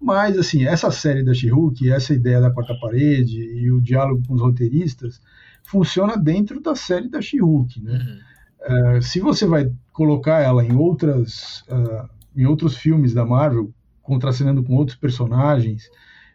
mas 0.00 0.38
assim, 0.38 0.64
essa 0.64 0.90
série 0.92 1.24
da 1.24 1.34
she 1.34 1.48
essa 1.90 2.14
ideia 2.14 2.40
da 2.40 2.52
quarta 2.52 2.74
parede 2.80 3.40
e 3.40 3.72
o 3.72 3.80
diálogo 3.80 4.22
com 4.26 4.34
os 4.34 4.40
roteiristas, 4.40 5.20
funciona 5.66 6.16
dentro 6.16 6.60
da 6.60 6.74
série 6.74 7.08
da 7.08 7.20
she 7.20 7.38
né? 7.38 7.42
Uhum. 7.42 8.98
Uh, 8.98 9.02
se 9.02 9.20
você 9.20 9.46
vai 9.46 9.70
colocar 9.92 10.40
ela 10.40 10.64
em 10.64 10.74
outras 10.74 11.62
uh, 11.68 12.08
em 12.36 12.46
outros 12.46 12.76
filmes 12.76 13.14
da 13.14 13.24
Marvel, 13.24 13.72
contracenando 14.02 14.62
com 14.62 14.74
outros 14.74 14.96
personagens, 14.96 15.88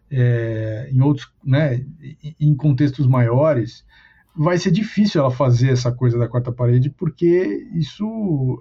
é, 0.09 0.89
em 0.91 1.01
outros, 1.01 1.31
né, 1.43 1.85
em 2.39 2.55
contextos 2.55 3.05
maiores, 3.05 3.85
vai 4.35 4.57
ser 4.57 4.71
difícil 4.71 5.21
ela 5.21 5.31
fazer 5.31 5.69
essa 5.69 5.91
coisa 5.91 6.17
da 6.17 6.27
quarta 6.27 6.51
parede, 6.51 6.89
porque 6.89 7.67
isso 7.73 8.57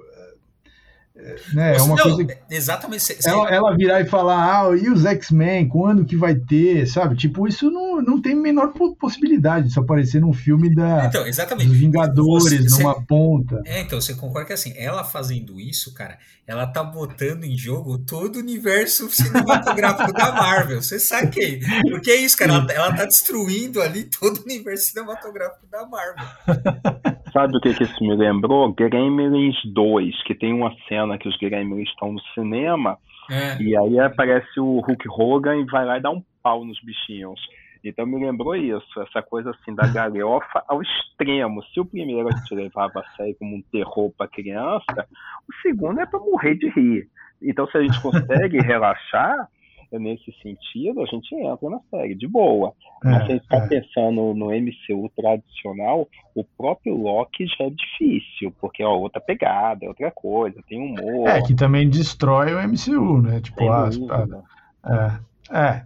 né, 1.53 1.77
é 1.77 1.83
uma 1.83 1.97
não, 1.97 2.03
coisa 2.03 2.25
que, 2.25 2.55
exatamente. 2.55 3.17
Ela, 3.25 3.51
ela, 3.51 3.77
virar 3.77 4.01
e 4.01 4.07
falar, 4.07 4.63
ah, 4.63 4.77
e 4.77 4.89
os 4.89 5.05
X-Men, 5.05 5.69
quando 5.69 6.05
que 6.05 6.17
vai 6.17 6.35
ter, 6.35 6.87
sabe? 6.87 7.17
Tipo, 7.17 7.47
isso 7.49 7.71
não, 7.71 8.01
não 8.01 8.23
tem 8.23 8.35
menor 8.35 8.73
possibilidade 8.99 9.65
de 9.67 9.71
isso 9.71 9.81
aparecer 9.81 10.21
num 10.21 10.33
filme 10.33 10.75
da, 10.75 11.07
então, 11.07 11.27
exatamente. 11.27 11.69
dos 11.69 11.77
Vingadores, 11.77 12.71
você, 12.71 12.83
numa 12.83 12.95
você, 12.95 13.07
ponta. 13.07 13.63
É, 13.67 13.81
então, 13.81 14.01
você 14.01 14.15
concorda 14.15 14.47
que 14.47 14.53
assim, 14.53 14.73
ela 14.77 15.05
fazendo 15.05 15.61
isso, 15.61 15.93
cara, 15.93 16.19
ela 16.47 16.67
tá 16.67 16.83
botando 16.83 17.45
em 17.45 17.57
jogo 17.57 17.99
todo 17.99 18.37
o 18.37 18.39
universo 18.39 19.11
cinematográfico 19.11 20.13
da 20.13 20.33
Marvel. 20.33 20.81
Você 20.83 20.99
sabe 20.99 21.29
que 21.29 21.61
Porque 21.91 22.11
é 22.11 22.17
isso, 22.17 22.37
cara, 22.37 22.55
ela, 22.55 22.73
ela 22.73 22.97
tá 22.97 23.05
destruindo 23.05 23.83
ali 23.83 24.05
todo 24.05 24.39
o 24.39 24.45
universo 24.45 24.91
cinematográfico 24.91 25.67
da 25.71 25.87
Marvel. 25.87 26.27
Sabe 27.39 27.57
o 27.57 27.61
que, 27.61 27.73
que 27.73 27.85
isso 27.85 28.03
me 28.03 28.17
lembrou? 28.17 28.73
Gremlins 28.73 29.55
2, 29.65 30.25
que 30.25 30.35
tem 30.35 30.53
uma 30.53 30.75
cena 30.89 31.17
que 31.17 31.29
os 31.29 31.37
Gremlins 31.37 31.89
estão 31.89 32.13
no 32.13 32.21
cinema, 32.35 32.99
é. 33.31 33.63
e 33.63 33.77
aí 33.77 34.01
aparece 34.01 34.59
o 34.59 34.81
Hulk 34.81 35.09
Hogan 35.09 35.59
e 35.59 35.65
vai 35.67 35.87
lá 35.87 35.99
e 35.99 36.01
dá 36.01 36.11
um 36.11 36.21
pau 36.43 36.65
nos 36.65 36.83
bichinhos. 36.83 37.41
Então 37.85 38.05
me 38.05 38.19
lembrou 38.19 38.57
isso, 38.57 39.01
essa 39.01 39.23
coisa 39.23 39.51
assim 39.51 39.73
da 39.73 39.87
galhofa 39.87 40.65
ao 40.67 40.83
extremo. 40.83 41.63
Se 41.73 41.79
o 41.79 41.85
primeiro 41.85 42.27
a 42.27 42.33
gente 42.33 42.57
levava 42.57 42.99
a 42.99 43.17
série 43.17 43.35
como 43.35 43.55
um 43.55 43.63
terror 43.71 44.11
para 44.19 44.27
criança, 44.27 45.07
o 45.49 45.55
segundo 45.63 46.01
é 46.01 46.07
para 46.07 46.19
morrer 46.19 46.57
de 46.57 46.69
rir. 46.71 47.09
Então 47.41 47.69
se 47.69 47.79
a 47.79 47.83
gente 47.83 48.03
consegue 48.03 48.59
relaxar, 48.67 49.49
nesse 49.93 50.33
sentido, 50.43 51.03
a 51.03 51.07
gente 51.07 51.35
entra 51.35 51.71
na 51.71 51.81
série 51.91 52.15
de 52.15 52.27
boa. 52.27 52.75
É, 53.05 53.09
Mas 53.09 53.19
se 53.19 53.33
a 53.33 53.35
gente 53.35 53.43
está 53.43 53.57
é. 53.57 53.69
pensando 53.69 54.35
no 54.35 54.47
MCU 54.47 55.09
tradicional, 55.17 56.09
o 56.35 56.45
próprio 56.45 56.97
Loki 56.97 57.47
já 57.47 57.65
é 57.65 57.71
difícil, 57.71 58.53
porque 58.61 58.83
é 58.83 58.89
outra 58.89 59.21
pegada, 59.21 59.85
é 59.85 59.89
outra 59.89 60.11
coisa, 60.11 60.63
tem 60.69 60.81
humor. 60.81 61.29
É, 61.29 61.41
que 61.43 61.55
também 61.55 61.89
destrói 61.89 62.55
o 62.55 62.69
MCU, 62.69 63.23
né? 63.23 63.41
Tipo, 63.41 63.71
as, 63.71 63.97
a, 63.99 65.21
é, 65.53 65.59
é. 65.59 65.83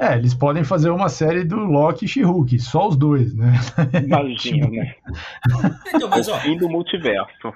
É, 0.00 0.16
eles 0.16 0.32
podem 0.32 0.64
fazer 0.64 0.88
uma 0.88 1.10
série 1.10 1.44
do 1.44 1.56
Loki 1.56 2.06
e 2.06 2.08
She-Hulk, 2.08 2.58
só 2.58 2.88
os 2.88 2.96
dois, 2.96 3.34
né? 3.34 3.52
Imagina, 4.02 4.68
né? 4.68 4.94
Então, 5.94 6.08
mas, 6.08 6.26
ó, 6.26 6.36
o 6.36 6.40
fim 6.40 6.56
do 6.56 6.70
multiverso. 6.70 7.52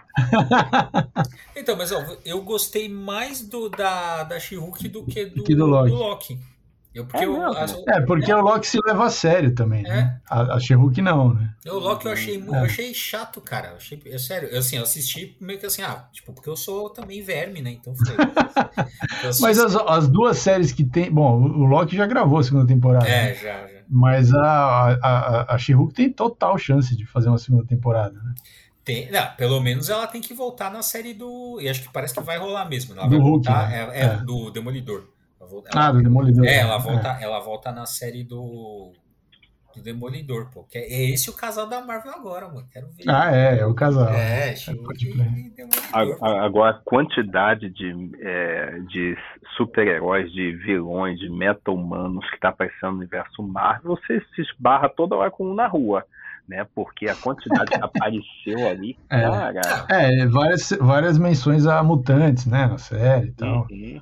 então, 1.57 1.75
mas 1.75 1.91
ó, 1.91 2.05
eu 2.23 2.43
gostei 2.43 2.87
mais 2.87 3.41
do 3.41 3.71
da, 3.71 4.25
da 4.25 4.39
She-Hulk 4.39 4.89
do 4.89 5.05
que 5.05 5.25
do, 5.25 5.43
que 5.43 5.55
do 5.55 5.65
Loki. 5.65 5.91
Do 5.91 5.97
Loki. 5.97 6.39
Eu, 6.95 7.05
porque 7.07 7.25
é, 7.25 7.27
eu, 7.27 7.53
é, 7.89 8.01
porque 8.03 8.31
é. 8.31 8.37
o 8.37 8.41
Loki 8.41 8.69
se 8.69 8.79
leva 8.87 9.07
a 9.07 9.11
sério 9.11 9.53
também, 9.53 9.83
né? 9.83 9.91
é. 9.91 9.95
né? 9.95 10.21
A, 10.31 10.55
a 10.55 10.61
She-Hulk 10.61 11.03
não, 11.03 11.35
né? 11.35 11.53
O 11.67 11.79
Loki 11.79 12.07
eu 12.07 12.13
achei, 12.13 12.37
é. 12.37 12.47
eu 12.47 12.55
achei 12.55 12.95
chato, 12.95 13.41
cara. 13.41 13.71
Eu 13.71 13.77
achei, 13.77 14.01
eu, 14.05 14.19
sério, 14.19 14.49
eu, 14.49 14.61
assim, 14.61 14.77
eu 14.77 14.85
assisti 14.85 15.37
meio 15.41 15.59
que 15.59 15.67
assim, 15.67 15.83
ah, 15.83 16.07
tipo, 16.13 16.33
porque 16.33 16.49
eu 16.49 16.57
sou 16.57 16.89
também 16.91 17.21
verme, 17.21 17.61
né? 17.61 17.73
Então 17.73 17.93
foi. 17.97 18.15
Mas 19.41 19.59
as, 19.59 19.75
as, 19.75 20.09
duas 20.09 20.39
séries 20.39 20.71
que 20.71 20.85
tem. 20.85 21.11
Bom, 21.11 21.43
o 21.43 21.65
Loki 21.65 21.97
já 21.97 22.07
gravou 22.07 22.39
a 22.39 22.45
segunda 22.45 22.67
temporada. 22.67 23.09
É, 23.09 23.31
né? 23.31 23.35
já, 23.35 23.67
já. 23.67 23.83
Mas 23.89 24.33
a, 24.33 24.99
a, 25.03 25.55
a 25.55 25.59
She-Hulk 25.59 25.95
tem 25.95 26.13
total 26.13 26.57
chance 26.57 26.97
de 26.97 27.05
fazer 27.05 27.29
uma 27.29 27.39
segunda 27.39 27.67
temporada, 27.67 28.15
né? 28.15 28.35
Tem, 28.85 29.11
não, 29.11 29.27
pelo 29.37 29.61
menos 29.61 29.89
ela 29.89 30.07
tem 30.07 30.21
que 30.21 30.35
voltar 30.35 30.71
na 30.71 30.83
série 30.83 31.15
do. 31.15 31.59
E 31.59 31.69
acho 31.69 31.83
que 31.83 31.89
parece 31.91 32.13
que 32.13 32.21
vai 32.21 32.37
rolar 32.37 32.69
mesmo. 32.69 32.95
Né? 32.95 33.01
Ela 33.01 33.09
do 33.09 33.17
vai 33.17 33.27
Hulk, 33.27 33.47
voltar, 33.49 33.69
né? 33.71 33.77
é, 33.77 34.01
é, 34.01 34.05
é, 34.05 34.17
do 34.19 34.51
Demolidor. 34.51 35.09
Ela, 35.73 35.87
ah, 35.87 35.93
do 35.93 36.03
Demolidor. 36.03 36.47
É, 36.47 36.57
ela 36.59 36.79
volta, 36.79 37.19
é. 37.21 37.25
ela 37.25 37.41
volta 37.41 37.73
na 37.73 37.87
série 37.87 38.25
do, 38.25 38.93
do 39.75 39.83
Demolidor, 39.83 40.51
pô. 40.53 40.65
Que 40.65 40.79
é 40.79 41.11
esse 41.11 41.31
o 41.31 41.33
casal 41.33 41.67
da 41.67 41.81
Marvel 41.81 42.13
agora, 42.13 42.49
mano. 42.49 42.67
Quero 42.73 42.89
ver. 42.89 43.05
Ah, 43.09 43.35
é, 43.35 43.59
é 43.59 43.67
o 43.67 43.75
casal. 43.75 44.09
É, 44.13 44.51
é 44.51 44.55
Agora, 46.21 46.77
a 46.77 46.81
quantidade 46.85 47.71
de, 47.71 48.11
é, 48.21 48.79
de 48.89 49.17
super-heróis, 49.57 50.33
de 50.33 50.53
vilões, 50.57 51.19
de 51.19 51.29
meta-humanos 51.31 52.29
que 52.31 52.41
tá 52.41 52.49
aparecendo 52.49 52.93
no 52.93 52.99
universo 52.99 53.43
Marvel, 53.43 53.97
você 53.97 54.21
se 54.35 54.43
esbarra 54.43 54.89
toda 54.89 55.17
hora 55.17 55.31
com 55.31 55.47
um 55.51 55.55
na 55.55 55.67
rua 55.67 56.05
né? 56.49 56.67
Porque 56.75 57.09
a 57.09 57.17
quantidade 57.17 57.71
que 57.71 57.81
apareceu 57.83 58.69
ali, 58.69 58.97
é. 59.11 59.23
cara. 59.23 59.87
É, 59.89 60.27
várias, 60.27 60.71
várias 60.81 61.19
menções 61.19 61.67
a 61.67 61.83
mutantes, 61.83 62.47
né? 62.47 62.67
Na 62.67 62.79
série 62.79 63.29
e 63.29 63.33
tal. 63.33 63.67
Uhum. 63.71 64.01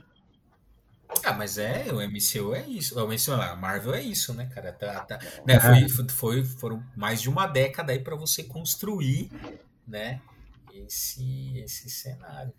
Ah, 1.24 1.32
mas 1.32 1.58
é, 1.58 1.92
o 1.92 1.96
MCU 1.96 2.54
é 2.54 2.66
isso. 2.66 2.98
O 2.98 3.06
MCU, 3.06 3.32
a 3.32 3.56
Marvel 3.56 3.94
é 3.94 4.02
isso, 4.02 4.34
né, 4.34 4.46
cara? 4.54 4.72
Tá, 4.72 5.00
tá, 5.04 5.18
né, 5.46 5.58
foi, 5.60 6.08
foi, 6.08 6.44
foram 6.44 6.82
mais 6.96 7.20
de 7.22 7.28
uma 7.28 7.46
década 7.46 7.92
aí 7.92 7.98
para 7.98 8.16
você 8.16 8.42
construir, 8.44 9.30
né, 9.86 10.20
esse, 10.74 11.58
esse 11.58 11.88
cenário. 11.90 12.52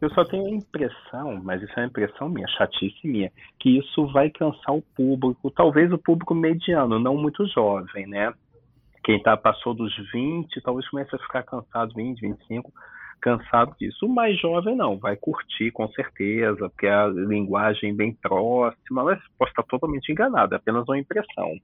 Eu 0.00 0.08
só 0.14 0.24
tenho 0.24 0.46
a 0.46 0.50
impressão, 0.50 1.40
mas 1.42 1.62
isso 1.62 1.72
é 1.76 1.82
uma 1.82 1.88
impressão 1.88 2.28
minha, 2.28 2.48
chatice 2.48 3.06
minha, 3.06 3.30
que 3.58 3.78
isso 3.78 4.06
vai 4.12 4.30
cansar 4.30 4.74
o 4.74 4.80
público, 4.80 5.50
talvez 5.50 5.92
o 5.92 5.98
público 5.98 6.34
mediano, 6.34 6.98
não 6.98 7.16
muito 7.16 7.46
jovem, 7.46 8.06
né? 8.06 8.32
Quem 9.04 9.22
tá, 9.22 9.36
passou 9.36 9.74
dos 9.74 9.94
20, 10.12 10.60
talvez 10.62 10.88
comece 10.88 11.14
a 11.14 11.18
ficar 11.18 11.42
cansado, 11.42 11.94
20, 11.94 12.18
25, 12.18 12.72
cansado 13.20 13.74
disso. 13.78 14.06
O 14.06 14.08
mais 14.08 14.38
jovem 14.40 14.76
não, 14.76 14.98
vai 14.98 15.16
curtir 15.16 15.70
com 15.70 15.88
certeza, 15.92 16.68
porque 16.68 16.86
a 16.86 17.06
linguagem 17.06 17.94
bem 17.94 18.12
próxima, 18.14 19.04
mas 19.04 19.20
pode 19.38 19.50
estar 19.50 19.62
totalmente 19.64 20.10
enganado, 20.10 20.54
é 20.54 20.56
apenas 20.56 20.84
uma 20.88 20.98
impressão. 20.98 21.56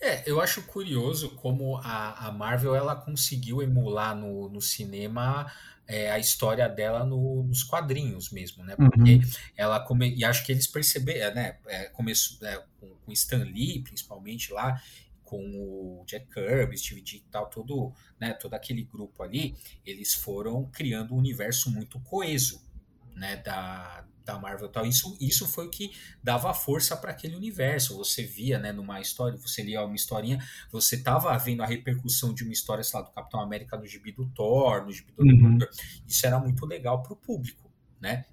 É, 0.00 0.28
eu 0.28 0.40
acho 0.40 0.66
curioso 0.66 1.30
como 1.36 1.76
a, 1.78 2.28
a 2.28 2.32
Marvel 2.32 2.74
ela 2.74 2.96
conseguiu 2.96 3.62
emular 3.62 4.14
no, 4.14 4.48
no 4.48 4.60
cinema 4.60 5.46
é, 5.86 6.10
a 6.10 6.18
história 6.18 6.68
dela 6.68 7.04
no, 7.04 7.44
nos 7.44 7.62
quadrinhos 7.62 8.30
mesmo, 8.30 8.64
né? 8.64 8.74
Porque 8.76 9.16
uhum. 9.16 9.22
ela 9.56 9.80
come, 9.80 10.14
e 10.14 10.24
acho 10.24 10.44
que 10.44 10.52
eles 10.52 10.66
perceberam, 10.66 11.34
né? 11.34 11.56
É, 11.66 11.84
começou 11.90 12.46
é, 12.46 12.62
com, 12.80 12.88
com 13.04 13.12
Stan 13.12 13.44
Lee, 13.44 13.82
principalmente 13.82 14.52
lá, 14.52 14.80
com 15.24 15.38
o 15.38 16.04
Jack 16.06 16.26
Kirby, 16.28 16.76
Steve 16.76 17.00
D 17.00 17.16
e 17.16 17.20
tal, 17.30 17.48
todo, 17.48 17.92
né, 18.20 18.32
todo 18.34 18.54
aquele 18.54 18.84
grupo 18.84 19.22
ali, 19.22 19.56
eles 19.84 20.14
foram 20.14 20.66
criando 20.70 21.14
um 21.14 21.18
universo 21.18 21.70
muito 21.70 21.98
coeso, 22.00 22.62
né, 23.16 23.36
da, 23.36 24.04
da 24.24 24.38
Marvel 24.38 24.68
tal. 24.68 24.86
Isso, 24.86 25.16
isso 25.20 25.46
foi 25.46 25.66
o 25.66 25.70
que 25.70 25.92
dava 26.22 26.52
força 26.52 26.96
para 26.96 27.10
aquele 27.10 27.36
universo. 27.36 27.96
Você 27.96 28.22
via, 28.22 28.58
né, 28.58 28.72
numa 28.72 29.00
história, 29.00 29.38
você 29.38 29.62
lia 29.62 29.84
uma 29.84 29.94
historinha, 29.94 30.38
você 30.70 31.02
tava 31.02 31.36
vendo 31.38 31.62
a 31.62 31.66
repercussão 31.66 32.34
de 32.34 32.42
uma 32.42 32.52
história, 32.52 32.82
sei 32.82 32.98
lá, 32.98 33.06
do 33.06 33.12
Capitão 33.12 33.40
América 33.40 33.76
no 33.76 33.86
gibi 33.86 34.12
do 34.12 34.26
Thor, 34.30 34.84
no 34.84 34.92
gibi 34.92 35.12
do 35.12 35.22
uhum. 35.22 35.58
Isso 36.06 36.26
era 36.26 36.38
muito 36.38 36.64
legal 36.66 37.02
para 37.02 37.12
o 37.12 37.16
público, 37.16 37.70
né? 38.00 38.24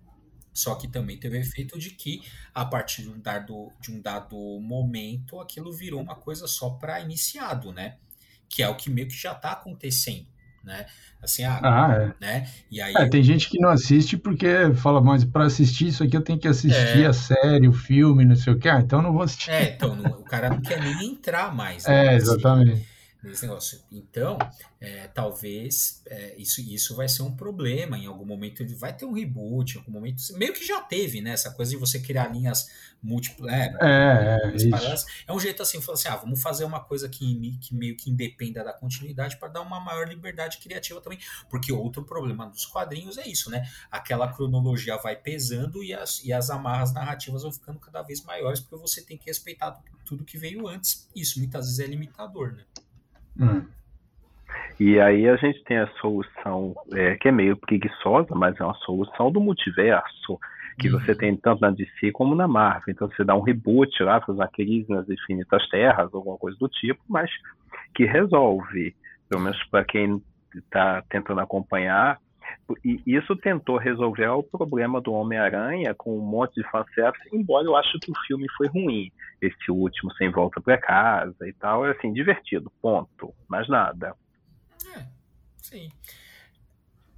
Só 0.54 0.76
que 0.76 0.88
também 0.88 1.18
teve 1.18 1.38
o 1.38 1.42
efeito 1.42 1.80
de 1.80 1.92
que, 1.92 2.22
a 2.54 2.66
partir 2.66 3.04
de 3.04 3.10
um 3.10 3.20
dado, 3.20 3.72
de 3.80 3.92
um 3.92 4.02
dado 4.02 4.36
momento, 4.60 5.40
aquilo 5.40 5.72
virou 5.72 6.02
uma 6.02 6.16
coisa 6.16 6.46
só 6.48 6.72
para 6.72 7.00
iniciado, 7.00 7.72
né? 7.72 7.96
Que 8.50 8.62
é 8.62 8.68
o 8.68 8.76
que 8.76 8.90
meio 8.90 9.08
que 9.08 9.16
já 9.16 9.32
está 9.32 9.54
acontecendo, 9.54 10.28
né? 10.62 10.86
Assim, 11.22 11.44
ah, 11.44 11.60
ah 11.64 11.94
é. 11.94 12.14
né? 12.20 12.50
E 12.70 12.82
aí 12.82 12.94
é, 12.98 13.08
tem 13.08 13.24
gente 13.24 13.50
que 13.50 13.60
não 13.60 13.70
assiste 13.70 14.18
porque 14.18 14.74
fala, 14.76 15.00
mas 15.00 15.24
para 15.24 15.46
assistir 15.46 15.88
isso 15.88 16.04
aqui 16.04 16.18
eu 16.18 16.24
tenho 16.24 16.40
que 16.40 16.48
assistir 16.48 17.04
é. 17.04 17.06
a 17.06 17.14
série, 17.14 17.68
o 17.68 17.74
filme, 17.74 18.26
não 18.26 18.36
sei 18.36 18.52
o 18.52 18.60
que. 18.60 18.68
Ah, 18.68 18.82
então 18.82 19.02
não 19.02 19.14
vou 19.14 19.22
assistir. 19.22 19.52
É, 19.52 19.70
então 19.70 19.94
o 20.02 20.24
cara 20.24 20.50
não 20.50 20.62
quer 20.62 20.82
nem 20.82 21.12
entrar 21.12 21.56
mais. 21.56 21.86
Né? 21.86 22.08
É, 22.08 22.16
exatamente 22.16 22.91
nesse 23.24 23.44
negócio. 23.44 23.80
Então, 23.92 24.38
é, 24.80 25.08
talvez 25.08 26.02
é, 26.08 26.36
isso, 26.38 26.62
isso 26.62 26.96
vai 26.96 27.08
ser 27.08 27.22
um 27.22 27.36
problema. 27.36 27.98
Em 27.98 28.06
algum 28.06 28.26
momento 28.26 28.62
ele 28.62 28.74
vai 28.74 28.96
ter 28.96 29.06
um 29.06 29.14
reboot, 29.14 29.76
em 29.76 29.80
algum 29.80 29.92
momento. 29.92 30.22
Meio 30.34 30.54
que 30.54 30.66
já 30.66 30.82
teve, 30.82 31.22
né? 31.22 31.32
Essa 31.32 31.52
coisa 31.52 31.72
de 31.72 31.78
você 31.78 32.00
criar 32.00 32.28
linhas 32.28 32.70
múltiplas. 33.02 33.52
É, 33.54 33.74
é, 33.82 34.38
é, 34.44 34.96
é 35.28 35.34
um 35.34 35.40
jeito 35.40 35.62
assim, 35.62 35.78
assim: 35.78 36.08
ah, 36.08 36.16
vamos 36.16 36.42
fazer 36.42 36.64
uma 36.64 36.80
coisa 36.80 37.08
que, 37.08 37.58
que 37.60 37.76
meio 37.76 37.96
que 37.96 38.10
independa 38.10 38.64
da 38.64 38.74
continuidade 38.74 39.38
para 39.38 39.50
dar 39.50 39.62
uma 39.62 39.80
maior 39.80 40.08
liberdade 40.08 40.58
criativa 40.58 41.00
também. 41.00 41.20
Porque 41.50 41.72
outro 41.72 42.04
problema 42.04 42.48
dos 42.48 42.66
quadrinhos 42.66 43.18
é 43.18 43.28
isso, 43.28 43.50
né? 43.50 43.70
Aquela 43.92 44.32
cronologia 44.32 44.98
vai 44.98 45.16
pesando 45.16 45.84
e 45.84 45.94
as, 45.94 46.24
e 46.24 46.34
as 46.34 46.50
amarras 46.50 46.94
narrativas 46.94 47.44
vão 47.44 47.52
ficando 47.52 47.80
cada 47.80 48.02
vez 48.02 48.24
maiores, 48.24 48.60
porque 48.60 48.76
você 48.76 49.02
tem 49.02 49.18
que 49.18 49.26
respeitar 49.26 49.80
tudo 50.06 50.26
que 50.26 50.38
veio 50.38 50.68
antes. 50.68 51.08
Isso 51.16 51.40
muitas 51.40 51.66
vezes 51.66 51.80
é 51.80 51.86
limitador, 51.86 52.54
né? 52.54 52.64
Hum. 53.42 53.66
E 54.80 55.00
aí 55.00 55.28
a 55.30 55.36
gente 55.36 55.64
tem 55.64 55.78
a 55.78 55.88
solução 56.00 56.76
é, 56.94 57.16
que 57.16 57.28
é 57.28 57.32
meio 57.32 57.56
preguiçosa, 57.56 58.34
mas 58.34 58.60
é 58.60 58.64
uma 58.64 58.74
solução 58.76 59.32
do 59.32 59.40
multiverso, 59.40 60.40
que 60.80 60.90
uhum. 60.90 61.00
você 61.00 61.14
tem 61.14 61.36
tanto 61.36 61.62
na 61.62 61.70
DC 61.70 62.12
como 62.12 62.34
na 62.34 62.48
Marvel. 62.48 62.92
Então 62.92 63.08
você 63.08 63.24
dá 63.24 63.36
um 63.36 63.42
reboot 63.42 64.02
lá, 64.02 64.20
faz 64.22 64.36
uma 64.36 64.48
crise 64.48 64.90
nas 64.90 65.08
infinitas 65.08 65.68
terras, 65.70 66.12
alguma 66.14 66.38
coisa 66.38 66.58
do 66.58 66.68
tipo, 66.68 67.00
mas 67.08 67.30
que 67.94 68.06
resolve, 68.06 68.96
pelo 69.30 69.44
menos 69.44 69.64
para 69.66 69.84
quem 69.86 70.22
está 70.56 71.04
tentando 71.10 71.42
acompanhar, 71.42 72.18
e 72.84 73.02
isso 73.06 73.36
tentou 73.36 73.78
resolver 73.78 74.28
o 74.28 74.44
problema 74.44 75.02
do 75.02 75.14
Homem-Aranha 75.14 75.94
com 75.94 76.18
um 76.18 76.22
monte 76.22 76.56
de 76.56 76.70
fanservice, 76.70 77.30
embora 77.34 77.66
eu 77.66 77.76
acho 77.76 78.00
que 78.00 78.12
o 78.12 78.20
filme 78.28 78.46
foi 78.58 78.68
ruim. 78.68 79.12
Esse 79.42 79.72
último, 79.72 80.14
Sem 80.14 80.32
Volta 80.32 80.62
para 80.62 80.78
Casa 80.78 81.48
e 81.48 81.54
tal, 81.54 81.86
é 81.86 81.92
assim, 81.92 82.14
divertido, 82.14 82.72
ponto. 82.82 83.34
Mais 83.48 83.68
nada. 83.68 84.16
É, 84.96 85.06
sim. 85.58 85.90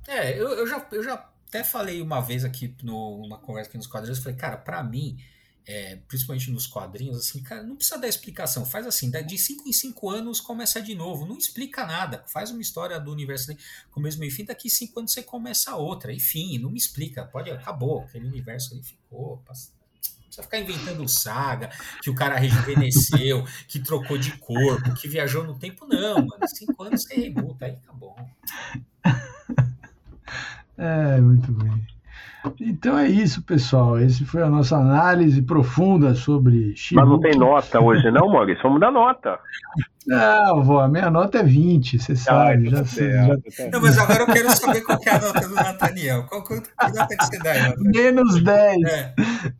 É, 0.08 0.40
eu, 0.40 0.50
eu, 0.50 0.68
já, 0.68 0.86
eu 0.92 1.04
já 1.04 1.14
até 1.48 1.64
falei 1.64 2.02
uma 2.02 2.20
vez 2.20 2.44
aqui 2.44 2.76
no, 2.84 3.20
numa 3.22 3.38
conversa 3.38 3.70
aqui 3.70 3.78
nos 3.78 3.88
quadrinhos, 3.88 4.22
falei, 4.24 4.38
cara, 4.38 4.58
para 4.58 4.84
mim, 4.84 5.18
é, 5.66 5.98
principalmente 6.08 6.52
nos 6.52 6.68
quadrinhos, 6.68 7.18
assim, 7.18 7.42
cara, 7.42 7.64
não 7.64 7.76
precisa 7.76 7.98
dar 7.98 8.08
explicação. 8.08 8.66
Faz 8.66 8.86
assim, 8.86 9.10
de 9.10 9.38
5 9.38 9.68
em 9.68 9.74
5 9.74 10.10
anos 10.10 10.42
começa 10.42 10.82
de 10.82 10.94
novo. 10.94 11.26
Não 11.26 11.38
explica 11.38 11.86
nada. 11.86 12.24
Faz 12.28 12.52
uma 12.52 12.62
história 12.62 13.00
do 13.00 13.12
universo 13.12 13.56
com 13.92 14.00
o 14.00 14.04
mesmo 14.04 14.30
fim, 14.30 14.44
daqui 14.44 14.70
5 14.70 15.00
anos 15.00 15.14
você 15.14 15.24
começa 15.24 15.76
outra. 15.76 16.12
Enfim, 16.12 16.58
não 16.58 16.70
me 16.70 16.78
explica. 16.78 17.24
Pode, 17.26 17.50
acabou. 17.50 18.02
Aquele 18.02 18.28
universo 18.28 18.74
ali 18.74 18.84
ficou. 18.84 19.38
Passa, 19.46 19.72
precisa 20.34 20.44
ficar 20.44 20.60
inventando 20.60 21.08
saga, 21.08 21.70
que 22.02 22.10
o 22.10 22.16
cara 22.16 22.38
rejuvenesceu, 22.38 23.46
que 23.68 23.80
trocou 23.80 24.18
de 24.18 24.36
corpo, 24.38 24.94
que 24.96 25.08
viajou 25.08 25.44
no 25.44 25.58
tempo. 25.58 25.86
Não, 25.88 26.16
mano. 26.16 26.48
Cinco 26.48 26.84
anos 26.84 27.04
você 27.04 27.16
rebuta, 27.16 27.66
aí 27.66 27.74
acabou. 27.74 28.16
É, 30.76 31.22
muito 31.22 31.52
bem. 31.52 31.93
Então 32.60 32.98
é 32.98 33.08
isso, 33.08 33.42
pessoal. 33.44 34.00
Esse 34.00 34.26
foi 34.26 34.42
a 34.42 34.50
nossa 34.50 34.76
análise 34.78 35.42
profunda 35.42 36.14
sobre 36.14 36.76
Chibuki. 36.76 36.96
Mas 36.96 37.10
não 37.10 37.20
tem 37.20 37.38
nota 37.38 37.80
hoje, 37.80 38.12
não, 38.12 38.28
Maurício? 38.30 38.64
Vamos 38.64 38.80
dar 38.80 38.92
nota. 38.92 39.40
Não, 40.06 40.64
vó, 40.64 40.82
a 40.82 40.88
minha 40.88 41.10
nota 41.10 41.40
é 41.40 41.44
20, 41.44 42.00
você 42.00 42.16
sabe. 42.16 42.70
já, 42.70 42.84
sei, 42.86 43.12
já... 43.12 43.70
Não, 43.72 43.82
mas 43.82 43.98
agora 43.98 44.24
eu 44.24 44.28
quero 44.28 44.50
saber 44.52 44.82
qual 44.82 45.00
é 45.06 45.10
a 45.10 45.22
nota 45.22 45.48
do 45.48 45.56
Nathaniel. 45.56 46.24
Qual 46.28 46.44
que 46.44 46.56
nota 46.56 47.18
que 47.18 47.26
você 47.26 47.40
dá, 47.40 47.74
Menos 47.78 48.44
10. 48.44 48.84
É. 48.84 49.14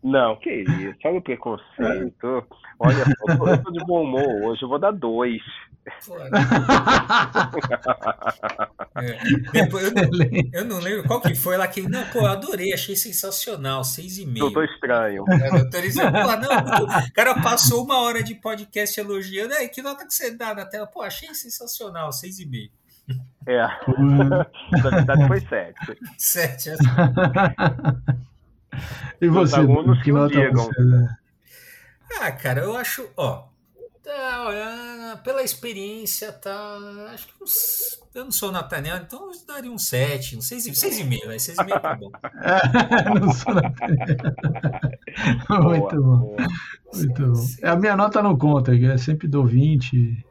Não, 0.04 0.36
que 0.38 0.50
isso. 0.50 0.98
Olha 1.06 1.18
o 1.18 1.22
preconceito. 1.22 2.48
Olha, 2.80 3.06
eu 3.28 3.38
tô, 3.38 3.48
eu 3.48 3.64
tô 3.64 3.72
de 3.72 3.86
bom 3.86 4.04
humor 4.04 4.50
hoje. 4.50 4.64
Eu 4.64 4.70
vou 4.70 4.80
dar 4.80 4.92
2. 4.92 5.42
é. 8.96 9.18
Depois, 9.52 9.84
eu, 9.84 9.92
não, 9.92 10.04
eu, 10.54 10.66
não, 10.66 10.80
lembro 10.80 11.04
qual 11.06 11.20
que 11.20 11.36
foi 11.36 11.58
lá 11.58 11.68
que. 11.68 11.82
Não, 11.82 12.06
pô, 12.06 12.26
adorei, 12.26 12.74
achei 12.74 12.96
sensacional. 12.96 13.84
Seis 13.84 14.18
e 14.18 14.26
meio. 14.26 14.46
Doutor 14.46 14.64
Estranho. 14.66 15.26
É, 15.30 15.50
doutor 15.50 15.84
Estranho. 15.84 16.12
Pô, 16.12 16.20
não, 16.38 16.86
o 17.06 17.14
cara 17.14 17.42
passou 17.42 17.84
uma 17.84 18.00
hora 18.00 18.24
de 18.24 18.34
podcast 18.36 18.98
elogiando. 18.98 19.54
Aí, 19.56 19.68
que 19.68 19.82
nota 19.82 20.06
que 20.06 20.14
você 20.14 20.32
dá 20.36 20.54
na 20.54 20.66
tela? 20.66 20.88
Pô, 20.88 21.02
achei 21.02 21.34
sensacional, 21.34 22.12
seis 22.12 22.40
e 22.40 22.46
meio. 22.46 22.72
É. 23.46 23.62
Na 24.82 24.90
verdade 24.90 25.28
foi 25.28 25.42
sete. 25.42 26.00
Sete. 26.18 26.70
É. 26.70 26.76
e 29.22 29.28
você? 29.28 29.58
Que 30.04 30.12
nota 30.12 30.52
você, 30.52 30.82
né? 30.82 31.18
Ah, 32.22 32.32
cara, 32.32 32.62
eu 32.62 32.78
acho. 32.78 33.10
Ó, 33.18 33.48
Tá, 34.04 35.18
pela 35.24 35.42
experiência, 35.42 36.34
tá. 36.34 36.78
Acho 37.14 37.28
que 37.28 37.42
uns, 37.42 38.00
eu 38.14 38.26
não 38.26 38.32
sou 38.34 38.52
Nathaniel, 38.52 38.98
então 38.98 39.32
eu 39.32 39.46
daria 39.48 39.72
um 39.72 39.78
7, 39.78 40.36
um 40.36 40.40
6,5, 40.40 41.26
né? 41.26 41.38
6,5 41.38 41.82
tá 41.82 41.96
bom. 41.96 42.12
não 43.18 43.32
sou 43.32 43.54
Nathaniel. 43.54 44.18
Muito 45.50 46.02
bom. 46.02 46.36
Muito 46.94 47.28
bom. 47.28 47.46
A 47.64 47.76
minha 47.76 47.96
nota 47.96 48.22
não 48.22 48.38
conta, 48.38 48.74
eu 48.74 48.98
sempre 48.98 49.28
dou 49.28 49.46
20. 49.46 50.26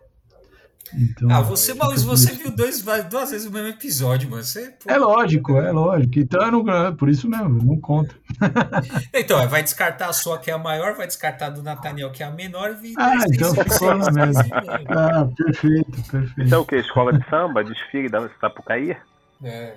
Então, 0.95 1.31
ah, 1.31 1.41
você, 1.41 1.73
Maurício, 1.73 2.07
você 2.07 2.33
viu 2.33 2.51
dois, 2.51 2.83
duas 2.83 3.31
vezes 3.31 3.47
o 3.47 3.51
mesmo 3.51 3.69
episódio, 3.69 4.29
mano. 4.29 4.45
Você, 4.45 4.75
pô, 4.83 4.91
é 4.91 4.99
lógico, 4.99 5.57
é 5.57 5.73
lógico. 5.73 6.19
Então, 6.19 6.51
não, 6.51 6.95
por 6.95 7.09
isso 7.09 7.27
mesmo, 7.29 7.49
não 7.49 7.81
conta. 7.81 8.15
então, 9.15 9.49
vai 9.49 9.63
descartar 9.63 10.09
a 10.09 10.13
sua, 10.13 10.39
que 10.39 10.51
é 10.51 10.55
a 10.55 10.59
maior, 10.59 10.95
vai 10.95 11.07
descartar 11.07 11.47
a 11.47 11.51
do 11.51 11.63
Nathaniel, 11.63 12.13
que 12.13 12.23
é 12.23 12.27
a 12.27 12.31
menor. 12.31 12.77
E 12.83 12.93
ah, 12.99 13.15
então 13.27 13.55
ficou 13.55 13.95
na 13.95 14.11
mesma. 14.11 14.45
Ah, 14.89 15.27
perfeito, 15.35 16.11
perfeito. 16.11 16.43
Então, 16.43 16.61
o 16.61 16.67
que? 16.67 16.77
Escola 16.77 17.13
de 17.19 17.27
samba, 17.31 17.65
desfile 17.65 18.11
da 18.11 18.29
Sapucaí? 18.39 18.95
É. 19.43 19.75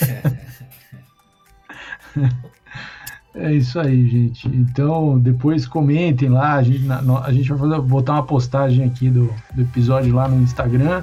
É 0.00 0.22
isso 3.34 3.80
aí, 3.80 4.08
gente. 4.08 4.46
Então, 4.48 5.18
depois 5.18 5.66
comentem 5.66 6.28
lá. 6.28 6.54
A 6.54 6.62
gente, 6.62 6.84
a 6.90 7.32
gente 7.32 7.48
vai 7.48 7.58
fazer, 7.58 7.80
botar 7.80 8.12
uma 8.12 8.22
postagem 8.22 8.84
aqui 8.84 9.08
do, 9.08 9.32
do 9.54 9.62
episódio 9.62 10.14
lá 10.14 10.28
no 10.28 10.42
Instagram. 10.42 11.02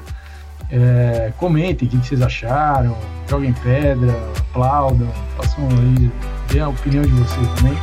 É, 0.72 1.34
comentem 1.38 1.88
o 1.88 1.92
que, 1.92 1.98
vocês 1.98 2.22
acharam. 2.22 2.96
Joguem 3.28 3.54
pedra, 3.64 4.16
aplaudam, 4.50 5.08
façam 5.38 5.68
aí, 5.68 6.12
dê 6.52 6.60
a 6.60 6.70
opinião 6.70 7.04
de 7.04 7.12
vocês 7.12 7.48
também. 7.56 7.78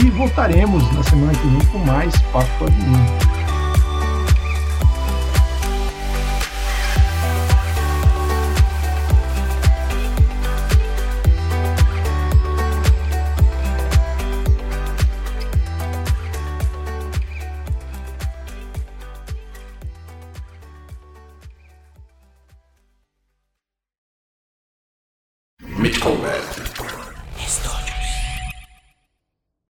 E 0.00 0.10
voltaremos 0.10 0.90
na 0.92 1.02
semana 1.02 1.32
que 1.32 1.46
vem 1.46 1.64
com 1.66 1.78
mais 1.78 2.14
Papo 2.32 2.48
Quadrinho. 2.58 3.33